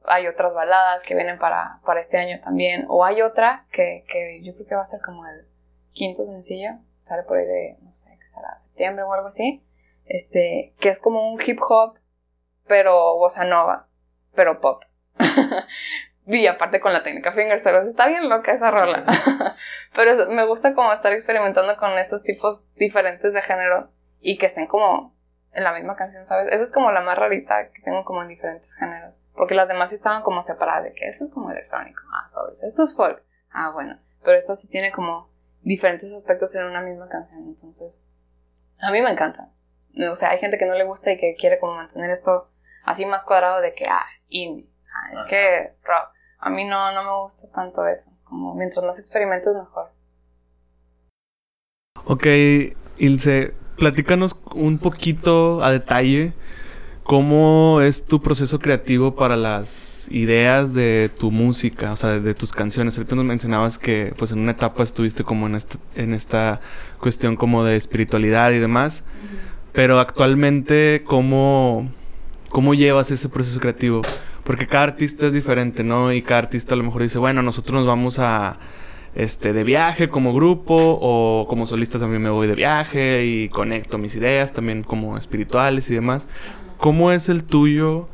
hay 0.03 0.27
otras 0.27 0.53
baladas 0.53 1.01
que 1.03 1.15
vienen 1.15 1.39
para, 1.39 1.79
para 1.85 2.01
este 2.01 2.17
año 2.17 2.41
también. 2.43 2.87
O 2.89 3.05
hay 3.05 3.21
otra 3.21 3.67
que, 3.71 4.03
que 4.09 4.41
yo 4.43 4.53
creo 4.53 4.67
que 4.67 4.75
va 4.75 4.81
a 4.81 4.85
ser 4.85 4.99
como 4.99 5.25
el 5.25 5.47
quinto 5.93 6.25
sencillo. 6.25 6.71
Sale 7.03 7.23
por 7.23 7.37
ahí 7.37 7.45
de, 7.45 7.77
no 7.83 7.93
sé, 7.93 8.09
que 8.19 8.25
será 8.25 8.57
septiembre 8.57 9.05
o 9.05 9.13
algo 9.13 9.29
así. 9.29 9.63
Este, 10.03 10.73
que 10.81 10.89
es 10.89 10.99
como 10.99 11.31
un 11.31 11.39
hip 11.41 11.61
hop, 11.61 11.99
pero 12.67 13.15
bossa 13.15 13.45
nova, 13.45 13.87
pero 14.35 14.59
pop. 14.59 14.83
y 16.27 16.47
aparte 16.47 16.79
con 16.79 16.93
la 16.93 17.03
técnica 17.03 17.31
fingerstyle, 17.31 17.87
está 17.87 18.07
bien 18.07 18.29
loca 18.29 18.51
esa 18.51 18.71
rola. 18.71 19.05
pero 19.95 20.29
me 20.29 20.45
gusta 20.45 20.73
como 20.73 20.91
estar 20.91 21.13
experimentando 21.13 21.77
con 21.77 21.91
estos 21.97 22.23
tipos 22.23 22.73
diferentes 22.75 23.33
de 23.33 23.41
géneros 23.41 23.93
y 24.21 24.37
que 24.37 24.47
estén 24.47 24.67
como 24.67 25.15
en 25.51 25.63
la 25.63 25.73
misma 25.73 25.95
canción, 25.95 26.25
¿sabes? 26.25 26.51
Esa 26.51 26.63
es 26.63 26.71
como 26.71 26.91
la 26.91 27.01
más 27.01 27.17
rarita 27.17 27.69
que 27.71 27.81
tengo 27.81 28.03
como 28.03 28.21
en 28.23 28.27
diferentes 28.27 28.75
géneros. 28.75 29.15
Porque 29.33 29.55
las 29.55 29.67
demás 29.67 29.89
sí 29.89 29.95
estaban 29.95 30.23
como 30.23 30.43
separadas 30.43 30.83
de 30.83 30.93
que 30.93 31.07
eso 31.07 31.25
es 31.25 31.31
como 31.31 31.51
electrónico. 31.51 32.01
Ah, 32.11 32.27
sabes, 32.27 32.63
esto 32.63 32.83
es 32.83 32.95
folk. 32.95 33.21
Ah, 33.51 33.71
bueno. 33.71 33.99
Pero 34.23 34.37
esto 34.37 34.55
sí 34.55 34.69
tiene 34.69 34.91
como 34.91 35.29
diferentes 35.61 36.13
aspectos 36.13 36.55
en 36.55 36.65
una 36.65 36.81
misma 36.81 37.07
canción. 37.07 37.43
Entonces, 37.43 38.07
a 38.79 38.91
mí 38.91 39.01
me 39.01 39.11
encanta. 39.11 39.49
O 40.09 40.15
sea, 40.15 40.31
hay 40.31 40.39
gente 40.39 40.57
que 40.57 40.65
no 40.65 40.73
le 40.73 40.83
gusta 40.83 41.11
y 41.11 41.17
que 41.17 41.35
quiere 41.35 41.59
como 41.59 41.75
mantener 41.75 42.09
esto 42.09 42.49
así 42.83 43.05
más 43.05 43.25
cuadrado 43.25 43.61
de 43.61 43.73
que, 43.73 43.87
ah, 43.87 44.05
indie. 44.27 44.69
Ah, 44.93 45.11
es 45.13 45.23
que 45.23 45.73
rock. 45.83 46.14
A 46.39 46.49
mí 46.49 46.63
no, 46.65 46.91
no 46.93 47.03
me 47.03 47.23
gusta 47.23 47.47
tanto 47.53 47.87
eso. 47.87 48.11
Como 48.23 48.55
mientras 48.55 48.83
más 48.85 48.99
experimentes, 48.99 49.53
mejor. 49.53 49.91
Ok, 52.05 52.27
Ilse, 52.97 53.53
platícanos 53.77 54.39
un 54.53 54.77
poquito 54.77 55.63
a 55.63 55.71
detalle 55.71 56.33
cómo 57.05 57.81
es 57.81 58.05
tu 58.05 58.19
proceso 58.19 58.59
creativo 58.59 59.15
para 59.15 59.37
las 59.37 60.07
ideas 60.09 60.73
de 60.73 61.09
tu 61.15 61.29
música, 61.29 61.91
o 61.91 61.95
sea, 61.95 62.19
de 62.19 62.33
tus 62.33 62.51
canciones. 62.51 62.97
Ahorita 62.97 63.15
nos 63.15 63.25
mencionabas 63.25 63.77
que 63.77 64.13
pues 64.17 64.31
en 64.31 64.39
una 64.39 64.51
etapa 64.51 64.83
estuviste 64.83 65.23
como 65.23 65.45
en 65.45 65.55
esta, 65.55 65.77
en 65.95 66.13
esta 66.13 66.61
cuestión 66.99 67.35
como 67.35 67.63
de 67.63 67.75
espiritualidad 67.75 68.51
y 68.51 68.59
demás, 68.59 69.03
pero 69.71 69.99
actualmente 69.99 71.03
cómo, 71.05 71.91
cómo 72.49 72.73
llevas 72.73 73.11
ese 73.11 73.29
proceso 73.29 73.59
creativo, 73.59 74.01
porque 74.45 74.67
cada 74.67 74.83
artista 74.83 75.25
es 75.25 75.33
diferente, 75.33 75.83
¿no? 75.83 76.13
Y 76.13 76.21
cada 76.21 76.39
artista 76.39 76.75
a 76.75 76.77
lo 76.77 76.83
mejor 76.83 77.01
dice, 77.01 77.17
bueno, 77.17 77.41
nosotros 77.41 77.79
nos 77.79 77.87
vamos 77.87 78.19
a 78.19 78.59
este, 79.15 79.53
de 79.53 79.63
viaje 79.63 80.07
como 80.07 80.35
grupo 80.35 80.75
o 80.77 81.47
como 81.49 81.65
solista 81.65 81.97
también 81.97 82.21
me 82.21 82.29
voy 82.29 82.47
de 82.47 82.53
viaje 82.53 83.25
y 83.25 83.49
conecto 83.49 83.97
mis 83.97 84.15
ideas 84.15 84.53
también 84.53 84.83
como 84.83 85.17
espirituales 85.17 85.89
y 85.89 85.95
demás. 85.95 86.27
¿Cómo 86.77 87.11
es 87.11 87.27
el 87.27 87.43
tuyo? 87.43 88.05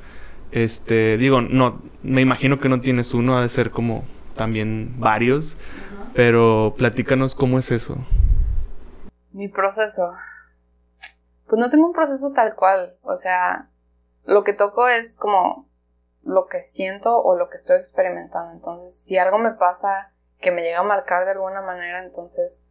Este, 0.51 1.17
digo, 1.17 1.41
no, 1.41 1.81
me 2.01 2.21
imagino 2.21 2.61
que 2.61 2.69
no 2.69 2.79
tienes 2.79 3.13
uno, 3.13 3.37
ha 3.37 3.41
de 3.41 3.49
ser 3.49 3.71
como 3.71 4.05
también 4.37 4.95
varios, 4.99 5.57
pero 6.13 6.75
platícanos 6.77 7.35
cómo 7.35 7.59
es 7.59 7.71
eso. 7.71 7.97
Mi 9.33 9.49
proceso. 9.49 10.13
Pues 11.49 11.59
no 11.59 11.69
tengo 11.69 11.87
un 11.87 11.93
proceso 11.93 12.31
tal 12.31 12.55
cual, 12.55 12.95
o 13.01 13.17
sea, 13.17 13.67
lo 14.25 14.45
que 14.45 14.53
toco 14.53 14.87
es 14.87 15.17
como 15.17 15.67
lo 16.23 16.47
que 16.47 16.61
siento 16.61 17.21
o 17.21 17.35
lo 17.35 17.49
que 17.49 17.57
estoy 17.57 17.77
experimentando. 17.77 18.51
Entonces, 18.53 19.03
si 19.03 19.17
algo 19.17 19.37
me 19.37 19.51
pasa 19.51 20.11
que 20.39 20.51
me 20.51 20.61
llega 20.61 20.79
a 20.79 20.83
marcar 20.83 21.25
de 21.25 21.31
alguna 21.31 21.61
manera, 21.61 22.03
entonces 22.03 22.67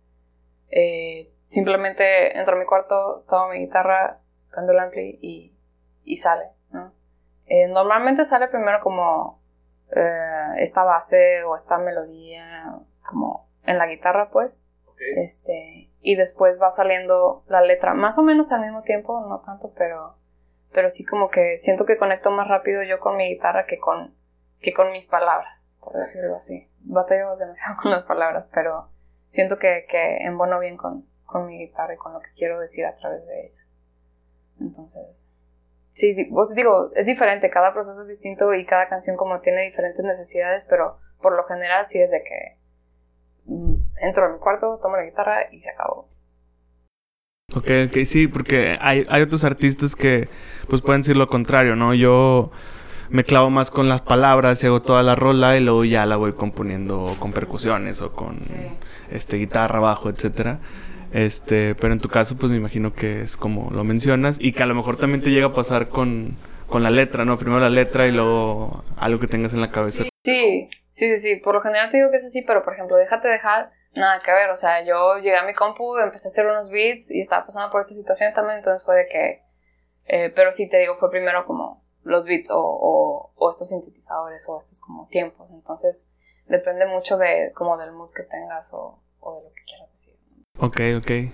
eh, 0.70 1.32
simplemente 1.46 2.38
entro 2.38 2.56
a 2.56 2.58
mi 2.58 2.66
cuarto, 2.66 3.24
tomo 3.28 3.48
mi 3.48 3.58
guitarra, 3.58 4.18
prendo 4.50 4.72
el 4.72 4.78
ampli 4.78 5.18
y, 5.20 5.56
y 6.04 6.16
sale, 6.16 6.50
¿no? 6.70 6.92
Eh, 7.46 7.66
normalmente 7.68 8.24
sale 8.24 8.48
primero 8.48 8.80
como 8.80 9.40
eh, 9.90 10.54
esta 10.58 10.84
base 10.84 11.42
o 11.44 11.56
esta 11.56 11.78
melodía, 11.78 12.78
como 13.08 13.48
en 13.64 13.78
la 13.78 13.86
guitarra, 13.86 14.30
pues. 14.30 14.64
Este, 15.16 15.90
y 16.02 16.14
después 16.14 16.60
va 16.60 16.70
saliendo 16.70 17.42
la 17.48 17.62
letra, 17.62 17.94
más 17.94 18.18
o 18.18 18.22
menos 18.22 18.52
al 18.52 18.60
mismo 18.60 18.82
tiempo, 18.82 19.24
no 19.28 19.40
tanto, 19.40 19.72
pero, 19.76 20.14
pero 20.72 20.90
sí 20.90 21.04
como 21.04 21.30
que 21.30 21.58
siento 21.58 21.84
que 21.86 21.98
conecto 21.98 22.30
más 22.30 22.48
rápido 22.48 22.82
yo 22.82 23.00
con 23.00 23.16
mi 23.16 23.28
guitarra 23.28 23.66
que 23.66 23.78
con, 23.78 24.14
que 24.60 24.72
con 24.72 24.92
mis 24.92 25.06
palabras 25.06 25.60
por 25.80 25.92
decirlo 25.92 26.36
así. 26.36 26.68
Batallo 26.80 27.36
demasiado 27.36 27.76
con 27.82 27.90
las 27.90 28.04
palabras, 28.04 28.50
pero 28.54 28.88
siento 29.28 29.58
que, 29.58 29.86
que 29.88 30.18
embono 30.18 30.60
bien 30.60 30.76
con, 30.76 31.06
con 31.24 31.46
mi 31.46 31.58
guitarra 31.58 31.94
y 31.94 31.96
con 31.96 32.12
lo 32.12 32.20
que 32.20 32.30
quiero 32.36 32.60
decir 32.60 32.84
a 32.86 32.94
través 32.94 33.26
de 33.26 33.46
ella. 33.46 33.60
Entonces, 34.60 35.32
sí, 35.90 36.14
vos 36.30 36.54
digo, 36.54 36.90
es 36.94 37.06
diferente, 37.06 37.50
cada 37.50 37.72
proceso 37.72 38.02
es 38.02 38.08
distinto 38.08 38.52
y 38.54 38.66
cada 38.66 38.88
canción 38.88 39.16
como 39.16 39.40
tiene 39.40 39.62
diferentes 39.62 40.04
necesidades, 40.04 40.64
pero 40.68 40.98
por 41.20 41.34
lo 41.34 41.44
general 41.44 41.86
sí 41.86 42.00
es 42.00 42.10
de 42.10 42.22
que 42.22 42.58
mm, 43.46 43.74
entro 44.02 44.26
en 44.26 44.34
mi 44.34 44.38
cuarto, 44.38 44.78
tomo 44.82 44.96
la 44.96 45.04
guitarra 45.04 45.50
y 45.50 45.60
se 45.60 45.70
acabó. 45.70 46.08
Ok, 47.54 47.70
ok, 47.88 47.98
sí, 48.04 48.28
porque 48.28 48.78
hay, 48.80 49.06
hay 49.08 49.22
otros 49.22 49.44
artistas 49.44 49.96
que 49.96 50.28
pues 50.68 50.82
pueden 50.82 51.02
decir 51.02 51.16
lo 51.16 51.28
contrario, 51.28 51.74
¿no? 51.74 51.94
Yo 51.94 52.52
me 53.08 53.24
clavo 53.24 53.50
más 53.50 53.72
con 53.72 53.88
las 53.88 54.02
palabras 54.02 54.62
y 54.62 54.66
hago 54.66 54.80
toda 54.82 55.02
la 55.02 55.16
rola 55.16 55.56
y 55.56 55.60
luego 55.60 55.84
ya 55.84 56.06
la 56.06 56.16
voy 56.16 56.32
componiendo 56.32 57.16
con 57.18 57.32
percusiones 57.32 58.00
o 58.02 58.12
con 58.12 58.38
este 59.10 59.36
guitarra, 59.36 59.80
bajo, 59.80 60.08
etcétera. 60.08 60.60
Este, 61.12 61.74
pero 61.74 61.92
en 61.92 61.98
tu 61.98 62.08
caso 62.08 62.36
pues 62.38 62.52
me 62.52 62.58
imagino 62.58 62.94
que 62.94 63.22
es 63.22 63.36
como 63.36 63.72
lo 63.72 63.82
mencionas 63.82 64.36
y 64.40 64.52
que 64.52 64.62
a 64.62 64.66
lo 64.66 64.76
mejor 64.76 64.96
también 64.96 65.22
te 65.22 65.30
llega 65.30 65.46
a 65.46 65.52
pasar 65.52 65.88
con, 65.88 66.36
con 66.68 66.84
la 66.84 66.90
letra, 66.90 67.24
¿no? 67.24 67.36
Primero 67.36 67.58
la 67.58 67.68
letra 67.68 68.06
y 68.06 68.12
luego 68.12 68.84
algo 68.96 69.18
que 69.18 69.26
tengas 69.26 69.52
en 69.52 69.60
la 69.60 69.72
cabeza. 69.72 70.04
Sí, 70.04 70.10
sí, 70.24 70.68
sí, 70.92 71.18
sí. 71.18 71.36
Por 71.36 71.56
lo 71.56 71.62
general 71.62 71.90
te 71.90 71.96
digo 71.96 72.10
que 72.10 72.18
es 72.18 72.24
así, 72.24 72.42
pero 72.42 72.62
por 72.62 72.74
ejemplo, 72.74 72.96
déjate 72.96 73.26
dejar 73.26 73.72
nada 73.94 74.20
que 74.20 74.32
ver. 74.32 74.50
O 74.50 74.56
sea, 74.56 74.84
yo 74.84 75.16
llegué 75.16 75.36
a 75.36 75.44
mi 75.44 75.54
compu, 75.54 75.96
empecé 75.98 76.28
a 76.28 76.30
hacer 76.30 76.46
unos 76.46 76.70
beats 76.70 77.10
y 77.10 77.20
estaba 77.20 77.46
pasando 77.46 77.70
por 77.70 77.82
esta 77.82 77.94
situación 77.94 78.32
también, 78.34 78.58
entonces 78.58 78.84
fue 78.84 78.96
de 78.96 79.08
que... 79.08 79.42
Eh, 80.06 80.32
pero 80.34 80.52
sí 80.52 80.68
te 80.68 80.78
digo, 80.78 80.96
fue 80.96 81.10
primero 81.10 81.46
como 81.46 81.84
los 82.02 82.24
beats 82.24 82.50
o, 82.50 83.32
o, 83.36 83.50
estos 83.50 83.68
sintetizadores 83.68 84.48
o 84.48 84.58
estos 84.58 84.80
como 84.80 85.06
tiempos. 85.08 85.48
Entonces 85.52 86.10
depende 86.46 86.86
mucho 86.86 87.16
de 87.16 87.52
como 87.54 87.76
del 87.76 87.92
mood 87.92 88.10
que 88.12 88.24
tengas 88.24 88.72
o, 88.72 89.00
o 89.20 89.36
de 89.36 89.44
lo 89.44 89.52
que 89.52 89.62
quieras 89.64 89.92
decir. 89.92 90.14
Ok, 90.58 90.80
ok. 90.98 91.32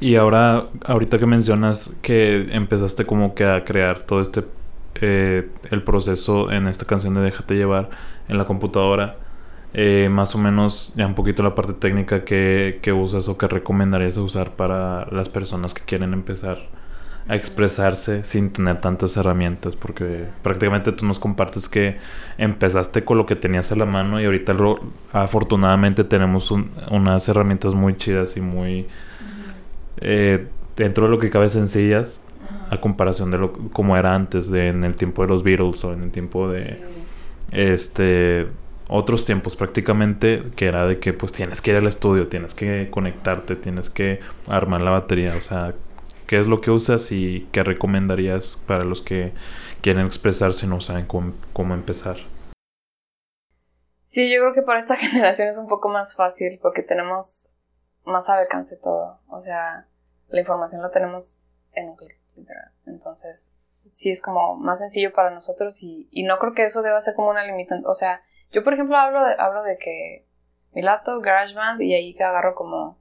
Y 0.00 0.16
ahora, 0.16 0.66
ahorita 0.84 1.18
que 1.18 1.26
mencionas 1.26 1.94
que 2.02 2.52
empezaste 2.52 3.06
como 3.06 3.34
que 3.34 3.44
a 3.44 3.64
crear 3.64 4.02
todo 4.02 4.20
este, 4.20 4.42
eh, 5.00 5.48
el 5.70 5.84
proceso 5.84 6.50
en 6.50 6.66
esta 6.66 6.84
canción 6.84 7.14
de 7.14 7.20
Déjate 7.20 7.54
llevar 7.54 7.90
en 8.28 8.38
la 8.38 8.44
computadora, 8.44 9.16
eh, 9.74 10.08
más 10.10 10.34
o 10.34 10.38
menos 10.38 10.92
ya 10.96 11.06
un 11.06 11.14
poquito 11.14 11.42
la 11.42 11.54
parte 11.54 11.72
técnica 11.72 12.24
que, 12.24 12.78
que 12.82 12.92
usas 12.92 13.28
o 13.28 13.38
que 13.38 13.48
recomendarías 13.48 14.16
usar 14.16 14.52
para 14.52 15.06
las 15.10 15.28
personas 15.28 15.72
que 15.74 15.82
quieren 15.82 16.12
empezar 16.12 16.58
a 17.28 17.36
expresarse 17.36 18.24
sin 18.24 18.50
tener 18.50 18.80
tantas 18.80 19.16
herramientas, 19.16 19.76
porque 19.76 20.26
prácticamente 20.42 20.92
tú 20.92 21.06
nos 21.06 21.18
compartes 21.18 21.68
que 21.68 21.98
empezaste 22.36 23.04
con 23.04 23.16
lo 23.16 23.26
que 23.26 23.36
tenías 23.36 23.70
a 23.72 23.76
la 23.76 23.86
mano 23.86 24.20
y 24.20 24.24
ahorita 24.24 24.54
afortunadamente 25.12 26.04
tenemos 26.04 26.50
unas 26.50 27.28
herramientas 27.28 27.74
muy 27.74 27.96
chidas 27.96 28.36
y 28.36 28.40
muy 28.40 28.88
eh, 29.98 30.48
dentro 30.76 31.04
de 31.04 31.10
lo 31.10 31.18
que 31.18 31.30
cabe 31.30 31.48
sencillas 31.48 32.20
a 32.70 32.80
comparación 32.80 33.30
de 33.30 33.38
lo 33.38 33.52
como 33.52 33.96
era 33.96 34.14
antes 34.14 34.50
de 34.50 34.68
en 34.68 34.82
el 34.84 34.94
tiempo 34.94 35.22
de 35.22 35.28
los 35.28 35.42
Beatles 35.42 35.84
o 35.84 35.92
en 35.92 36.02
el 36.02 36.10
tiempo 36.10 36.48
de 36.48 36.82
este 37.52 38.48
otros 38.92 39.24
tiempos 39.24 39.56
prácticamente 39.56 40.42
que 40.54 40.66
era 40.66 40.86
de 40.86 40.98
que 40.98 41.14
pues 41.14 41.32
tienes 41.32 41.62
que 41.62 41.70
ir 41.70 41.78
al 41.78 41.86
estudio, 41.86 42.28
tienes 42.28 42.52
que 42.52 42.90
conectarte, 42.90 43.56
tienes 43.56 43.88
que 43.88 44.20
armar 44.46 44.82
la 44.82 44.90
batería, 44.90 45.32
o 45.34 45.40
sea, 45.40 45.74
qué 46.26 46.38
es 46.38 46.46
lo 46.46 46.60
que 46.60 46.70
usas 46.70 47.10
y 47.10 47.48
qué 47.52 47.64
recomendarías 47.64 48.62
para 48.66 48.84
los 48.84 49.00
que 49.00 49.32
quieren 49.80 50.04
expresarse 50.04 50.66
y 50.66 50.68
no 50.68 50.82
saben 50.82 51.06
cómo, 51.06 51.74
empezar. 51.74 52.16
Sí, 54.04 54.30
yo 54.30 54.40
creo 54.40 54.52
que 54.52 54.62
para 54.62 54.78
esta 54.78 54.96
generación 54.96 55.48
es 55.48 55.56
un 55.56 55.68
poco 55.68 55.88
más 55.88 56.14
fácil 56.14 56.58
porque 56.60 56.82
tenemos 56.82 57.54
más 58.04 58.28
al 58.28 58.40
alcance 58.40 58.76
todo. 58.76 59.20
O 59.28 59.40
sea, 59.40 59.86
la 60.28 60.40
información 60.40 60.82
la 60.82 60.90
tenemos 60.90 61.44
en 61.72 61.88
un 61.88 61.96
clic. 61.96 62.18
Entonces, 62.86 63.52
sí 63.88 64.10
es 64.10 64.20
como 64.20 64.56
más 64.56 64.80
sencillo 64.80 65.14
para 65.14 65.30
nosotros 65.30 65.82
y, 65.82 66.08
y 66.10 66.24
no 66.24 66.38
creo 66.38 66.52
que 66.52 66.64
eso 66.64 66.82
deba 66.82 67.00
ser 67.00 67.14
como 67.14 67.30
una 67.30 67.44
limitante. 67.44 67.86
O 67.86 67.94
sea, 67.94 68.22
yo 68.52 68.62
por 68.64 68.74
ejemplo 68.74 68.96
hablo 68.96 69.24
de, 69.24 69.34
hablo 69.38 69.62
de 69.62 69.78
que 69.78 70.26
mi 70.72 70.82
laptop, 70.82 71.22
GarageBand 71.22 71.80
y 71.82 71.94
ahí 71.94 72.14
que 72.14 72.24
agarro 72.24 72.54
como, 72.54 72.98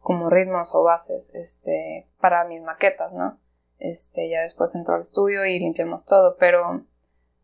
como 0.00 0.30
ritmos 0.30 0.74
o 0.74 0.82
bases, 0.82 1.32
este, 1.34 2.08
para 2.20 2.44
mis 2.44 2.62
maquetas, 2.62 3.12
¿no? 3.12 3.38
Este, 3.78 4.28
ya 4.28 4.40
después 4.40 4.74
entro 4.74 4.94
al 4.94 5.00
estudio 5.00 5.44
y 5.44 5.58
limpiamos 5.58 6.06
todo, 6.06 6.36
pero 6.38 6.84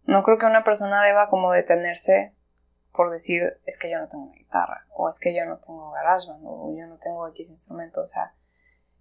no 0.05 0.23
creo 0.23 0.39
que 0.39 0.47
una 0.47 0.65
persona 0.65 1.03
deba 1.05 1.29
como 1.29 1.53
detenerse 1.53 2.35
por 2.93 3.11
decir 3.11 3.61
es 3.67 3.79
que 3.79 3.91
yo 3.91 3.99
no 3.99 4.09
tengo 4.09 4.25
una 4.25 4.35
guitarra 4.35 4.87
o 4.91 5.09
es 5.09 5.21
que 5.21 5.35
yo 5.35 5.45
no 5.45 5.59
tengo 5.59 5.91
GarageBand 5.93 6.43
o 6.45 6.75
yo 6.77 6.87
no 6.87 6.99
tengo 6.99 7.29
X 7.29 7.51
instrumento, 7.51 8.03
o 8.03 8.07
sea, 8.07 8.35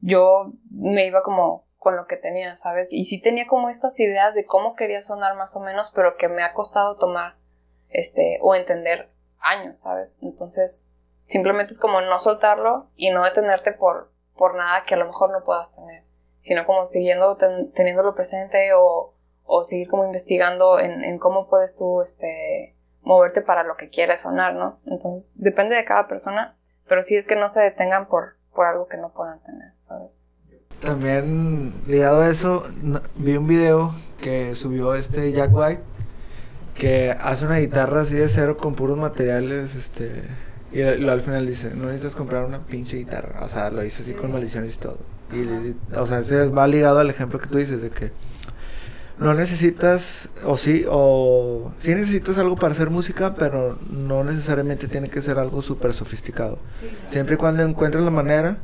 yo 0.01 0.53
me 0.69 1.05
iba 1.05 1.23
como 1.23 1.67
con 1.77 1.95
lo 1.95 2.07
que 2.07 2.17
tenía, 2.17 2.55
¿sabes? 2.55 2.91
Y 2.91 3.05
sí 3.05 3.21
tenía 3.21 3.47
como 3.47 3.69
estas 3.69 3.99
ideas 3.99 4.35
de 4.35 4.45
cómo 4.45 4.75
quería 4.75 5.01
sonar 5.01 5.35
más 5.35 5.55
o 5.55 5.61
menos, 5.61 5.91
pero 5.95 6.17
que 6.17 6.27
me 6.27 6.43
ha 6.43 6.53
costado 6.53 6.97
tomar, 6.97 7.35
este, 7.89 8.39
o 8.41 8.55
entender 8.55 9.09
años, 9.39 9.79
¿sabes? 9.81 10.17
Entonces, 10.21 10.85
simplemente 11.25 11.73
es 11.73 11.79
como 11.79 12.01
no 12.01 12.19
soltarlo 12.19 12.87
y 12.95 13.11
no 13.11 13.23
detenerte 13.23 13.71
por, 13.71 14.11
por 14.35 14.55
nada 14.55 14.83
que 14.85 14.95
a 14.95 14.97
lo 14.97 15.05
mejor 15.05 15.31
no 15.31 15.43
puedas 15.43 15.75
tener, 15.75 16.03
sino 16.41 16.65
como 16.65 16.85
siguiendo 16.85 17.37
teniéndolo 17.37 18.15
presente 18.15 18.73
o, 18.73 19.13
o 19.43 19.63
seguir 19.63 19.89
como 19.89 20.05
investigando 20.05 20.79
en, 20.79 21.03
en 21.03 21.19
cómo 21.19 21.47
puedes 21.47 21.75
tú, 21.75 22.01
este, 22.01 22.75
moverte 23.01 23.41
para 23.41 23.63
lo 23.63 23.77
que 23.77 23.89
quieres 23.89 24.21
sonar, 24.21 24.53
¿no? 24.53 24.79
Entonces, 24.85 25.33
depende 25.35 25.75
de 25.75 25.85
cada 25.85 26.07
persona, 26.07 26.57
pero 26.87 27.01
sí 27.03 27.15
es 27.15 27.25
que 27.25 27.35
no 27.35 27.49
se 27.49 27.61
detengan 27.61 28.07
por, 28.07 28.35
por 28.53 28.65
algo 28.65 28.87
que 28.87 28.97
no 28.97 29.09
puedan 29.09 29.41
tener, 29.41 29.73
¿sabes? 29.77 30.25
También 30.81 31.73
ligado 31.87 32.21
a 32.21 32.29
eso, 32.29 32.63
vi 33.15 33.35
un 33.35 33.47
video 33.47 33.93
que 34.21 34.55
subió 34.55 34.95
este 34.95 35.31
Jack 35.33 35.51
White 35.53 35.81
que 36.79 37.11
hace 37.11 37.45
una 37.45 37.59
guitarra 37.59 38.01
así 38.01 38.15
de 38.15 38.27
cero 38.29 38.57
con 38.57 38.73
puros 38.73 38.97
materiales, 38.97 39.75
este 39.75 40.23
y 40.71 40.83
lo, 40.99 41.11
al 41.11 41.21
final 41.21 41.47
dice, 41.47 41.71
no 41.75 41.85
necesitas 41.85 42.15
comprar 42.15 42.45
una 42.45 42.59
pinche 42.59 42.97
guitarra, 42.97 43.41
o 43.43 43.49
sea, 43.49 43.69
lo 43.69 43.81
dice 43.81 44.01
así 44.01 44.13
con 44.13 44.31
maldiciones 44.31 44.75
y 44.75 44.77
todo. 44.77 44.97
Y, 45.31 45.75
o 45.95 46.07
sea, 46.07 46.23
se 46.23 46.47
va 46.49 46.67
ligado 46.67 46.99
al 46.99 47.09
ejemplo 47.09 47.39
que 47.39 47.47
tú 47.47 47.57
dices 47.57 47.81
de 47.81 47.89
que 47.89 48.11
no 49.19 49.33
necesitas, 49.33 50.29
o 50.45 50.57
sí, 50.57 50.85
o 50.89 51.71
sí 51.77 51.93
necesitas 51.93 52.37
algo 52.37 52.55
para 52.55 52.71
hacer 52.71 52.89
música, 52.89 53.35
pero 53.35 53.77
no 53.91 54.23
necesariamente 54.23 54.87
tiene 54.87 55.09
que 55.09 55.21
ser 55.21 55.39
algo 55.39 55.61
súper 55.61 55.93
sofisticado. 55.93 56.59
Siempre 57.07 57.35
y 57.35 57.37
cuando 57.37 57.63
encuentres 57.63 58.03
la 58.03 58.11
manera, 58.11 58.57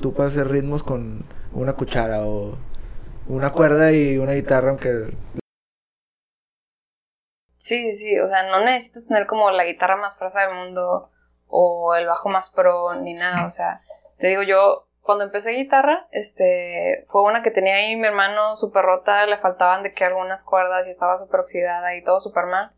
tú 0.00 0.12
puedes 0.14 0.32
hacer 0.32 0.48
ritmos 0.48 0.82
con 0.82 1.24
una 1.52 1.74
cuchara 1.74 2.22
o 2.22 2.56
una 3.28 3.50
cuerda 3.50 3.92
y 3.92 4.18
una 4.18 4.32
guitarra, 4.32 4.70
aunque... 4.70 5.10
Sí, 7.60 7.92
sí, 7.92 8.18
o 8.18 8.26
sea, 8.26 8.44
no 8.44 8.64
necesitas 8.64 9.08
tener 9.08 9.26
como 9.26 9.50
la 9.50 9.64
guitarra 9.64 9.94
más 9.96 10.18
fresa 10.18 10.40
del 10.40 10.54
mundo 10.54 11.10
o 11.46 11.94
el 11.94 12.06
bajo 12.06 12.30
más 12.30 12.48
pro 12.48 12.94
ni 12.94 13.12
nada, 13.12 13.44
o 13.44 13.50
sea, 13.50 13.78
te 14.16 14.28
digo 14.28 14.42
yo, 14.42 14.86
cuando 15.02 15.24
empecé 15.24 15.50
guitarra, 15.50 16.08
este, 16.10 17.04
fue 17.08 17.22
una 17.22 17.42
que 17.42 17.50
tenía 17.50 17.74
ahí 17.74 17.96
mi 17.96 18.06
hermano 18.06 18.56
súper 18.56 18.86
rota, 18.86 19.26
le 19.26 19.36
faltaban 19.36 19.82
de 19.82 19.92
que 19.92 20.06
algunas 20.06 20.42
cuerdas 20.42 20.86
y 20.86 20.90
estaba 20.90 21.18
súper 21.18 21.40
oxidada 21.40 21.94
y 21.94 22.02
todo 22.02 22.18
súper 22.20 22.46
mal, 22.46 22.72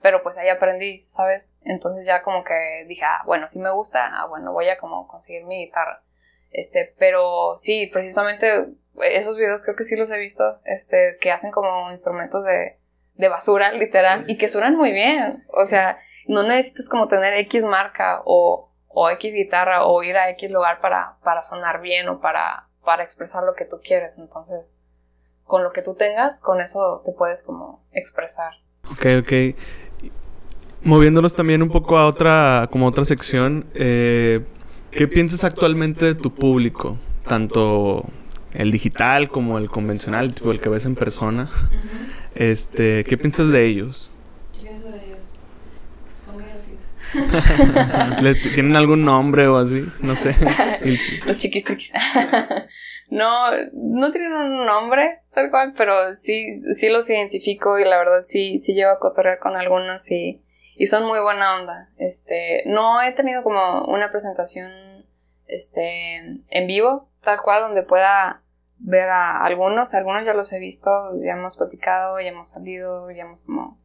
pero 0.00 0.22
pues 0.22 0.38
ahí 0.38 0.48
aprendí, 0.48 1.04
¿sabes? 1.04 1.58
Entonces 1.60 2.06
ya 2.06 2.22
como 2.22 2.42
que 2.42 2.86
dije, 2.88 3.04
ah, 3.04 3.22
bueno, 3.26 3.50
si 3.50 3.58
me 3.58 3.70
gusta, 3.70 4.08
ah, 4.14 4.24
bueno, 4.28 4.50
voy 4.54 4.66
a 4.70 4.78
como 4.78 5.08
conseguir 5.08 5.44
mi 5.44 5.66
guitarra. 5.66 6.02
Este, 6.50 6.94
pero 6.98 7.58
sí, 7.58 7.86
precisamente 7.92 8.68
esos 9.02 9.36
videos 9.36 9.60
creo 9.60 9.76
que 9.76 9.84
sí 9.84 9.94
los 9.94 10.10
he 10.10 10.16
visto, 10.16 10.58
este, 10.64 11.18
que 11.20 11.32
hacen 11.32 11.50
como 11.50 11.90
instrumentos 11.90 12.44
de, 12.44 12.78
de 13.22 13.28
basura, 13.30 13.72
literal, 13.72 14.24
y 14.28 14.36
que 14.36 14.50
suenan 14.50 14.76
muy 14.76 14.92
bien. 14.92 15.44
O 15.48 15.64
sea, 15.64 15.98
no 16.26 16.42
necesitas 16.42 16.90
como 16.90 17.08
tener 17.08 17.32
X 17.34 17.64
marca 17.64 18.20
o, 18.26 18.70
o 18.88 19.10
X 19.10 19.32
guitarra 19.32 19.86
o 19.86 20.02
ir 20.02 20.18
a 20.18 20.28
X 20.30 20.50
lugar 20.50 20.80
para, 20.80 21.16
para 21.24 21.42
sonar 21.42 21.80
bien 21.80 22.08
o 22.10 22.20
para, 22.20 22.68
para 22.84 23.02
expresar 23.02 23.42
lo 23.44 23.54
que 23.54 23.64
tú 23.64 23.80
quieres. 23.82 24.12
Entonces, 24.18 24.70
con 25.44 25.64
lo 25.64 25.72
que 25.72 25.80
tú 25.80 25.94
tengas, 25.94 26.40
con 26.40 26.60
eso 26.60 27.02
te 27.06 27.12
puedes 27.12 27.42
como 27.42 27.82
expresar. 27.92 28.52
Ok, 28.90 29.06
ok. 29.20 29.32
Moviéndonos 30.82 31.34
también 31.34 31.62
un 31.62 31.70
poco 31.70 31.96
a 31.96 32.06
otra, 32.06 32.68
como 32.70 32.86
otra 32.88 33.04
sección, 33.06 33.70
eh, 33.74 34.44
¿Qué 34.92 35.08
piensas 35.08 35.42
actualmente 35.42 36.04
de 36.04 36.14
tu 36.14 36.34
público? 36.34 36.98
Tanto 37.26 38.04
el 38.52 38.70
digital 38.70 39.30
como 39.30 39.56
el 39.56 39.70
convencional, 39.70 40.34
tipo 40.34 40.50
el 40.50 40.60
que 40.60 40.68
ves 40.68 40.84
en 40.84 40.96
persona. 40.96 41.48
Este, 42.34 43.04
¿qué 43.04 43.16
piensas 43.16 43.50
de 43.50 43.64
ellos? 43.66 44.10
¿Qué 44.52 44.66
pienso 44.66 44.90
de 44.90 45.04
ellos? 45.04 45.20
Son 46.24 46.34
muy 48.22 48.34
¿Tienen 48.54 48.76
algún 48.76 49.04
nombre 49.04 49.46
o 49.48 49.58
así? 49.58 49.80
No 50.00 50.16
sé. 50.16 50.34
Los 51.26 51.36
chiquis 51.36 51.64
no, 53.10 53.50
no 53.72 54.12
tienen 54.12 54.32
un 54.32 54.66
nombre 54.66 55.20
tal 55.34 55.50
cual, 55.50 55.74
pero 55.76 56.14
sí, 56.14 56.62
sí 56.78 56.88
los 56.88 57.08
identifico 57.08 57.78
y 57.78 57.84
la 57.84 57.98
verdad 57.98 58.22
sí, 58.24 58.58
sí 58.58 58.74
llevo 58.74 58.92
a 58.92 58.98
cotorrear 58.98 59.38
con 59.38 59.56
algunos 59.56 60.10
y 60.10 60.42
y 60.76 60.86
son 60.86 61.04
muy 61.04 61.20
buena 61.20 61.60
onda. 61.60 61.90
Este, 61.98 62.64
no 62.66 63.00
he 63.02 63.12
tenido 63.12 63.42
como 63.42 63.84
una 63.84 64.10
presentación 64.10 64.70
este 65.46 66.16
en 66.48 66.66
vivo, 66.66 67.08
tal 67.22 67.40
cual 67.40 67.62
donde 67.62 67.82
pueda 67.82 68.41
ver 68.82 69.08
a 69.08 69.44
algunos, 69.44 69.94
algunos 69.94 70.24
ya 70.24 70.34
los 70.34 70.52
he 70.52 70.58
visto, 70.58 70.90
ya 71.22 71.32
hemos 71.32 71.56
platicado, 71.56 72.20
ya 72.20 72.28
hemos 72.28 72.50
salido, 72.50 73.10
ya 73.10 73.22
hemos 73.22 73.42
como 73.42 73.78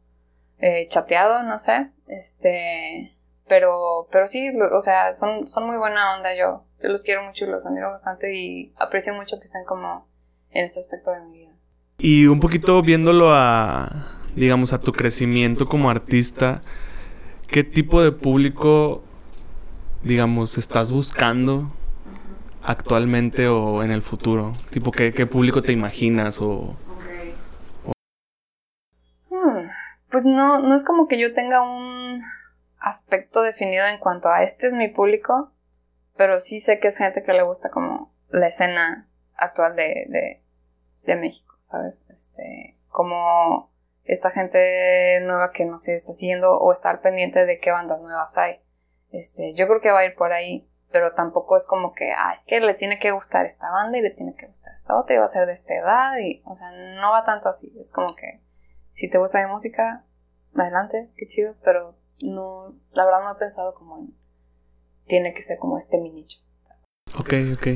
eh, 0.58 0.86
chateado, 0.88 1.42
no 1.44 1.58
sé, 1.58 1.90
este, 2.08 3.16
pero, 3.46 4.08
pero 4.10 4.26
sí, 4.26 4.50
o 4.50 4.80
sea, 4.80 5.14
son, 5.14 5.46
son 5.46 5.66
muy 5.66 5.76
buena 5.76 6.16
onda, 6.16 6.36
yo, 6.36 6.64
yo 6.82 6.88
los 6.88 7.02
quiero 7.02 7.22
mucho 7.22 7.44
y 7.44 7.48
los 7.48 7.64
admiro 7.64 7.90
bastante 7.90 8.34
y 8.34 8.72
aprecio 8.76 9.14
mucho 9.14 9.38
que 9.38 9.46
estén 9.46 9.64
como 9.64 10.08
en 10.50 10.64
este 10.64 10.80
aspecto 10.80 11.12
de 11.12 11.20
mi 11.20 11.38
vida. 11.38 11.52
Y 11.98 12.26
un 12.26 12.40
poquito 12.40 12.82
viéndolo 12.82 13.32
a, 13.32 14.06
digamos, 14.34 14.72
a 14.72 14.80
tu 14.80 14.92
crecimiento 14.92 15.68
como 15.68 15.90
artista, 15.90 16.62
¿qué 17.46 17.62
tipo 17.62 18.02
de 18.02 18.10
público, 18.10 19.02
digamos, 20.02 20.58
estás 20.58 20.90
buscando 20.90 21.72
actualmente 22.62 23.48
o 23.48 23.82
en 23.82 23.90
el 23.90 24.02
futuro? 24.02 24.54
Tipo, 24.70 24.92
¿qué, 24.92 25.26
público 25.26 25.62
te 25.62 25.72
imaginas 25.72 26.40
o...? 26.40 26.76
Hmm, 29.30 29.68
pues 30.10 30.24
no, 30.24 30.60
no 30.60 30.74
es 30.74 30.84
como 30.84 31.08
que 31.08 31.18
yo 31.18 31.34
tenga 31.34 31.62
un 31.62 32.22
aspecto 32.78 33.42
definido 33.42 33.86
en 33.86 33.98
cuanto 33.98 34.28
a 34.28 34.42
este 34.42 34.66
es 34.66 34.74
mi 34.74 34.88
público, 34.88 35.52
pero 36.16 36.40
sí 36.40 36.60
sé 36.60 36.78
que 36.80 36.88
es 36.88 36.98
gente 36.98 37.22
que 37.22 37.32
le 37.32 37.42
gusta 37.42 37.70
como 37.70 38.12
la 38.28 38.48
escena 38.48 39.08
actual 39.36 39.76
de, 39.76 40.40
de, 41.04 41.16
México, 41.16 41.56
¿sabes? 41.60 42.04
Este, 42.10 42.76
como 42.88 43.70
esta 44.04 44.30
gente 44.30 45.20
nueva 45.22 45.52
que 45.52 45.64
no 45.64 45.78
se 45.78 45.94
está 45.94 46.12
siguiendo 46.12 46.58
o 46.58 46.70
estar 46.72 47.00
pendiente 47.00 47.46
de 47.46 47.58
qué 47.60 47.70
bandas 47.70 48.00
nuevas 48.00 48.36
hay. 48.36 48.60
Este, 49.10 49.54
yo 49.54 49.66
creo 49.66 49.80
que 49.80 49.90
va 49.90 50.00
a 50.00 50.04
ir 50.04 50.14
por 50.16 50.32
ahí, 50.32 50.67
pero 50.90 51.12
tampoco 51.12 51.56
es 51.56 51.66
como 51.66 51.92
que, 51.92 52.12
ah, 52.12 52.32
es 52.32 52.44
que 52.44 52.60
le 52.60 52.74
tiene 52.74 52.98
que 52.98 53.10
gustar 53.10 53.44
esta 53.44 53.70
banda 53.70 53.98
y 53.98 54.02
le 54.02 54.10
tiene 54.10 54.34
que 54.34 54.46
gustar 54.46 54.72
esta 54.72 54.96
otra 54.96 55.16
y 55.16 55.18
va 55.18 55.24
a 55.24 55.28
ser 55.28 55.46
de 55.46 55.52
esta 55.52 55.74
edad 55.74 56.18
y, 56.18 56.42
o 56.44 56.56
sea, 56.56 56.70
no 57.00 57.10
va 57.10 57.24
tanto 57.24 57.48
así. 57.48 57.72
Es 57.78 57.92
como 57.92 58.14
que, 58.14 58.40
si 58.92 59.08
te 59.08 59.18
gusta 59.18 59.44
mi 59.44 59.52
música, 59.52 60.04
adelante, 60.54 61.10
qué 61.16 61.26
chido, 61.26 61.54
pero 61.62 61.94
no, 62.22 62.74
la 62.92 63.04
verdad 63.04 63.22
no 63.22 63.32
he 63.32 63.36
pensado 63.36 63.74
como 63.74 63.98
en, 63.98 64.14
tiene 65.06 65.34
que 65.34 65.42
ser 65.42 65.58
como 65.58 65.78
este 65.78 65.98
mi 65.98 66.10
nicho. 66.10 66.38
Ok, 67.18 67.34
ok. 67.54 67.66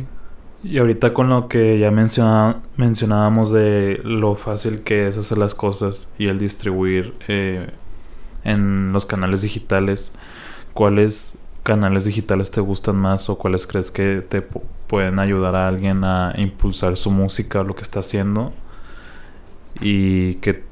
Y 0.64 0.78
ahorita 0.78 1.12
con 1.12 1.28
lo 1.28 1.48
que 1.48 1.78
ya 1.78 1.90
mencionábamos 1.90 3.50
de 3.50 4.00
lo 4.04 4.36
fácil 4.36 4.84
que 4.84 5.08
es 5.08 5.18
hacer 5.18 5.38
las 5.38 5.54
cosas 5.54 6.08
y 6.18 6.28
el 6.28 6.38
distribuir 6.38 7.14
eh, 7.26 7.68
en 8.44 8.92
los 8.92 9.04
canales 9.04 9.42
digitales, 9.42 10.14
¿cuáles 10.72 11.36
canales 11.62 12.04
digitales 12.04 12.50
te 12.50 12.60
gustan 12.60 12.96
más 12.96 13.28
o 13.30 13.38
cuáles 13.38 13.66
crees 13.66 13.90
que 13.90 14.20
te 14.20 14.42
pueden 14.42 15.18
ayudar 15.18 15.54
a 15.54 15.68
alguien 15.68 16.04
a 16.04 16.34
impulsar 16.36 16.96
su 16.96 17.10
música 17.10 17.60
o 17.60 17.64
lo 17.64 17.74
que 17.74 17.82
está 17.82 18.00
haciendo? 18.00 18.52
¿Y 19.80 20.36
qué, 20.36 20.64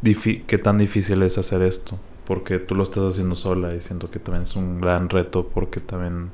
qué 0.47 0.59
tan 0.59 0.79
difícil 0.79 1.23
es 1.23 1.39
hacer 1.39 1.63
esto? 1.63 1.99
Porque 2.27 2.59
tú 2.59 2.75
lo 2.75 2.83
estás 2.83 3.05
haciendo 3.05 3.35
sola 3.35 3.75
y 3.75 3.81
siento 3.81 4.11
que 4.11 4.19
también 4.19 4.45
es 4.45 4.57
un 4.57 4.81
gran 4.81 5.09
reto 5.09 5.49
porque 5.49 5.81
también 5.81 6.31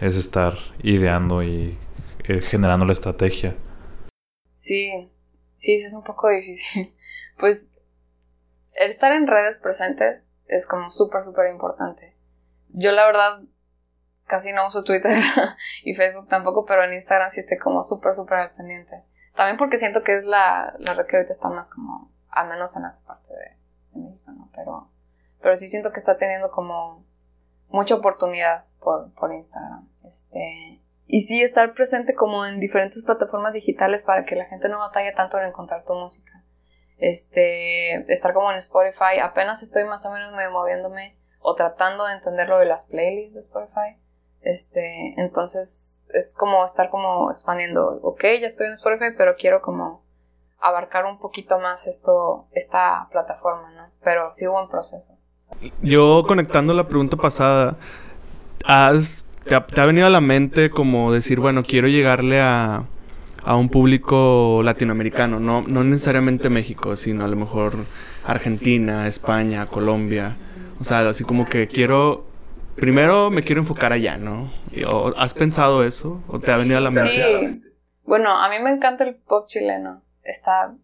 es 0.00 0.16
estar 0.16 0.58
ideando 0.82 1.42
y 1.42 1.76
eh, 2.24 2.40
generando 2.40 2.84
la 2.84 2.92
estrategia. 2.92 3.56
Sí, 4.54 5.10
sí, 5.56 5.74
es 5.74 5.94
un 5.94 6.04
poco 6.04 6.28
difícil. 6.28 6.94
Pues 7.38 7.70
el 8.74 8.90
estar 8.90 9.12
en 9.12 9.28
redes 9.28 9.60
presentes 9.60 10.22
es 10.48 10.66
como 10.66 10.90
súper, 10.90 11.22
súper 11.22 11.52
importante. 11.52 12.16
Yo 12.70 12.90
la 12.90 13.06
verdad 13.06 13.42
casi 14.28 14.52
no 14.52 14.68
uso 14.68 14.84
Twitter 14.84 15.20
y 15.84 15.94
Facebook 15.94 16.28
tampoco, 16.28 16.64
pero 16.64 16.84
en 16.84 16.94
Instagram 16.94 17.30
sí 17.30 17.40
estoy 17.40 17.58
como 17.58 17.82
súper, 17.82 18.14
súper 18.14 18.38
al 18.38 18.50
pendiente. 18.52 19.02
También 19.34 19.56
porque 19.56 19.76
siento 19.76 20.04
que 20.04 20.18
es 20.18 20.24
la, 20.24 20.74
la 20.78 20.94
red 20.94 21.06
que 21.06 21.16
ahorita 21.16 21.32
está 21.32 21.48
más 21.48 21.68
como, 21.68 22.12
al 22.30 22.48
menos 22.48 22.76
en 22.76 22.84
esta 22.84 23.04
parte 23.04 23.32
de, 23.32 24.00
México, 24.00 24.30
¿no? 24.30 24.50
Pero, 24.54 24.90
pero 25.40 25.56
sí 25.56 25.68
siento 25.68 25.92
que 25.92 25.98
está 25.98 26.16
teniendo 26.16 26.50
como 26.50 27.04
mucha 27.68 27.96
oportunidad 27.96 28.66
por, 28.80 29.12
por 29.14 29.32
Instagram. 29.32 29.88
Este, 30.04 30.80
y 31.06 31.22
sí 31.22 31.42
estar 31.42 31.72
presente 31.72 32.14
como 32.14 32.44
en 32.46 32.60
diferentes 32.60 33.02
plataformas 33.02 33.54
digitales 33.54 34.02
para 34.02 34.24
que 34.24 34.36
la 34.36 34.44
gente 34.44 34.68
no 34.68 34.78
batalle 34.78 35.12
tanto 35.12 35.38
en 35.38 35.48
encontrar 35.48 35.84
tu 35.84 35.94
música. 35.94 36.44
Este, 36.98 37.94
estar 38.12 38.34
como 38.34 38.50
en 38.50 38.58
Spotify, 38.58 39.20
apenas 39.22 39.62
estoy 39.62 39.84
más 39.84 40.04
o 40.04 40.10
menos 40.10 40.32
moviéndome 40.52 41.16
o 41.40 41.54
tratando 41.54 42.04
de 42.06 42.14
entender 42.14 42.48
lo 42.48 42.58
de 42.58 42.66
las 42.66 42.86
playlists 42.86 43.34
de 43.34 43.40
Spotify. 43.40 43.96
Este, 44.48 45.12
entonces 45.18 46.08
es 46.14 46.34
como 46.34 46.64
estar 46.64 46.88
como 46.88 47.30
expandiendo, 47.30 48.00
ok, 48.02 48.22
ya 48.40 48.46
estoy 48.46 48.68
en 48.68 48.72
Spotify, 48.72 49.14
pero 49.14 49.36
quiero 49.36 49.60
como 49.60 50.02
abarcar 50.58 51.04
un 51.04 51.18
poquito 51.18 51.58
más 51.58 51.86
esto, 51.86 52.46
esta 52.52 53.08
plataforma, 53.12 53.70
¿no? 53.76 53.90
Pero 54.02 54.30
hubo 54.30 54.62
un 54.62 54.70
proceso. 54.70 55.18
Yo 55.82 56.24
conectando 56.26 56.72
la 56.72 56.88
pregunta 56.88 57.18
pasada, 57.18 57.76
¿has, 58.64 59.26
te, 59.44 59.54
ha, 59.54 59.84
venido 59.84 60.06
a 60.06 60.10
la 60.10 60.22
mente 60.22 60.70
como 60.70 61.12
decir, 61.12 61.40
bueno, 61.40 61.62
quiero 61.62 61.86
llegarle 61.86 62.40
a, 62.40 62.84
a 63.44 63.54
un 63.54 63.68
público 63.68 64.62
latinoamericano, 64.64 65.40
no, 65.40 65.60
no 65.60 65.84
necesariamente 65.84 66.48
México, 66.48 66.96
sino 66.96 67.22
a 67.22 67.28
lo 67.28 67.36
mejor 67.36 67.74
Argentina, 68.24 69.06
España, 69.08 69.66
Colombia. 69.66 70.38
O 70.80 70.84
sea, 70.84 71.06
así 71.06 71.22
como 71.22 71.44
que 71.44 71.68
quiero 71.68 72.27
primero 72.80 73.30
me 73.30 73.42
quiero 73.42 73.60
enfocar 73.60 73.92
allá, 73.92 74.16
¿no? 74.16 74.50
¿Has 75.16 75.34
pensado 75.34 75.84
eso? 75.84 76.22
¿O 76.28 76.38
te 76.38 76.50
ha 76.50 76.56
venido 76.56 76.78
a 76.78 76.80
la 76.80 76.90
mente? 76.90 77.12
Sí. 77.14 77.62
Bueno, 78.04 78.30
a 78.30 78.48
mí 78.48 78.58
me 78.60 78.70
encanta 78.70 79.04
el 79.04 79.16
pop 79.16 79.46
chileno. 79.46 80.02
Está 80.22 80.74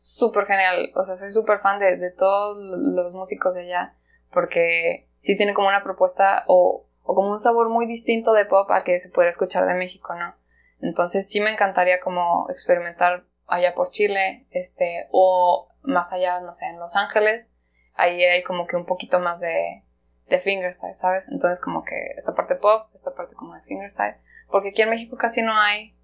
súper 0.00 0.46
genial. 0.46 0.92
O 0.94 1.02
sea, 1.02 1.16
soy 1.16 1.30
súper 1.32 1.58
fan 1.60 1.80
de, 1.80 2.10
todos 2.12 2.56
los 2.58 3.12
músicos 3.14 3.54
de 3.54 3.62
allá. 3.62 3.94
Porque 4.32 5.08
sí 5.18 5.36
tiene 5.36 5.54
como 5.54 5.68
una 5.68 5.82
propuesta 5.82 6.44
o, 6.46 6.86
o, 7.02 7.14
como 7.14 7.30
un 7.30 7.40
sabor 7.40 7.68
muy 7.68 7.86
distinto 7.86 8.32
de 8.32 8.44
pop 8.44 8.70
al 8.70 8.84
que 8.84 8.98
se 8.98 9.08
puede 9.08 9.30
escuchar 9.30 9.66
de 9.66 9.74
México, 9.74 10.14
¿no? 10.14 10.34
Entonces 10.80 11.28
sí 11.28 11.40
me 11.40 11.50
encantaría 11.50 12.00
como 12.00 12.46
experimentar 12.50 13.24
allá 13.46 13.74
por 13.74 13.90
Chile, 13.90 14.46
este, 14.50 15.08
o 15.10 15.68
más 15.82 16.12
allá, 16.12 16.40
no 16.40 16.54
sé, 16.54 16.66
en 16.66 16.78
Los 16.78 16.94
Ángeles. 16.94 17.50
Ahí 17.94 18.22
hay 18.22 18.44
como 18.44 18.66
que 18.66 18.76
un 18.76 18.86
poquito 18.86 19.18
más 19.18 19.40
de, 19.40 19.82
de 20.28 20.40
fingerstyle, 20.40 20.94
¿sabes? 20.94 21.28
Entonces 21.30 21.60
como 21.60 21.84
que 21.84 22.14
esta 22.16 22.34
parte 22.34 22.54
pop, 22.54 22.88
esta 22.94 23.14
parte 23.14 23.34
como 23.34 23.54
de 23.54 23.62
fingerstyle, 23.62 24.16
porque 24.50 24.70
aquí 24.70 24.82
en 24.82 24.90
México 24.90 25.16
casi 25.16 25.42
no 25.42 25.58
hay 25.58 25.94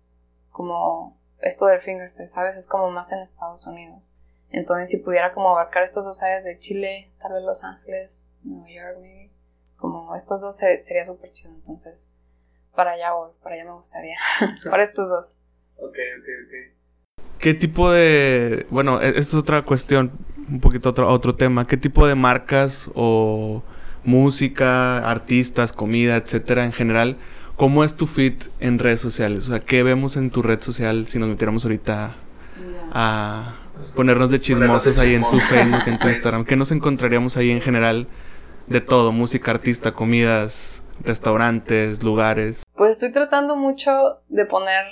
como 0.50 1.18
esto 1.40 1.66
del 1.66 1.80
fingerstyle, 1.80 2.28
¿sabes? 2.28 2.56
Es 2.56 2.68
como 2.68 2.90
más 2.90 3.12
en 3.12 3.20
Estados 3.20 3.66
Unidos. 3.66 4.14
Entonces 4.50 4.90
si 4.90 4.98
pudiera 4.98 5.32
como 5.34 5.50
abarcar 5.50 5.82
estas 5.82 6.04
dos 6.04 6.22
áreas 6.22 6.44
de 6.44 6.58
Chile, 6.58 7.10
tal 7.20 7.32
vez 7.32 7.42
Los 7.42 7.64
Ángeles, 7.64 8.28
Nueva 8.42 8.70
York, 8.70 8.98
maybe, 9.00 9.30
como 9.76 10.14
estas 10.14 10.40
dos 10.40 10.56
sería 10.56 11.06
súper 11.06 11.32
chido. 11.32 11.52
Entonces, 11.52 12.08
para 12.74 12.92
allá 12.92 13.12
voy, 13.12 13.30
para 13.42 13.56
allá 13.56 13.64
me 13.64 13.72
gustaría, 13.72 14.16
para 14.70 14.84
estos 14.84 15.08
dos. 15.08 15.36
Ok, 15.76 15.96
ok, 16.18 16.28
ok. 16.46 16.74
¿Qué 17.38 17.52
tipo 17.52 17.90
de... 17.90 18.66
Bueno, 18.70 19.02
e-, 19.02 19.18
es 19.18 19.34
otra 19.34 19.62
cuestión, 19.62 20.12
un 20.48 20.60
poquito 20.60 20.88
otro, 20.90 21.08
otro 21.08 21.34
tema. 21.34 21.66
¿Qué 21.66 21.76
tipo 21.76 22.06
de 22.06 22.14
marcas 22.14 22.90
o 22.94 23.62
música, 24.04 24.98
artistas, 24.98 25.72
comida, 25.72 26.16
etcétera, 26.16 26.64
en 26.64 26.72
general, 26.72 27.16
¿cómo 27.56 27.84
es 27.84 27.96
tu 27.96 28.06
feed 28.06 28.34
en 28.60 28.78
redes 28.78 29.00
sociales? 29.00 29.48
O 29.48 29.50
sea, 29.52 29.60
¿qué 29.60 29.82
vemos 29.82 30.16
en 30.16 30.30
tu 30.30 30.42
red 30.42 30.60
social 30.60 31.06
si 31.06 31.18
nos 31.18 31.28
metiéramos 31.28 31.64
ahorita 31.64 32.14
a 32.92 33.54
ponernos 33.94 34.30
de 34.30 34.38
chismosos 34.38 34.98
ahí 34.98 35.14
en 35.14 35.28
tu 35.28 35.38
Facebook, 35.38 35.82
en 35.86 35.98
tu 35.98 36.08
Instagram? 36.08 36.44
¿Qué 36.44 36.56
nos 36.56 36.70
encontraríamos 36.70 37.36
ahí 37.36 37.50
en 37.50 37.60
general 37.60 38.06
de 38.66 38.80
todo? 38.80 39.12
Música, 39.12 39.50
artista, 39.50 39.92
comidas, 39.92 40.82
restaurantes, 41.00 42.02
lugares. 42.02 42.62
Pues 42.76 42.92
estoy 42.92 43.12
tratando 43.12 43.56
mucho 43.56 44.20
de 44.28 44.44
poner 44.46 44.84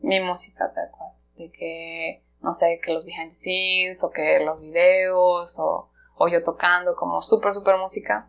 mi 0.00 0.20
música 0.20 0.72
tal 0.74 0.90
cual. 0.96 1.10
De 1.36 1.50
que, 1.50 2.22
no 2.42 2.54
sé, 2.54 2.80
que 2.84 2.92
los 2.92 3.04
behind 3.04 3.30
the 3.30 3.34
scenes 3.34 4.04
o 4.04 4.10
que 4.10 4.40
los 4.44 4.60
videos 4.60 5.58
o, 5.58 5.90
o 6.16 6.28
yo 6.28 6.42
tocando 6.42 6.94
como 6.94 7.20
súper, 7.22 7.52
súper 7.52 7.76
música 7.78 8.28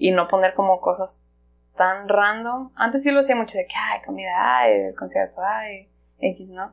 y 0.00 0.12
no 0.12 0.26
poner 0.28 0.54
como 0.54 0.80
cosas 0.80 1.26
tan 1.76 2.08
random. 2.08 2.72
Antes 2.74 3.02
sí 3.02 3.10
lo 3.10 3.20
hacía 3.20 3.36
mucho 3.36 3.58
de 3.58 3.66
que, 3.66 3.74
ay, 3.76 4.00
comida, 4.04 4.32
ay, 4.34 4.72
el 4.88 4.94
concierto, 4.96 5.42
ay, 5.44 5.90
X, 6.18 6.48
¿no? 6.48 6.72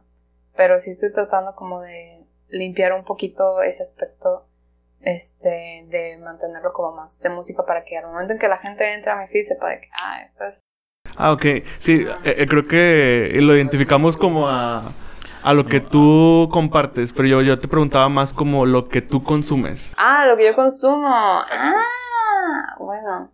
Pero 0.56 0.80
sí 0.80 0.92
estoy 0.92 1.12
tratando 1.12 1.54
como 1.54 1.82
de 1.82 2.26
limpiar 2.48 2.94
un 2.94 3.04
poquito 3.04 3.62
ese 3.62 3.84
aspecto, 3.84 4.48
este, 5.02 5.86
de 5.90 6.18
mantenerlo 6.24 6.72
como 6.72 6.96
más 6.96 7.20
de 7.20 7.30
música 7.30 7.66
para 7.66 7.84
que 7.84 7.98
al 7.98 8.08
momento 8.08 8.32
en 8.32 8.40
que 8.40 8.48
la 8.48 8.58
gente 8.60 8.94
entre 8.94 9.12
a 9.12 9.18
mi 9.18 9.28
feed 9.28 9.44
sepa 9.44 9.70
de 9.70 9.82
que, 9.82 9.90
ah, 10.02 10.22
esto 10.22 10.46
es... 10.46 10.62
Ah, 11.18 11.34
ok. 11.34 11.46
Sí, 11.80 12.08
eh, 12.24 12.36
eh, 12.38 12.48
creo 12.48 12.66
que 12.66 13.38
lo 13.42 13.56
identificamos 13.58 14.16
como 14.16 14.48
a, 14.48 14.94
a 15.44 15.54
lo 15.54 15.66
que 15.66 15.82
tú 15.82 16.48
compartes, 16.50 17.12
pero 17.12 17.28
yo, 17.28 17.42
yo 17.42 17.60
te 17.60 17.68
preguntaba 17.68 18.08
más 18.08 18.32
como 18.32 18.66
lo 18.66 18.88
que 18.88 19.02
tú 19.02 19.22
consumes. 19.22 19.94
Ah, 19.98 20.26
lo 20.28 20.38
que 20.38 20.46
yo 20.46 20.56
consumo. 20.56 21.10
Ah 21.10 21.98
bueno. 22.80 23.32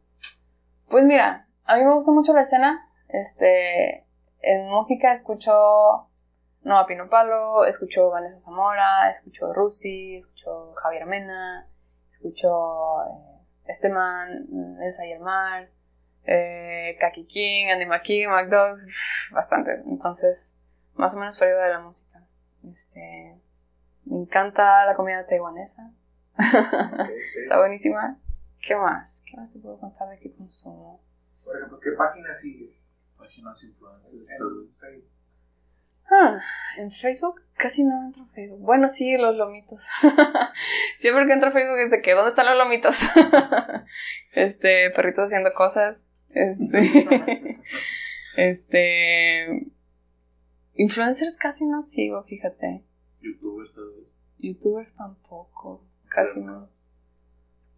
Pues 0.89 1.03
mira, 1.05 1.47
a 1.65 1.77
mí 1.77 1.83
me 1.83 1.93
gusta 1.93 2.11
mucho 2.11 2.33
la 2.33 2.41
escena. 2.41 2.87
Este, 3.09 4.05
en 4.41 4.67
música 4.69 5.11
escucho 5.11 6.07
Noah 6.63 6.85
Pino 6.87 7.09
Palo, 7.09 7.65
escucho 7.65 8.09
Vanessa 8.09 8.39
Zamora, 8.39 9.09
escucho 9.09 9.53
Rusi, 9.53 10.17
escucho 10.17 10.73
Javier 10.75 11.05
Mena, 11.05 11.67
escucho 12.07 13.03
eh, 13.03 13.39
este 13.67 13.89
man, 13.89 14.47
Elsa 14.81 15.05
y 15.05 15.11
el 15.11 15.19
Mar, 15.19 15.69
eh, 16.25 16.97
Kaki 16.99 17.25
King, 17.25 17.67
Andy 17.71 17.85
McKee, 17.85 18.27
McDogs, 18.27 18.87
bastante. 19.31 19.81
Entonces, 19.85 20.55
más 20.95 21.15
o 21.15 21.19
menos 21.19 21.37
periodo 21.37 21.61
de 21.61 21.69
la 21.69 21.79
música. 21.79 22.21
Este, 22.71 23.35
me 24.05 24.17
encanta 24.17 24.85
la 24.85 24.95
comida 24.95 25.25
taiwanesa. 25.25 25.91
Está 27.41 27.57
buenísima. 27.57 28.17
¿Qué 28.65 28.75
más? 28.77 29.21
¿Qué 29.25 29.35
más 29.35 29.51
te 29.51 29.59
puedo 29.59 29.77
contar 29.77 30.09
de 30.09 30.19
qué 30.19 30.31
consumo? 30.31 31.03
Por 31.43 31.57
ejemplo, 31.57 31.79
¿qué 31.81 31.91
páginas 31.91 32.39
sigues? 32.39 32.97
Páginas 33.17 33.61
influencers. 33.61 34.29
En, 34.29 35.03
ah, 36.09 36.41
en 36.77 36.91
Facebook 36.91 37.41
casi 37.57 37.83
no 37.83 38.05
entro 38.05 38.23
a 38.23 38.27
Facebook. 38.27 38.61
Bueno, 38.61 38.87
sí, 38.87 39.17
los 39.17 39.35
lomitos. 39.35 39.85
Siempre 40.97 41.25
que 41.27 41.33
entro 41.33 41.49
a 41.49 41.51
Facebook 41.51 41.77
es 41.77 41.91
de 41.91 42.01
que, 42.01 42.13
¿dónde 42.13 42.29
están 42.29 42.45
los 42.45 42.57
lomitos? 42.57 42.95
este, 44.31 44.91
perritos 44.91 45.25
haciendo 45.25 45.53
cosas. 45.53 46.05
Este. 46.29 47.59
este. 48.37 49.67
Influencers 50.75 51.37
casi 51.37 51.65
no 51.65 51.81
sigo, 51.81 52.23
fíjate. 52.23 52.81
¿Youtubers 53.19 53.73
tal 53.73 53.91
vez? 53.99 54.25
Youtubers 54.39 54.95
tampoco. 54.95 55.83
Casi 56.07 56.39
no 56.39 56.69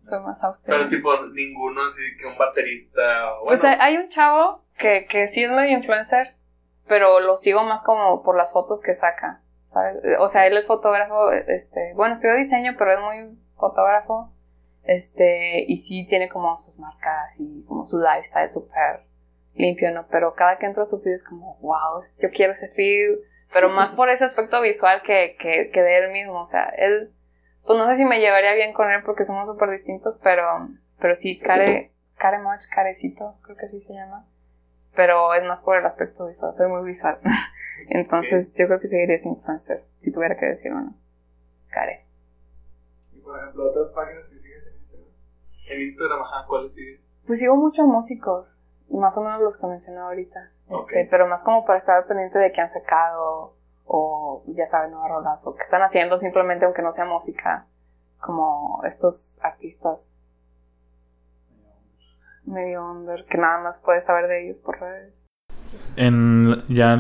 soy 0.06 0.20
más 0.20 0.44
austero. 0.44 0.78
Pero 0.78 0.90
tipo, 0.90 1.26
ninguno 1.28 1.86
así 1.86 2.02
que 2.20 2.26
un 2.26 2.38
baterista. 2.38 3.02
Bueno. 3.44 3.46
Pues 3.46 3.64
hay 3.64 3.98
un 3.98 4.10
chavo 4.10 4.64
que, 4.78 5.06
que 5.08 5.28
sí 5.28 5.44
es 5.44 5.52
medio 5.52 5.78
influencer, 5.78 6.36
pero 6.88 7.20
lo 7.20 7.36
sigo 7.38 7.64
más 7.64 7.84
como 7.84 8.24
por 8.24 8.38
las 8.38 8.52
fotos 8.52 8.82
que 8.82 8.94
saca, 8.94 9.42
¿sabes? 9.66 9.98
O 10.20 10.28
sea, 10.28 10.48
él 10.48 10.58
es 10.58 10.68
fotógrafo, 10.68 11.32
este, 11.32 11.94
bueno, 11.96 12.14
estudió 12.14 12.36
diseño, 12.36 12.76
pero 12.78 12.94
es 12.94 13.00
muy 13.00 13.38
fotógrafo, 13.58 14.32
este, 14.84 15.66
y 15.68 15.78
sí 15.78 16.06
tiene 16.06 16.30
como 16.30 16.58
sus 16.58 16.78
marcas 16.78 17.40
y 17.40 17.64
como 17.68 17.86
su 17.86 18.00
lifestyle 18.00 18.50
súper 18.50 19.02
limpio, 19.56 19.92
¿no? 19.92 20.06
Pero 20.08 20.36
cada 20.36 20.58
que 20.58 20.66
entro 20.66 20.84
a 20.84 20.86
su 20.86 21.00
feed 21.00 21.14
es 21.14 21.24
como, 21.24 21.58
wow, 21.62 22.02
yo 22.20 22.30
quiero 22.30 22.54
ese 22.54 22.70
feed, 22.70 23.18
pero 23.54 23.70
más 23.70 23.92
por 23.94 24.10
ese 24.10 24.26
aspecto 24.26 24.62
visual 24.62 25.02
que, 25.02 25.36
que, 25.40 25.72
que 25.72 25.82
de 25.82 25.98
él 25.98 26.12
mismo, 26.12 26.42
o 26.42 26.46
sea, 26.46 26.66
él 26.78 27.12
pues 27.66 27.80
no 27.80 27.88
sé 27.90 27.96
si 27.96 28.06
me 28.06 28.20
llevaría 28.20 28.54
bien 28.54 28.74
con 28.74 28.90
él 28.92 29.02
porque 29.04 29.26
somos 29.26 29.48
súper 29.48 29.70
distintos, 29.72 30.18
pero, 30.22 30.70
pero 31.00 31.16
sí, 31.16 31.40
Care, 31.40 31.92
Care 32.18 32.40
Much, 32.40 32.68
Carecito, 32.70 33.36
creo 33.42 33.58
que 33.58 33.66
así 33.66 33.80
se 33.80 33.94
llama. 33.94 34.26
Pero 34.96 35.34
es 35.34 35.44
más 35.44 35.62
por 35.62 35.78
el 35.78 35.86
aspecto 35.86 36.28
visual, 36.28 36.54
soy 36.54 36.68
muy 36.70 36.86
visual. 36.86 37.20
Entonces 37.90 38.56
yo 38.58 38.68
creo 38.68 38.80
que 38.80 38.88
seguiría 38.88 39.18
sin 39.18 39.34
influencer, 39.34 39.84
si 39.98 40.12
tuviera 40.12 40.38
que 40.38 40.46
decir 40.46 40.72
uno. 40.72 40.96
Care. 41.70 42.06
Y 43.12 43.20
por 43.20 43.38
ejemplo, 43.38 43.70
otras 43.70 43.90
páginas 43.94 44.28
que 44.28 44.38
sigues 44.38 44.68
en 44.68 44.76
Instagram. 44.78 45.10
En 45.72 45.82
Instagram, 45.82 46.22
ajá, 46.22 46.48
¿cuáles 46.48 46.74
sigues? 46.74 47.02
Pues 47.26 47.40
sigo 47.40 47.56
muchos 47.56 47.86
músicos, 47.88 48.64
más 48.90 49.18
o 49.18 49.24
menos 49.24 49.42
los 49.42 49.58
que 49.58 49.68
mencioné 49.68 50.00
ahorita. 50.00 50.52
Este, 50.70 51.08
pero 51.10 51.28
más 51.28 51.44
como 51.44 51.66
para 51.66 51.78
estar 51.78 52.06
pendiente 52.08 52.40
de 52.40 52.52
qué 52.52 52.62
han 52.62 52.70
sacado 52.70 53.56
o 53.86 54.44
ya 54.48 54.66
saben, 54.66 54.92
nuevas 54.92 55.10
rolas, 55.10 55.48
o 55.48 55.56
que 55.56 55.62
están 55.62 55.82
haciendo 55.82 56.18
simplemente 56.18 56.66
aunque 56.66 56.82
no 56.82 56.92
sea 56.92 57.06
música, 57.06 57.68
como 58.20 58.82
estos 58.86 59.40
artistas. 59.44 60.16
medio 62.46 62.92
under 62.92 63.26
que 63.26 63.38
nada 63.38 63.60
más 63.60 63.80
puedes 63.80 64.06
saber 64.06 64.28
de 64.28 64.44
ellos 64.44 64.60
por 64.60 64.80
redes. 64.80 65.28
En, 65.96 66.64
ya 66.68 66.98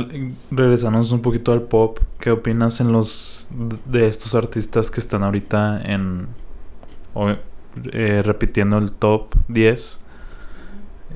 regresamos 0.52 1.12
un 1.12 1.22
poquito 1.22 1.52
al 1.52 1.64
pop, 1.64 2.00
¿qué 2.20 2.32
opinas 2.32 2.80
en 2.80 2.92
los 2.92 3.50
de 3.86 4.08
estos 4.08 4.36
artistas 4.36 4.90
que 4.90 5.00
están 5.00 5.24
ahorita 5.24 5.82
en 5.84 6.28
eh, 7.92 8.22
repitiendo 8.24 8.78
el 8.78 8.92
top 8.94 9.36
10 9.50 10.02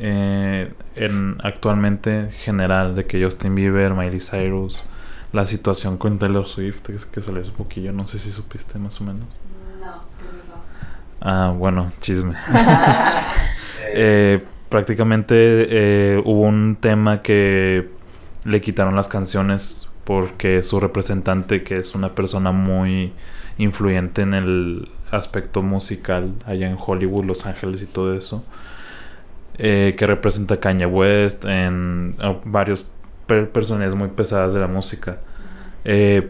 eh, 0.01 0.73
en 0.95 1.37
actualmente 1.43 2.31
general 2.31 2.95
de 2.95 3.05
que 3.05 3.23
Justin 3.23 3.55
Bieber, 3.55 3.93
Miley 3.93 4.19
Cyrus, 4.19 4.83
la 5.31 5.45
situación 5.45 5.97
con 5.97 6.17
Taylor 6.17 6.45
Swift 6.45 6.81
que, 6.81 7.21
salió 7.21 7.41
hace 7.41 7.51
poquillo, 7.51 7.91
no 7.91 8.07
sé 8.07 8.19
si 8.19 8.31
supiste 8.31 8.79
más 8.79 8.99
o 9.01 9.03
menos. 9.03 9.27
No, 9.79 10.03
¿qué 10.17 10.39
Ah, 11.21 11.53
bueno, 11.55 11.91
chisme. 12.01 12.35
eh, 13.93 14.43
prácticamente 14.69 15.35
eh, 15.35 16.21
hubo 16.23 16.41
un 16.41 16.77
tema 16.79 17.21
que 17.21 17.89
le 18.45 18.61
quitaron 18.61 18.95
las 18.95 19.07
canciones 19.07 19.87
porque 20.03 20.63
su 20.63 20.79
representante, 20.79 21.63
que 21.63 21.77
es 21.77 21.93
una 21.93 22.15
persona 22.15 22.51
muy 22.51 23.13
influyente 23.57 24.21
en 24.21 24.33
el 24.33 24.89
aspecto 25.11 25.61
musical 25.61 26.33
allá 26.45 26.69
en 26.69 26.77
Hollywood, 26.79 27.25
Los 27.25 27.45
Ángeles 27.45 27.81
y 27.81 27.85
todo 27.85 28.15
eso, 28.15 28.43
eh, 29.57 29.95
que 29.97 30.07
representa 30.07 30.55
a 30.55 30.59
Kanye 30.59 30.85
West 30.85 31.45
en 31.45 32.15
varios 32.45 32.87
personajes 33.51 33.95
muy 33.95 34.09
pesadas 34.09 34.53
de 34.53 34.59
la 34.59 34.67
música. 34.67 35.19
Eh, 35.85 36.29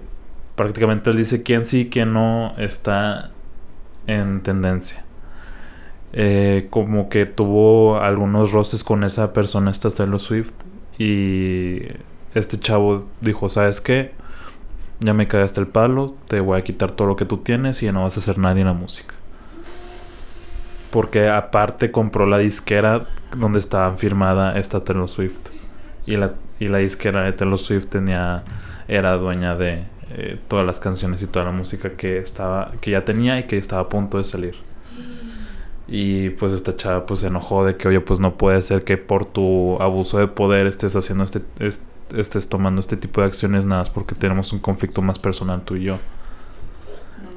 prácticamente 0.56 1.10
él 1.10 1.18
dice 1.18 1.44
quién 1.44 1.66
sí, 1.66 1.90
quién 1.92 2.14
no 2.14 2.54
está 2.58 3.32
en 4.08 4.42
tendencia. 4.42 5.04
Eh, 6.12 6.68
como 6.70 7.08
que 7.10 7.26
tuvo 7.26 8.00
algunos 8.00 8.52
roces 8.52 8.84
con 8.84 9.04
esa 9.04 9.34
persona, 9.34 9.72
esta 9.72 9.92
Taylor 9.92 10.20
Swift. 10.20 10.52
Y 10.98 11.84
este 12.34 12.60
chavo 12.60 13.08
dijo, 13.22 13.50
¿sabes 13.50 13.80
qué? 13.82 14.12
Ya 15.00 15.14
me 15.14 15.28
cagaste 15.28 15.62
el 15.62 15.68
palo, 15.68 16.16
te 16.28 16.42
voy 16.42 16.60
a 16.60 16.64
quitar 16.64 16.92
todo 16.92 17.08
lo 17.08 17.16
que 17.16 17.26
tú 17.26 17.38
tienes 17.38 17.82
y 17.82 17.86
ya 17.86 17.94
no 17.94 18.04
vas 18.04 18.18
a 18.18 18.20
hacer 18.20 18.38
nadie 18.38 18.62
en 18.62 18.68
la 18.68 18.74
música. 18.74 19.16
Porque 20.92 21.30
aparte 21.30 21.92
compró 21.92 22.26
la 22.26 22.40
disquera 22.40 23.08
donde 23.38 23.60
estaba 23.60 23.94
firmada 23.96 24.58
esta 24.58 24.84
Taylor 24.84 25.08
Swift. 25.08 25.59
Y 26.06 26.18
la, 26.18 26.34
y 26.60 26.68
la 26.68 26.80
disquera 26.80 27.24
de 27.24 27.34
Taylor 27.34 27.60
Swift 27.60 27.88
tenía, 27.88 28.44
era 28.88 29.14
dueña 29.18 29.56
de 29.56 29.84
eh, 30.12 30.40
todas 30.48 30.66
las 30.66 30.80
canciones 30.80 31.22
y 31.22 31.28
toda 31.28 31.46
la 31.46 31.52
música 31.52 31.92
que, 31.92 32.18
estaba, 32.18 32.72
que 32.82 32.92
ya 32.92 33.06
tenía 33.06 33.40
y 33.40 33.44
que 33.44 33.58
estaba 33.58 33.84
a 33.84 33.90
punto 33.90 34.18
de 34.18 34.24
salir. 34.24 34.56
Y 35.88 36.30
pues 36.32 36.54
esta 36.54 36.76
chava 36.76 37.06
pues 37.06 37.22
se 37.22 37.28
enojó 37.28 37.66
de 37.66 37.76
que, 37.76 37.88
oye, 37.88 38.00
pues 38.00 38.20
no 38.20 38.36
puede 38.36 38.62
ser 38.62 38.84
que 38.84 38.98
por 38.98 39.26
tu 39.26 39.82
abuso 39.82 40.20
de 40.20 40.28
poder 40.28 40.68
estés 40.68 40.96
haciendo 40.96 41.24
este, 41.24 41.42
estés 42.16 42.50
tomando 42.50 42.82
este 42.82 42.98
tipo 42.98 43.22
de 43.22 43.28
acciones 43.28 43.66
nada 43.66 43.82
más 43.82 43.90
porque 43.90 44.16
tenemos 44.16 44.54
un 44.54 44.60
conflicto 44.60 45.02
más 45.02 45.20
personal 45.20 45.62
tú 45.64 45.76
y 45.76 45.84
yo. 45.84 45.98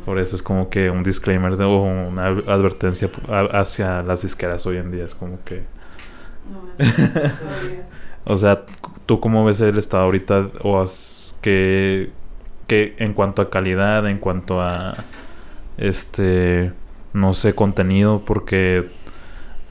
Por 0.04 0.18
eso 0.18 0.34
es 0.36 0.42
como 0.42 0.68
que 0.68 0.90
un 0.90 1.02
disclaimer 1.02 1.56
de, 1.56 1.64
o 1.64 1.82
una 1.82 2.26
advertencia 2.26 3.10
hacia 3.52 4.02
las 4.02 4.22
disqueras 4.22 4.66
hoy 4.66 4.78
en 4.78 4.90
día. 4.90 5.04
Es 5.04 5.14
como 5.14 5.38
que... 5.44 5.64
o 8.24 8.36
sea, 8.36 8.64
¿tú 9.06 9.20
cómo 9.20 9.44
ves 9.44 9.60
el 9.60 9.78
estado 9.78 10.04
ahorita? 10.04 10.50
O 10.62 10.84
que, 11.40 12.10
que 12.66 12.94
en 12.98 13.14
cuanto 13.14 13.42
a 13.42 13.50
calidad, 13.50 14.06
en 14.08 14.18
cuanto 14.18 14.60
a... 14.60 14.94
Este 15.78 16.72
no 17.12 17.34
sé, 17.34 17.54
contenido, 17.54 18.22
porque 18.24 18.90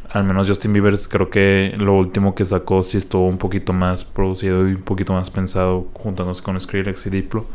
al 0.10 0.24
menos 0.24 0.48
Justin 0.48 0.74
Bieber 0.74 0.98
creo 1.10 1.30
que 1.30 1.74
lo 1.78 1.96
último 1.96 2.36
que 2.36 2.46
sacó 2.46 2.84
sí 2.84 2.98
estuvo 2.98 3.26
un 3.26 3.38
poquito 3.38 3.74
más 3.74 4.04
producido 4.04 4.68
y 4.68 4.76
un 4.76 4.84
poquito 4.84 5.14
más 5.14 5.30
pensado 5.30 5.88
juntándose 5.94 6.44
con 6.44 6.60
Skrillex 6.60 7.06
y 7.08 7.10
Diplo. 7.10 7.46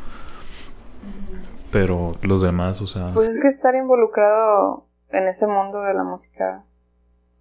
Pero 1.70 2.16
los 2.22 2.40
demás, 2.40 2.80
o 2.80 2.86
sea... 2.86 3.12
Pues 3.12 3.30
es 3.30 3.40
que 3.40 3.48
estar 3.48 3.74
involucrado 3.74 4.86
en 5.10 5.28
ese 5.28 5.46
mundo 5.46 5.82
de 5.82 5.94
la 5.94 6.04
música 6.04 6.64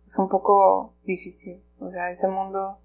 es 0.06 0.20
un 0.20 0.30
poco 0.30 0.94
difícil. 1.06 1.62
O 1.80 1.90
sea, 1.90 2.10
ese 2.10 2.28
mundo 2.28 2.78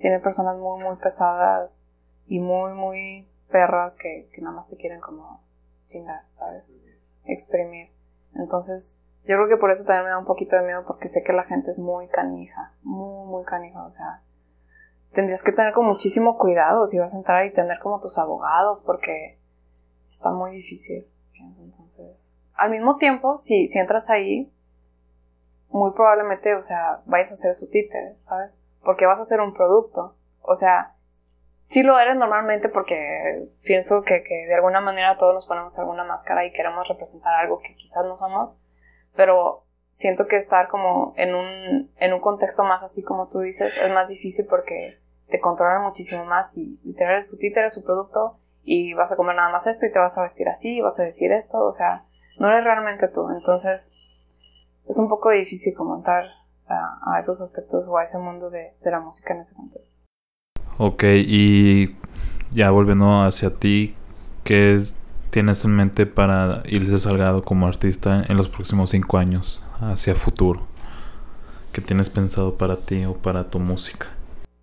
tiene 0.00 0.18
personas 0.18 0.56
muy, 0.56 0.82
muy 0.82 0.96
pesadas 0.96 1.86
y 2.26 2.40
muy, 2.40 2.72
muy 2.72 3.28
perras 3.50 3.96
que, 3.96 4.28
que 4.32 4.40
nada 4.40 4.56
más 4.56 4.68
te 4.68 4.76
quieren 4.76 5.00
como 5.00 5.42
chingar, 5.86 6.24
¿sabes? 6.26 6.78
Exprimir. 7.24 7.90
Entonces, 8.34 9.04
yo 9.24 9.36
creo 9.36 9.48
que 9.48 9.58
por 9.58 9.70
eso 9.70 9.84
también 9.84 10.06
me 10.06 10.10
da 10.10 10.18
un 10.18 10.24
poquito 10.24 10.56
de 10.56 10.62
miedo 10.62 10.84
porque 10.86 11.08
sé 11.08 11.22
que 11.22 11.32
la 11.32 11.44
gente 11.44 11.70
es 11.70 11.78
muy 11.78 12.08
canija, 12.08 12.74
muy, 12.82 13.26
muy 13.26 13.44
canija, 13.44 13.84
o 13.84 13.90
sea, 13.90 14.22
tendrías 15.12 15.42
que 15.42 15.52
tener 15.52 15.74
como 15.74 15.90
muchísimo 15.90 16.38
cuidado 16.38 16.88
si 16.88 16.98
vas 16.98 17.14
a 17.14 17.18
entrar 17.18 17.44
y 17.44 17.52
tener 17.52 17.78
como 17.80 18.00
tus 18.00 18.18
abogados 18.18 18.82
porque 18.82 19.38
está 20.02 20.30
muy 20.30 20.52
difícil. 20.52 21.06
Entonces, 21.34 22.38
al 22.54 22.70
mismo 22.70 22.96
tiempo, 22.96 23.36
si, 23.36 23.68
si 23.68 23.78
entras 23.78 24.10
ahí, 24.10 24.52
muy 25.68 25.92
probablemente, 25.92 26.54
o 26.54 26.62
sea, 26.62 27.02
vayas 27.06 27.30
a 27.30 27.34
hacer 27.34 27.54
su 27.54 27.68
títere, 27.68 28.16
¿sabes? 28.18 28.60
Porque 28.82 29.06
vas 29.06 29.18
a 29.18 29.22
hacer 29.22 29.40
un 29.40 29.52
producto. 29.52 30.16
O 30.42 30.56
sea, 30.56 30.94
sí 31.70 31.84
lo 31.84 31.98
eres 31.98 32.16
normalmente 32.16 32.68
porque 32.68 33.48
pienso 33.62 34.02
que, 34.02 34.24
que, 34.24 34.46
de 34.46 34.54
alguna 34.54 34.80
manera 34.80 35.16
todos 35.16 35.34
nos 35.34 35.46
ponemos 35.46 35.78
alguna 35.78 36.02
máscara 36.02 36.44
y 36.44 36.52
queremos 36.52 36.88
representar 36.88 37.34
algo 37.36 37.60
que 37.60 37.76
quizás 37.76 38.04
no 38.04 38.16
somos, 38.16 38.60
pero 39.14 39.64
siento 39.90 40.26
que 40.26 40.36
estar 40.36 40.68
como 40.68 41.14
en 41.16 41.34
un, 41.34 41.92
en 41.96 42.12
un 42.12 42.20
contexto 42.20 42.64
más 42.64 42.82
así 42.82 43.02
como 43.02 43.28
tú 43.28 43.40
dices 43.40 43.76
es 43.78 43.92
más 43.92 44.08
difícil 44.08 44.46
porque 44.46 45.00
te 45.28 45.40
controlan 45.40 45.82
muchísimo 45.82 46.24
más 46.24 46.56
y 46.56 46.80
literal 46.84 47.18
es 47.18 47.30
su 47.30 47.38
títere, 47.38 47.70
su 47.70 47.84
producto 47.84 48.38
y 48.64 48.94
vas 48.94 49.12
a 49.12 49.16
comer 49.16 49.36
nada 49.36 49.50
más 49.50 49.66
esto 49.68 49.86
y 49.86 49.92
te 49.92 49.98
vas 49.98 50.18
a 50.18 50.22
vestir 50.22 50.48
así 50.48 50.78
y 50.78 50.80
vas 50.80 50.98
a 50.98 51.04
decir 51.04 51.30
esto, 51.30 51.58
o 51.64 51.72
sea, 51.72 52.04
no 52.38 52.48
eres 52.48 52.64
realmente 52.64 53.06
tú, 53.08 53.30
entonces 53.30 53.96
es 54.88 54.98
un 54.98 55.08
poco 55.08 55.30
difícil 55.30 55.74
comentar 55.74 56.24
a, 56.70 57.14
a 57.14 57.18
esos 57.18 57.40
aspectos 57.42 57.86
o 57.88 57.98
a 57.98 58.04
ese 58.04 58.18
mundo 58.18 58.50
de, 58.50 58.74
de 58.82 58.90
la 58.90 59.00
música 59.00 59.34
en 59.34 59.40
ese 59.40 59.54
contexto. 59.54 60.02
Ok, 60.78 61.04
y 61.04 61.96
ya 62.52 62.70
volviendo 62.70 63.22
hacia 63.22 63.54
ti, 63.54 63.94
¿qué 64.44 64.82
tienes 65.30 65.64
en 65.64 65.76
mente 65.76 66.06
para 66.06 66.62
irse 66.66 66.98
Salgado 66.98 67.44
como 67.44 67.66
artista 67.66 68.24
en 68.28 68.36
los 68.36 68.48
próximos 68.48 68.90
cinco 68.90 69.18
años 69.18 69.64
hacia 69.80 70.14
futuro? 70.14 70.66
¿Qué 71.72 71.80
tienes 71.80 72.08
pensado 72.10 72.56
para 72.56 72.78
ti 72.78 73.04
o 73.04 73.14
para 73.14 73.50
tu 73.50 73.58
música? 73.58 74.08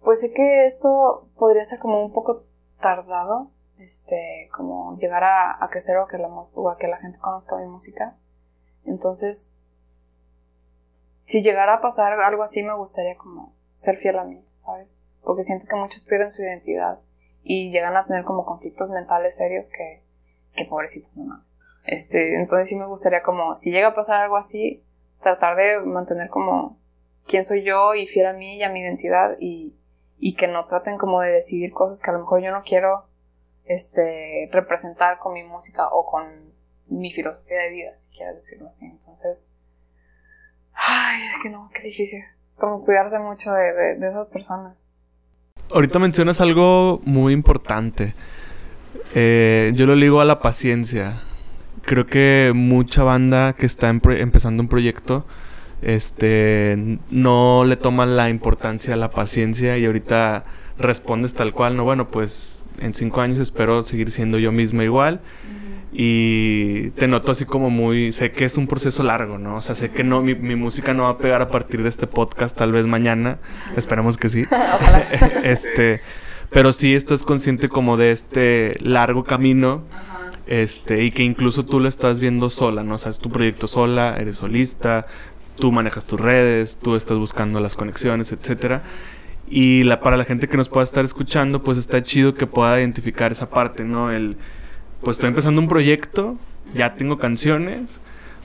Pues 0.02 0.22
sé 0.22 0.34
que 0.34 0.66
esto 0.66 1.30
podría 1.38 1.64
ser 1.64 1.80
como 1.80 2.04
un 2.04 2.14
poco 2.14 2.46
tardado, 2.82 3.52
este, 3.78 4.50
como 4.56 4.98
llegar 4.98 5.24
a, 5.24 5.64
a 5.64 5.70
crecer 5.70 5.98
o, 5.98 6.08
que 6.08 6.18
la, 6.18 6.28
o 6.28 6.70
a 6.70 6.78
que 6.78 6.88
la 6.88 6.98
gente 6.98 7.20
conozca 7.20 7.58
mi 7.58 7.68
música. 7.68 8.16
Entonces, 8.86 9.57
si 11.28 11.44
llegara 11.44 11.76
a 11.76 11.82
pasar 11.82 12.20
algo 12.20 12.42
así, 12.42 12.64
me 12.64 12.74
gustaría 12.74 13.16
como 13.16 13.54
ser 13.74 13.96
fiel 13.96 14.18
a 14.18 14.24
mí, 14.24 14.44
¿sabes? 14.56 15.00
porque 15.28 15.44
siento 15.44 15.66
que 15.68 15.76
muchos 15.76 16.06
pierden 16.06 16.32
su 16.32 16.42
identidad 16.42 17.00
y 17.44 17.70
llegan 17.70 17.98
a 17.98 18.06
tener 18.06 18.24
como 18.24 18.46
conflictos 18.46 18.90
mentales 18.90 19.36
serios 19.36 19.70
que, 19.70 20.02
que 20.56 20.64
pobrecitos 20.64 21.14
nomás. 21.18 21.60
Este, 21.84 22.36
entonces 22.36 22.70
sí 22.70 22.78
me 22.78 22.86
gustaría 22.86 23.22
como, 23.24 23.58
si 23.58 23.72
llega 23.72 23.90
a 23.90 23.94
pasar 23.94 24.22
algo 24.22 24.38
así, 24.38 24.86
tratar 25.22 25.58
de 25.58 25.82
mantener 25.82 26.30
como 26.30 26.80
quién 27.26 27.44
soy 27.44 27.64
yo 27.64 27.94
y 27.94 28.08
fiel 28.08 28.28
a 28.28 28.32
mí 28.32 28.56
y 28.56 28.64
a 28.64 28.70
mi 28.70 28.80
identidad 28.80 29.36
y, 29.38 29.76
y 30.18 30.36
que 30.36 30.48
no 30.48 30.64
traten 30.64 30.98
como 30.98 31.20
de 31.20 31.34
decidir 31.34 31.74
cosas 31.74 32.00
que 32.00 32.10
a 32.10 32.14
lo 32.14 32.20
mejor 32.20 32.42
yo 32.42 32.52
no 32.52 32.64
quiero 32.64 33.04
este, 33.66 34.48
representar 34.54 35.20
con 35.20 35.34
mi 35.34 35.44
música 35.44 35.90
o 35.90 36.06
con 36.06 36.54
mi 36.86 37.12
filosofía 37.12 37.64
de 37.64 37.70
vida, 37.72 38.00
si 38.00 38.16
quieres 38.16 38.36
decirlo 38.36 38.70
así. 38.70 38.86
Entonces, 38.86 39.54
ay, 40.78 41.24
es 41.24 41.44
que 41.44 41.50
no, 41.50 41.70
qué 41.74 41.88
difícil. 41.88 42.22
Como 42.56 42.84
cuidarse 42.84 43.20
mucho 43.20 43.52
de, 43.52 43.96
de 43.98 44.08
esas 44.08 44.28
personas. 44.28 44.90
Ahorita 45.72 46.00
mencionas 46.00 46.42
algo 46.42 47.02
muy 47.04 47.34
importante. 47.34 48.14
Eh, 49.14 49.72
yo 49.76 49.86
lo 49.86 49.96
ligo 49.96 50.22
a 50.22 50.26
la 50.26 50.40
paciencia. 50.40 51.20
Creo 51.84 52.08
que 52.08 52.52
mucha 52.56 53.04
banda 53.04 53.54
que 53.54 53.66
está 53.66 53.90
empezando 53.90 54.62
un 54.64 54.70
proyecto 54.70 55.26
este 55.82 56.98
no 57.12 57.64
le 57.66 57.76
toma 57.78 58.06
la 58.06 58.30
importancia 58.30 58.96
a 58.96 58.98
la 58.98 59.12
paciencia 59.12 59.78
y 59.78 59.86
ahorita 59.86 60.44
respondes 60.80 61.34
tal 61.36 61.54
cual, 61.54 61.78
no, 61.78 61.84
bueno, 61.84 62.10
pues 62.10 62.72
en 62.80 62.94
cinco 62.94 63.22
años 63.22 63.40
espero 63.40 63.84
seguir 63.84 64.12
siendo 64.12 64.40
yo 64.40 64.52
misma 64.52 64.84
igual 64.84 65.22
y 65.92 66.90
te 66.92 67.08
noto 67.08 67.32
así 67.32 67.46
como 67.46 67.70
muy, 67.70 68.12
sé 68.12 68.32
que 68.32 68.46
es 68.46 68.58
un 68.58 68.68
proceso 68.68 69.04
largo, 69.04 69.38
¿no? 69.38 69.56
O 69.56 69.62
sea, 69.62 69.76
sé 69.76 69.90
que 69.90 70.04
no, 70.04 70.22
mi, 70.22 70.36
música 70.36 70.94
no 70.94 71.04
va 71.04 71.10
a 71.10 71.18
pegar 71.18 71.42
a 71.42 71.50
partir 71.50 71.82
de 71.82 71.90
este 71.90 72.08
podcast, 72.08 72.58
tal 72.58 72.72
vez 72.72 72.86
mañana, 72.86 73.40
esperemos 73.76 74.18
que 74.18 74.30
sí. 74.30 74.44
este, 75.44 76.02
pero 76.50 76.74
sí 76.74 76.94
estás 76.94 77.24
consciente 77.24 77.70
como 77.70 77.98
de 77.98 78.12
este 78.12 78.78
largo 78.82 79.24
camino. 79.24 79.84
Este, 80.46 81.04
y 81.04 81.12
que 81.12 81.24
incluso 81.24 81.66
tú 81.66 81.82
lo 81.82 81.90
estás 81.90 82.22
viendo 82.22 82.50
sola, 82.50 82.82
¿no? 82.82 82.96
O 82.96 82.98
sea, 82.98 83.12
es 83.12 83.20
tu 83.20 83.30
proyecto 83.30 83.68
sola, 83.68 84.16
eres 84.18 84.38
solista, 84.38 85.06
tú 85.58 85.74
manejas 85.74 86.06
tus 86.06 86.22
redes, 86.22 86.78
tú 86.78 86.96
estás 86.96 87.18
buscando 87.18 87.60
las 87.60 87.76
conexiones, 87.76 88.32
etcétera. 88.32 88.82
Y 89.50 89.84
la, 89.84 90.00
para 90.00 90.16
la 90.16 90.24
gente 90.24 90.48
que 90.48 90.56
nos 90.56 90.70
pueda 90.70 90.86
estar 90.86 91.04
escuchando, 91.04 91.64
pues 91.64 91.78
está 91.78 92.02
chido 92.02 92.34
que 92.34 92.48
pueda 92.48 92.80
identificar 92.80 93.34
esa 93.34 93.50
parte, 93.50 93.84
¿no? 93.84 94.12
El, 94.12 94.38
pues 95.02 95.18
estoy 95.18 95.30
empezando 95.30 95.62
un 95.62 95.68
proyecto, 95.68 96.38
ya 96.74 96.96
tengo 96.96 97.18
canciones, 97.18 98.02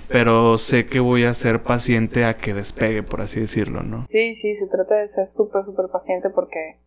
pero 0.08 0.58
sé 0.58 0.86
que 0.86 1.00
voy 1.00 1.24
a 1.24 1.34
ser 1.34 1.62
paciente 1.62 2.24
a 2.24 2.36
que 2.36 2.54
despegue, 2.54 3.02
por 3.02 3.20
así 3.20 3.40
decirlo, 3.40 3.82
¿no? 3.82 4.02
Sí, 4.02 4.34
sí, 4.34 4.54
se 4.54 4.68
trata 4.68 4.96
de 4.96 5.08
ser 5.08 5.26
súper, 5.26 5.64
súper 5.64 5.88
paciente 5.88 6.30
porque 6.30 6.78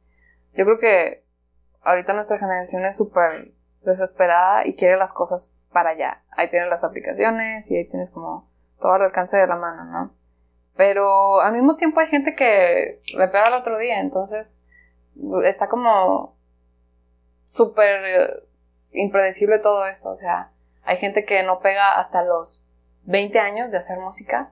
yo 0.55 0.65
creo 0.65 0.79
que 0.79 1.23
ahorita 1.81 2.13
nuestra 2.13 2.37
generación 2.37 2.85
es 2.85 2.97
súper 2.97 3.53
desesperada 3.83 4.65
y 4.67 4.75
quiere 4.75 4.97
las 4.97 5.13
cosas 5.13 5.57
para 5.71 5.91
allá. 5.91 6.23
Ahí 6.31 6.49
tienes 6.49 6.69
las 6.69 6.83
aplicaciones 6.83 7.69
y 7.71 7.77
ahí 7.77 7.87
tienes 7.87 8.09
como 8.11 8.49
todo 8.79 8.93
al 8.93 9.01
alcance 9.01 9.37
de 9.37 9.47
la 9.47 9.55
mano, 9.55 9.85
¿no? 9.85 10.13
Pero 10.75 11.41
al 11.41 11.53
mismo 11.53 11.75
tiempo 11.75 11.99
hay 11.99 12.07
gente 12.07 12.35
que 12.35 13.01
le 13.17 13.27
pega 13.27 13.47
el 13.47 13.53
otro 13.53 13.77
día, 13.77 13.99
entonces 13.99 14.61
está 15.43 15.69
como 15.69 16.35
súper 17.45 18.45
impredecible 18.95 19.59
todo 19.59 19.85
esto. 19.85 20.09
O 20.11 20.17
sea, 20.17 20.51
hay 20.83 20.97
gente 20.97 21.25
que 21.25 21.43
no 21.43 21.59
pega 21.59 21.97
hasta 21.97 22.23
los 22.23 22.63
20 23.03 23.39
años 23.39 23.71
de 23.71 23.77
hacer 23.77 23.99
música 23.99 24.51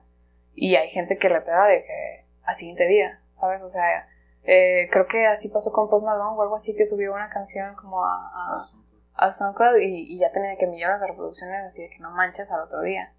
y 0.54 0.76
hay 0.76 0.88
gente 0.90 1.18
que 1.18 1.28
le 1.28 1.40
pega 1.40 1.66
de 1.66 1.82
que 1.82 2.24
al 2.44 2.54
siguiente 2.54 2.86
día, 2.86 3.20
¿sabes? 3.30 3.62
O 3.62 3.68
sea, 3.68 4.06
eh, 4.44 4.88
creo 4.92 5.06
que 5.06 5.26
así 5.26 5.48
pasó 5.48 5.72
con 5.72 5.88
Post 5.88 6.04
Malone 6.04 6.36
o 6.36 6.42
algo 6.42 6.56
así 6.56 6.76
que 6.76 6.84
subió 6.84 7.14
una 7.14 7.30
canción 7.30 7.74
como 7.76 8.04
a, 8.04 8.58
a, 9.16 9.32
SoundCloud 9.32 9.78
y, 9.78 10.14
y, 10.14 10.18
ya 10.18 10.30
tenía 10.32 10.56
que 10.56 10.66
millones 10.66 11.00
de 11.00 11.06
reproducciones 11.06 11.64
así 11.64 11.82
de 11.82 11.90
que 11.90 11.98
no 12.00 12.10
manches 12.10 12.52
al 12.52 12.60
otro 12.60 12.82
día. 12.82 13.12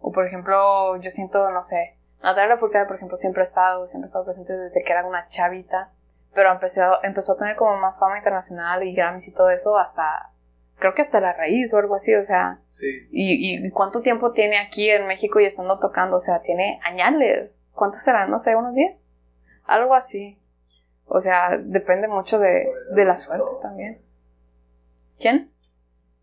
O 0.00 0.10
por 0.10 0.26
ejemplo, 0.26 0.96
yo 0.96 1.10
siento, 1.10 1.50
no 1.50 1.62
sé, 1.62 1.96
Natalia 2.22 2.56
Furcade, 2.56 2.86
por 2.86 2.96
ejemplo, 2.96 3.16
siempre 3.16 3.42
ha 3.42 3.44
estado, 3.44 3.86
siempre 3.86 4.06
ha 4.06 4.08
estado 4.08 4.24
presente 4.24 4.56
desde 4.56 4.82
que 4.82 4.92
era 4.92 5.06
una 5.06 5.28
chavita, 5.28 5.90
pero 6.34 6.50
empezó, 6.50 7.04
empezó 7.04 7.34
a 7.34 7.36
tener 7.36 7.54
como 7.54 7.76
más 7.76 8.00
fama 8.00 8.18
internacional 8.18 8.82
y 8.82 8.94
Grammys 8.94 9.28
y 9.28 9.34
todo 9.34 9.50
eso 9.50 9.78
hasta 9.78 10.30
creo 10.78 10.94
que 10.94 11.02
hasta 11.02 11.20
la 11.20 11.32
raíz 11.32 11.72
o 11.72 11.78
algo 11.78 11.94
así, 11.94 12.14
o 12.14 12.24
sea. 12.24 12.60
Sí. 12.68 12.86
Y, 13.10 13.66
y, 13.66 13.70
cuánto 13.70 14.02
tiempo 14.02 14.32
tiene 14.32 14.58
aquí 14.58 14.90
en 14.90 15.06
México 15.06 15.40
y 15.40 15.44
estando 15.44 15.78
tocando? 15.78 16.16
O 16.16 16.20
sea, 16.20 16.40
tiene 16.42 16.80
añales. 16.84 17.62
¿Cuántos 17.72 18.02
serán? 18.02 18.30
No 18.30 18.38
sé, 18.38 18.56
unos 18.56 18.74
10. 18.74 19.06
Algo 19.64 19.94
así. 19.94 20.38
O 21.06 21.20
sea, 21.20 21.58
depende 21.58 22.08
mucho 22.08 22.38
de, 22.38 22.66
de 22.94 23.04
la 23.04 23.18
suerte 23.18 23.50
también. 23.60 24.00
¿Quién? 25.18 25.50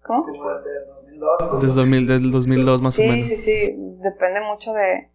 ¿Cómo? 0.04 0.26
Desde 1.62 1.76
2000, 1.76 2.08
desde 2.08 2.30
2002 2.30 2.82
más 2.82 2.98
o 2.98 3.02
menos. 3.02 3.28
Sí, 3.28 3.36
sí, 3.36 3.44
sí. 3.44 3.76
Depende 4.02 4.42
mucho 4.42 4.74
de... 4.74 5.10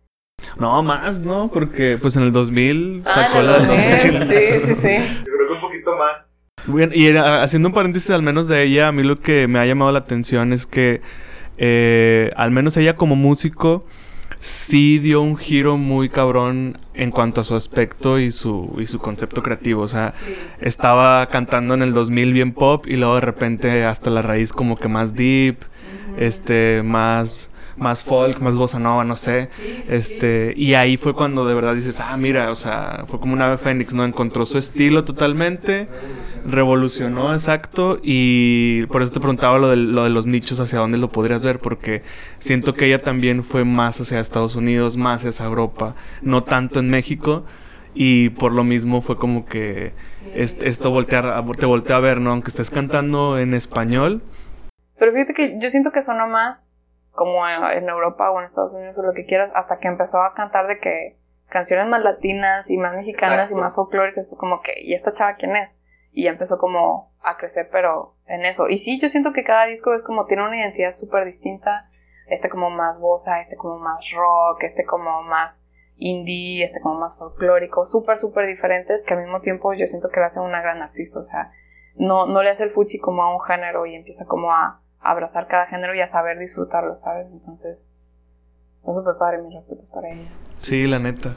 No, 0.59 0.83
más, 0.83 1.19
¿no? 1.21 1.49
Porque 1.49 1.99
pues 2.01 2.17
en 2.17 2.23
el 2.23 2.33
2000 2.33 3.03
ah, 3.05 3.11
sacó 3.11 3.43
la... 3.43 3.59
2000. 3.59 4.29
Sí, 4.29 4.61
sí, 4.61 4.75
sí. 4.75 4.97
Yo 5.19 5.33
creo 5.33 5.49
que 5.49 5.55
un 5.55 5.61
poquito 5.61 5.97
más. 5.97 6.31
Bueno, 6.67 6.93
y 6.95 7.09
haciendo 7.17 7.69
un 7.69 7.75
paréntesis 7.75 8.11
al 8.11 8.23
menos 8.23 8.49
de 8.49 8.65
ella, 8.65 8.89
a 8.89 8.93
mí 8.93 9.03
lo 9.03 9.21
que 9.21 9.47
me 9.47 9.59
ha 9.59 9.67
llamado 9.67 9.93
la 9.93 10.01
atención 10.01 10.53
es 10.53 10.67
que 10.67 11.01
eh, 11.59 12.31
al 12.37 12.51
menos 12.51 12.77
ella 12.77 12.97
como 12.97 13.17
músico 13.17 13.87
sí 14.39 14.99
dio 14.99 15.23
un 15.23 15.37
giro 15.37 15.77
muy 15.77 16.09
cabrón 16.09 16.79
en 16.95 17.11
cuanto 17.11 17.41
a 17.41 17.45
su 17.45 17.55
aspecto 17.55 18.19
y 18.19 18.31
su, 18.31 18.77
y 18.79 18.87
su 18.87 18.99
concepto 18.99 19.43
creativo. 19.43 19.83
O 19.83 19.89
sea, 19.89 20.13
estaba 20.61 21.29
cantando 21.29 21.75
en 21.75 21.83
el 21.83 21.93
2000 21.93 22.33
bien 22.33 22.53
pop 22.53 22.87
y 22.87 22.97
luego 22.97 23.15
de 23.15 23.21
repente 23.21 23.85
hasta 23.85 24.11
la 24.11 24.23
raíz 24.23 24.53
como 24.53 24.77
que 24.77 24.89
más 24.89 25.15
deep, 25.15 25.59
este, 26.19 26.83
más 26.85 27.51
más 27.77 28.03
folk, 28.03 28.41
más 28.41 28.57
bossa 28.57 28.79
nova, 28.79 29.05
no 29.05 29.15
sé. 29.15 29.49
este, 29.89 30.55
y 30.57 30.75
ahí 30.75 30.97
fue 30.97 31.15
cuando 31.15 31.47
de 31.47 31.55
verdad 31.55 31.75
dices, 31.75 32.01
ah, 32.01 32.17
mira, 32.17 32.51
o 32.51 32.55
sea, 32.55 33.05
fue 33.07 33.21
como 33.21 33.35
un 33.35 33.43
ave 33.43 33.59
fénix, 33.59 33.93
¿no? 33.95 34.05
Encontró 34.05 34.47
su 34.47 34.59
estilo 34.59 35.05
totalmente, 35.05 35.87
revolucionó, 36.47 37.33
exacto, 37.33 37.99
y 38.03 38.87
por 38.87 39.03
eso 39.03 39.13
te 39.13 39.21
preguntaba 39.21 39.59
lo 39.59 39.69
de, 39.69 39.77
lo 39.77 40.05
de 40.05 40.11
los 40.11 40.27
nichos, 40.27 40.61
hacia 40.61 40.79
dónde 40.79 40.99
lo 40.99 41.11
podrías 41.11 41.43
ver, 41.43 41.59
porque 41.59 42.03
siento 42.37 42.73
que 42.75 42.87
ella 42.87 43.03
también 43.03 43.45
fue 43.45 43.65
más 43.65 44.01
hacia 44.01 44.21
Estados 44.21 44.57
Unidos, 44.57 44.97
más 44.97 45.25
hacia 45.25 45.47
Europa, 45.47 45.95
no 46.23 46.43
tanto 46.45 46.81
en 46.81 46.91
México. 46.91 47.45
Y 47.99 48.29
por 48.29 48.53
lo 48.53 48.63
mismo 48.63 49.01
fue 49.01 49.17
como 49.17 49.47
que 49.47 49.95
esto 50.35 50.91
voltear, 50.91 51.43
te 51.59 51.65
volteé 51.65 51.97
a 51.97 51.99
ver, 51.99 52.21
¿no? 52.21 52.31
Aunque 52.31 52.51
estés 52.51 52.69
cantando 52.69 53.39
en 53.39 53.55
español. 53.55 54.23
Pero 54.99 55.13
fíjate 55.13 55.33
que 55.33 55.59
yo 55.59 55.71
siento 55.71 55.93
que 55.93 56.03
sonó 56.03 56.27
más 56.27 56.76
como 57.17 57.49
en 57.49 57.89
Europa 57.89 58.31
o 58.31 58.39
en 58.39 58.45
Estados 58.45 58.75
Unidos 58.75 58.99
o 58.99 59.03
lo 59.03 59.13
que 59.13 59.25
quieras, 59.25 59.51
hasta 59.55 59.79
que 59.79 59.89
empezó 59.89 60.23
a 60.23 60.35
cantar 60.35 60.69
de 60.69 60.79
que 60.79 61.19
canciones 61.49 61.87
más 61.87 62.05
latinas 62.05 62.71
y 62.71 62.77
más 62.77 62.95
mexicanas 62.95 63.51
y 63.51 63.55
más 63.55 63.75
folclóricas, 63.75 64.29
fue 64.29 64.39
como 64.39 64.61
que, 64.61 64.75
¿y 64.81 64.95
esta 64.95 65.13
chava 65.13 65.35
quién 65.35 65.57
es? 65.57 65.81
Y 66.13 66.25
ya 66.25 66.31
empezó 66.31 66.59
como 66.59 67.13
a 67.23 67.37
crecer, 67.37 67.69
pero 67.71 68.15
en 68.27 68.45
eso. 68.45 68.69
Y 68.69 68.79
sí, 68.79 69.01
yo 69.01 69.09
siento 69.09 69.33
que 69.33 69.45
cada 69.45 69.67
disco 69.67 69.93
es 69.95 70.03
como, 70.03 70.27
tiene 70.27 70.45
una 70.45 70.57
identidad 70.57 70.93
súper 70.93 71.25
distinta, 71.25 71.89
este 72.29 72.49
como 72.49 72.71
más 72.71 73.01
bossa, 73.01 73.41
este 73.41 73.57
como 73.57 73.79
más 73.79 74.11
rock, 74.13 74.63
este 74.63 74.85
como 74.85 75.23
más 75.23 75.67
indie, 75.97 76.63
este 76.63 76.81
como 76.81 76.99
más 76.99 77.19
folclórico, 77.19 77.85
súper, 77.85 78.19
súper 78.19 78.47
diferentes, 78.47 79.05
que 79.05 79.15
al 79.15 79.23
mismo 79.23 79.41
tiempo 79.41 79.73
yo 79.73 79.87
siento 79.87 80.09
que 80.11 80.21
le 80.21 80.27
hacen 80.27 80.43
una 80.43 80.61
gran 80.61 80.83
artista, 80.83 81.21
o 81.21 81.23
sea, 81.23 81.53
no, 81.95 82.27
no 82.27 82.43
le 82.43 82.51
hace 82.51 82.65
el 82.65 82.71
fuchi 82.71 82.99
como 82.99 83.23
a 83.23 83.35
un 83.35 83.41
género 83.41 83.87
y 83.87 83.95
empieza 83.95 84.27
como 84.27 84.53
a 84.53 84.83
abrazar 85.11 85.49
cada 85.49 85.67
género 85.67 85.95
y 85.95 86.01
a 86.01 86.07
saber 86.07 86.39
disfrutarlo, 86.39 86.95
¿sabes? 86.95 87.27
Entonces, 87.33 87.93
está 88.77 88.93
súper 88.93 89.17
padre, 89.19 89.43
mis 89.43 89.55
respetos 89.55 89.91
para 89.91 90.09
ella. 90.09 90.31
Sí, 90.59 90.87
la 90.87 90.99
neta. 90.99 91.35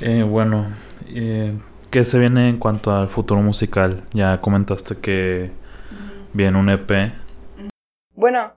Eh, 0.00 0.22
bueno, 0.22 0.66
eh, 1.08 1.58
¿qué 1.90 2.04
se 2.04 2.18
viene 2.18 2.48
en 2.48 2.58
cuanto 2.58 2.94
al 2.94 3.08
futuro 3.08 3.40
musical? 3.40 4.04
Ya 4.12 4.40
comentaste 4.40 4.96
que 4.96 5.50
viene 6.32 6.58
un 6.58 6.70
EP. 6.70 7.12
Bueno, 8.14 8.52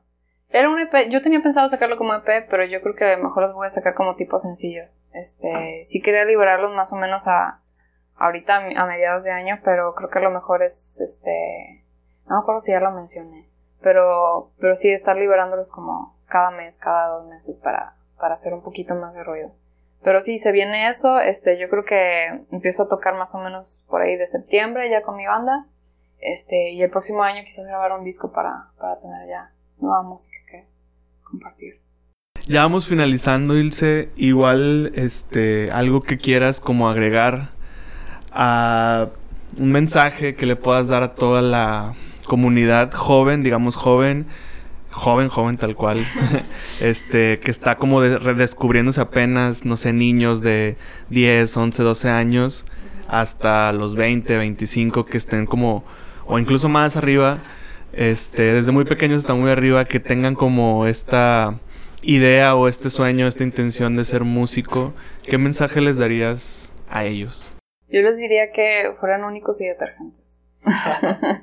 era 0.49 0.70
un 0.70 0.80
EP, 0.80 1.09
yo 1.09 1.22
tenía 1.22 1.41
pensado 1.41 1.68
sacarlo 1.70 1.97
como 1.97 2.14
EP, 2.14 2.47
pero 2.49 2.66
yo 2.66 2.82
creo 2.82 2.95
que 2.95 3.18
mejor 3.18 3.43
los 3.43 3.53
voy 3.53 3.68
a 3.68 3.70
sacar 3.70 3.93
como 3.93 4.16
tipos 4.16 4.41
sencillos. 4.41 5.03
Este, 5.14 5.82
sí 5.86 6.01
quería 6.01 6.26
liberarlos 6.26 6.76
más 6.76 6.91
o 6.93 6.97
menos 6.97 7.28
a 7.28 7.62
ahorita 8.18 8.57
a 8.76 8.86
mediados 8.86 9.24
de 9.24 9.32
año, 9.32 9.59
pero 9.64 9.95
creo 9.95 10.09
que 10.09 10.20
lo 10.20 10.30
mejor 10.30 10.62
es 10.62 11.01
este, 11.01 11.84
no 12.28 12.36
me 12.36 12.41
acuerdo 12.41 12.59
si 12.59 12.72
ya 12.72 12.80
lo 12.80 12.91
mencioné, 12.91 13.49
pero, 13.82 14.52
pero 14.60 14.76
sí 14.76 14.90
estar 14.90 15.18
liberándolos 15.18 15.72
como 15.72 16.16
cada 16.28 16.52
mes, 16.52 16.78
cada 16.78 17.18
dos 17.18 17.28
meses 17.28 17.58
para, 17.58 17.96
para 18.20 18.34
hacer 18.34 18.54
un 18.54 18.62
poquito 18.62 18.96
más 18.96 19.14
de 19.14 19.24
ruido. 19.24 19.52
Pero 20.04 20.22
sí, 20.22 20.40
se 20.40 20.52
viene 20.52 20.88
eso, 20.88 21.20
este, 21.20 21.60
yo 21.60 21.70
creo 21.70 21.86
que 21.86 22.46
empiezo 22.52 22.84
a 22.84 22.88
tocar 22.88 23.16
más 23.16 23.36
o 23.36 23.40
menos 23.40 23.86
por 23.90 24.02
ahí 24.02 24.16
de 24.16 24.26
septiembre 24.26 24.90
ya 24.90 25.04
con 25.04 25.16
mi 25.16 25.28
banda, 25.28 25.68
este, 26.20 26.72
y 26.72 26.82
el 26.82 26.90
próximo 26.90 27.24
año 27.24 27.44
quizás 27.44 27.68
grabar 27.68 27.92
un 27.92 28.04
disco 28.04 28.32
para, 28.32 28.70
para 28.80 28.98
tener 28.98 29.28
ya 29.28 29.52
nueva 29.80 30.02
música 30.02 30.38
que 30.50 30.66
compartir. 31.24 31.82
Ya 32.48 32.64
vamos 32.64 32.88
finalizando, 32.88 33.56
Ilse, 33.56 34.10
igual, 34.16 34.92
este, 34.96 35.72
algo 35.72 36.02
que 36.02 36.18
quieras 36.18 36.60
como 36.60 36.90
agregar 36.90 37.50
a 38.32 39.10
un 39.58 39.72
mensaje 39.72 40.36
que 40.36 40.46
le 40.46 40.56
puedas 40.56 40.88
dar 40.88 41.04
a 41.04 41.14
toda 41.14 41.42
la 41.42 41.94
comunidad 42.26 42.92
joven, 42.92 43.44
digamos 43.44 43.76
joven, 43.76 44.28
joven, 44.92 45.30
joven 45.30 45.58
tal 45.58 45.76
cual, 45.76 46.00
este, 46.82 47.40
que 47.40 47.52
está 47.52 47.78
como 47.78 48.02
redescubriéndose 48.02 49.02
apenas, 49.02 49.66
no 49.66 49.78
sé, 49.78 49.94
niños 49.94 50.42
de 50.42 50.78
10, 51.10 51.58
11, 51.58 51.84
12 51.84 52.10
años, 52.10 52.66
hasta 53.08 53.72
los 53.74 53.96
20, 53.96 54.38
25, 54.38 55.06
que 55.06 55.18
estén 55.18 55.46
como, 55.46 55.84
o 56.26 56.40
incluso 56.40 56.70
más 56.70 56.98
arriba, 56.98 57.38
este, 57.94 58.54
desde 58.54 58.72
muy 58.72 58.86
pequeños 58.86 59.20
hasta 59.20 59.34
muy 59.34 59.50
arriba, 59.50 59.86
que 59.86 60.00
tengan 60.00 60.36
como 60.36 60.88
esta 60.88 61.60
idea 62.02 62.56
o 62.56 62.68
este 62.68 62.90
sueño, 62.90 63.28
esta 63.28 63.44
intención 63.44 63.96
de 63.96 64.06
ser 64.06 64.24
músico, 64.24 64.94
¿qué 65.24 65.38
mensaje 65.38 65.82
les 65.82 65.98
darías 65.98 66.74
a 66.90 67.06
ellos? 67.06 67.54
Yo 67.90 68.02
les 68.02 68.18
diría 68.18 68.52
que 68.52 68.94
fueran 69.00 69.24
únicos 69.24 69.60
y 69.62 69.66
detergentes. 69.66 70.46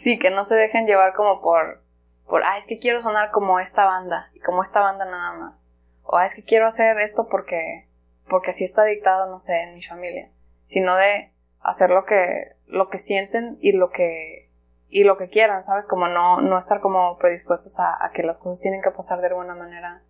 sí, 0.00 0.18
que 0.18 0.30
no 0.30 0.44
se 0.44 0.54
dejen 0.54 0.86
llevar 0.86 1.14
como 1.14 1.40
por, 1.40 1.82
por, 2.26 2.44
ah, 2.44 2.58
es 2.58 2.66
que 2.66 2.78
quiero 2.78 3.00
sonar 3.00 3.30
como 3.30 3.60
esta 3.60 3.84
banda, 3.84 4.30
y 4.34 4.40
como 4.40 4.62
esta 4.62 4.80
banda 4.80 5.04
nada 5.04 5.32
más. 5.34 5.68
O, 6.04 6.16
ah, 6.16 6.26
es 6.26 6.34
que 6.34 6.44
quiero 6.44 6.66
hacer 6.66 6.98
esto 6.98 7.28
porque, 7.28 7.88
porque 8.28 8.50
así 8.50 8.64
está 8.64 8.84
dictado, 8.84 9.26
no 9.26 9.40
sé, 9.40 9.60
en 9.62 9.74
mi 9.74 9.82
familia. 9.82 10.30
Sino 10.64 10.96
de 10.96 11.32
hacer 11.60 11.90
lo 11.90 12.04
que, 12.04 12.56
lo 12.66 12.88
que 12.88 12.98
sienten 12.98 13.58
y 13.60 13.72
lo 13.72 13.90
que, 13.90 14.50
y 14.88 15.04
lo 15.04 15.16
que 15.16 15.28
quieran, 15.28 15.62
¿sabes? 15.62 15.88
Como 15.88 16.08
no, 16.08 16.40
no 16.40 16.58
estar 16.58 16.80
como 16.80 17.18
predispuestos 17.18 17.78
a, 17.80 18.04
a 18.04 18.10
que 18.12 18.22
las 18.22 18.38
cosas 18.38 18.60
tienen 18.60 18.82
que 18.82 18.90
pasar 18.90 19.20
de 19.20 19.28
alguna 19.28 19.54
manera 19.54 20.02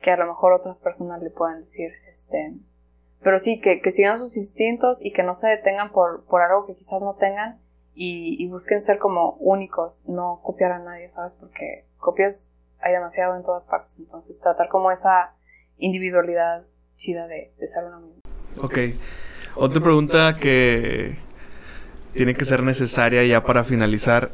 que 0.00 0.10
a 0.10 0.16
lo 0.16 0.26
mejor 0.26 0.52
otras 0.52 0.80
personas 0.80 1.20
le 1.22 1.30
puedan 1.30 1.60
decir, 1.60 1.92
este, 2.06 2.54
pero 3.22 3.38
sí, 3.38 3.60
que, 3.60 3.80
que 3.80 3.90
sigan 3.90 4.18
sus 4.18 4.36
instintos 4.36 5.04
y 5.04 5.12
que 5.12 5.22
no 5.22 5.34
se 5.34 5.48
detengan 5.48 5.90
por, 5.90 6.24
por 6.24 6.42
algo 6.42 6.66
que 6.66 6.74
quizás 6.74 7.02
no 7.02 7.14
tengan 7.14 7.60
y, 8.00 8.46
busquen 8.46 8.80
ser 8.80 8.98
como 8.98 9.32
únicos, 9.40 10.04
no 10.06 10.40
copiar 10.42 10.70
a 10.70 10.78
nadie, 10.78 11.08
¿sabes? 11.08 11.34
Porque 11.34 11.84
copias 11.98 12.56
hay 12.78 12.92
demasiado 12.92 13.36
en 13.36 13.42
todas 13.42 13.66
partes, 13.66 13.98
entonces 13.98 14.40
tratar 14.40 14.68
como 14.68 14.92
esa 14.92 15.34
individualidad 15.78 16.62
chida 16.94 17.26
de, 17.26 17.52
de 17.58 17.66
ser 17.66 17.84
uno 17.86 18.00
mismo. 18.00 18.20
Ok. 18.62 18.78
Otra 19.56 19.82
pregunta 19.82 20.36
que 20.40 21.18
tiene 22.12 22.34
que 22.34 22.44
ser 22.44 22.62
necesaria 22.62 23.24
ya 23.24 23.42
para 23.42 23.64
finalizar. 23.64 24.30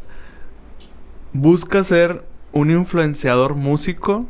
¿Busca 1.33 1.83
ser 1.85 2.23
un 2.53 2.71
influenciador 2.71 3.55
músico 3.55 4.27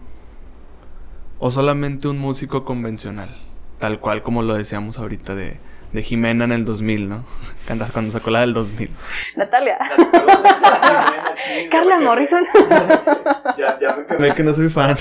o 1.40 1.50
solamente 1.50 2.06
un 2.06 2.18
músico 2.18 2.64
convencional? 2.64 3.36
Tal 3.80 3.98
cual 3.98 4.22
como 4.22 4.42
lo 4.42 4.54
decíamos 4.54 4.98
ahorita 4.98 5.34
de, 5.34 5.58
de 5.94 6.02
Jimena 6.02 6.44
en 6.44 6.52
el 6.52 6.64
2000, 6.64 7.08
¿no? 7.08 7.24
Cuando, 7.66 7.86
cuando 7.86 8.10
sacó 8.10 8.30
la 8.30 8.40
del 8.40 8.52
2000. 8.52 8.90
Natalia. 9.36 9.78
Carla 11.70 11.98
Morrison. 11.98 12.44
ya, 13.56 13.78
ya 13.80 13.96
me 13.96 14.04
quedé 14.04 14.34
que 14.34 14.42
no 14.42 14.52
soy 14.52 14.68
fan. 14.68 14.98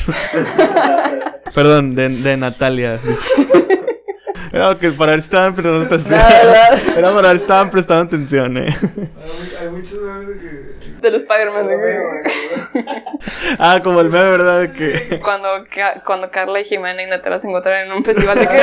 Perdón, 1.53 1.93
de, 1.95 2.07
de 2.07 2.37
Natalia. 2.37 2.99
Era 4.53 4.75
que 4.75 4.91
para 4.91 5.11
ver 5.11 5.21
si 5.21 5.25
estaban 5.25 5.53
prestando 5.55 5.81
atención. 5.83 6.21
Era 6.95 7.13
para 7.13 7.27
ver 7.27 7.37
si 7.37 7.43
estaban 7.43 7.69
prestando 7.69 8.03
atención, 8.03 8.57
eh. 8.57 8.73
Hay 9.59 9.69
muchos 9.69 9.99
memes 10.01 10.27
de 10.29 10.39
que. 10.39 11.01
Del 11.01 11.15
Spider-Man. 11.15 11.67
ah, 13.59 13.81
como 13.83 13.99
el 13.99 14.09
meme, 14.09 14.29
¿verdad? 14.29 14.61
De 14.61 14.71
que. 14.71 15.19
Cuando, 15.19 15.49
cuando 16.05 16.31
Carla 16.31 16.61
y 16.61 16.63
Jimena 16.63 17.03
y 17.03 17.07
Natalia 17.07 17.39
se 17.39 17.47
encuentran 17.47 17.87
en 17.87 17.91
un 17.91 18.05
festival 18.05 18.39
de 18.39 18.47
que. 18.47 18.61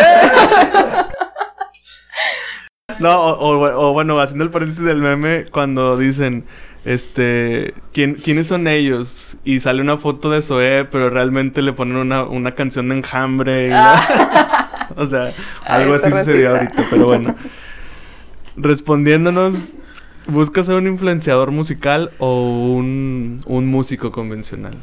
No, 2.98 3.30
o, 3.30 3.88
o, 3.88 3.92
bueno, 3.92 4.18
haciendo 4.20 4.44
el 4.44 4.50
paréntesis 4.50 4.84
del 4.84 4.98
meme, 4.98 5.46
cuando 5.50 5.96
dicen, 5.96 6.44
este, 6.84 7.74
¿quién, 7.92 8.14
¿quiénes 8.14 8.46
son 8.48 8.66
ellos? 8.66 9.36
Y 9.44 9.60
sale 9.60 9.80
una 9.80 9.96
foto 9.96 10.30
de 10.30 10.42
Zoé, 10.42 10.86
pero 10.86 11.10
realmente 11.10 11.62
le 11.62 11.72
ponen 11.72 11.96
una, 11.96 12.24
una 12.24 12.54
canción 12.54 12.88
de 12.88 12.96
enjambre. 12.96 13.70
Ah. 13.72 14.88
o 14.96 15.06
sea, 15.06 15.34
algo 15.64 15.94
así 15.94 16.10
sucedió 16.10 16.50
ahorita, 16.50 16.84
pero 16.90 17.06
bueno. 17.06 17.36
Respondiéndonos, 18.56 19.76
¿buscas 20.26 20.66
ser 20.66 20.76
un 20.76 20.86
influenciador 20.86 21.50
musical 21.50 22.12
o 22.18 22.42
un, 22.42 23.40
un 23.46 23.66
músico 23.66 24.10
convencional? 24.10 24.76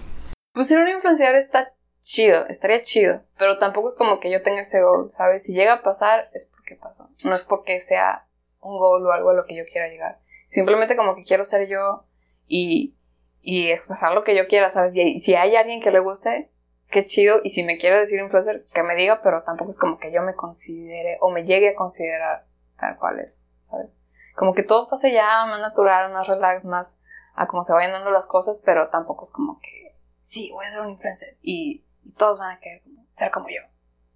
Pues 0.53 0.69
ser 0.69 0.79
un 0.79 0.89
influenciador 0.89 1.35
está 1.35 1.73
chido, 2.01 2.47
estaría 2.47 2.81
chido, 2.81 3.21
pero 3.37 3.57
tampoco 3.57 3.89
es 3.89 3.95
como 3.95 4.19
que 4.19 4.31
yo 4.31 4.41
tenga 4.41 4.61
ese 4.61 4.81
gol, 4.81 5.09
¿sabes? 5.11 5.43
Si 5.43 5.53
llega 5.53 5.73
a 5.73 5.81
pasar 5.83 6.29
es 6.33 6.49
porque 6.67 6.81
pasó, 6.81 7.09
no 7.23 7.33
es 7.33 7.43
porque 7.43 7.79
sea 7.79 8.27
un 8.59 8.77
gol 8.77 9.05
o 9.05 9.11
algo 9.11 9.29
a 9.29 9.33
lo 9.33 9.45
que 9.45 9.55
yo 9.55 9.63
quiera 9.71 9.87
llegar. 9.87 10.19
Simplemente 10.47 10.97
como 10.97 11.15
que 11.15 11.23
quiero 11.23 11.45
ser 11.45 11.67
yo 11.67 12.03
y, 12.45 12.97
y 13.41 13.71
expresar 13.71 14.13
lo 14.13 14.23
que 14.23 14.35
yo 14.35 14.47
quiera, 14.47 14.69
¿sabes? 14.69 14.95
Y 14.95 15.19
si 15.19 15.35
hay 15.35 15.55
alguien 15.55 15.81
que 15.81 15.91
le 15.91 15.99
guste, 15.99 16.51
qué 16.89 17.05
chido, 17.05 17.39
y 17.43 17.51
si 17.51 17.63
me 17.63 17.77
quiere 17.77 17.99
decir 17.99 18.19
influencer, 18.19 18.65
que 18.73 18.83
me 18.83 18.95
diga, 18.95 19.21
pero 19.21 19.43
tampoco 19.43 19.71
es 19.71 19.79
como 19.79 19.97
que 19.97 20.11
yo 20.11 20.21
me 20.21 20.35
considere 20.35 21.17
o 21.21 21.29
me 21.29 21.45
llegue 21.45 21.69
a 21.69 21.75
considerar 21.75 22.45
tal 22.77 22.97
cual 22.97 23.19
es, 23.19 23.39
¿sabes? 23.61 23.89
Como 24.35 24.53
que 24.53 24.63
todo 24.63 24.89
pase 24.89 25.11
ya 25.11 25.45
más 25.45 25.61
natural, 25.61 26.11
más 26.11 26.27
relax, 26.27 26.65
más 26.65 27.01
a 27.33 27.47
como 27.47 27.63
se 27.63 27.73
vayan 27.73 27.93
dando 27.93 28.11
las 28.11 28.27
cosas, 28.27 28.61
pero 28.65 28.89
tampoco 28.89 29.23
es 29.23 29.31
como 29.31 29.59
que, 29.59 29.95
sí, 30.21 30.51
voy 30.51 30.65
a 30.65 30.71
ser 30.71 30.81
un 30.81 30.89
influencer 30.89 31.37
y 31.41 31.85
todos 32.17 32.39
van 32.39 32.57
a 32.57 32.59
querer 32.59 32.83
ser 33.09 33.31
como 33.31 33.47
yo. 33.47 33.61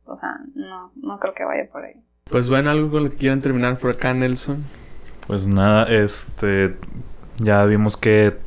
O 0.06 0.16
sea, 0.16 0.38
no, 0.54 0.92
no 0.96 1.20
creo 1.20 1.34
que 1.34 1.46
vaya 1.46 1.70
por 1.72 1.86
ahí. 1.86 2.04
Pues 2.30 2.50
bueno, 2.50 2.70
algo 2.70 2.90
con 2.92 3.04
lo 3.04 3.10
que 3.10 3.18
quieran 3.18 3.42
terminar 3.42 3.78
por 3.78 3.92
acá, 3.92 4.14
Nelson. 4.14 4.64
Pues 5.28 5.48
nada, 5.48 5.84
este 5.86 6.76
ya 7.38 7.66
vimos 7.66 7.98
que 7.98 8.38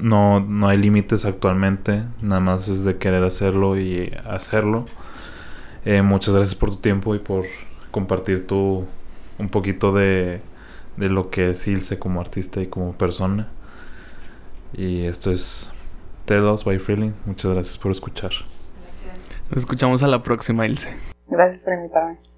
no, 0.00 0.40
no 0.40 0.68
hay 0.68 0.78
límites 0.78 1.24
actualmente, 1.24 2.04
nada 2.20 2.40
más 2.40 2.68
es 2.68 2.84
de 2.84 2.96
querer 2.98 3.24
hacerlo 3.24 3.78
y 3.78 4.12
hacerlo. 4.24 4.86
Eh, 5.84 6.02
muchas 6.02 6.34
gracias 6.34 6.54
por 6.54 6.70
tu 6.70 6.76
tiempo 6.76 7.14
y 7.14 7.18
por 7.18 7.46
compartir 7.90 8.46
tu 8.46 8.86
un 9.38 9.48
poquito 9.48 9.92
de, 9.92 10.40
de 10.96 11.08
lo 11.08 11.30
que 11.30 11.50
es 11.50 11.66
Ilse 11.66 11.98
como 11.98 12.20
artista 12.20 12.60
y 12.60 12.66
como 12.66 12.92
persona. 12.92 13.48
Y 14.74 15.04
esto 15.04 15.32
es 15.32 15.72
T2 16.26 16.64
by 16.64 16.78
Freeling. 16.78 17.14
Muchas 17.26 17.50
gracias 17.52 17.78
por 17.78 17.90
escuchar. 17.90 18.32
Nos 19.50 19.58
escuchamos 19.58 20.02
a 20.02 20.08
la 20.08 20.22
próxima, 20.22 20.66
Ilse. 20.66 20.94
Gracias 21.28 21.62
por 21.64 21.74
invitarme. 21.74 22.29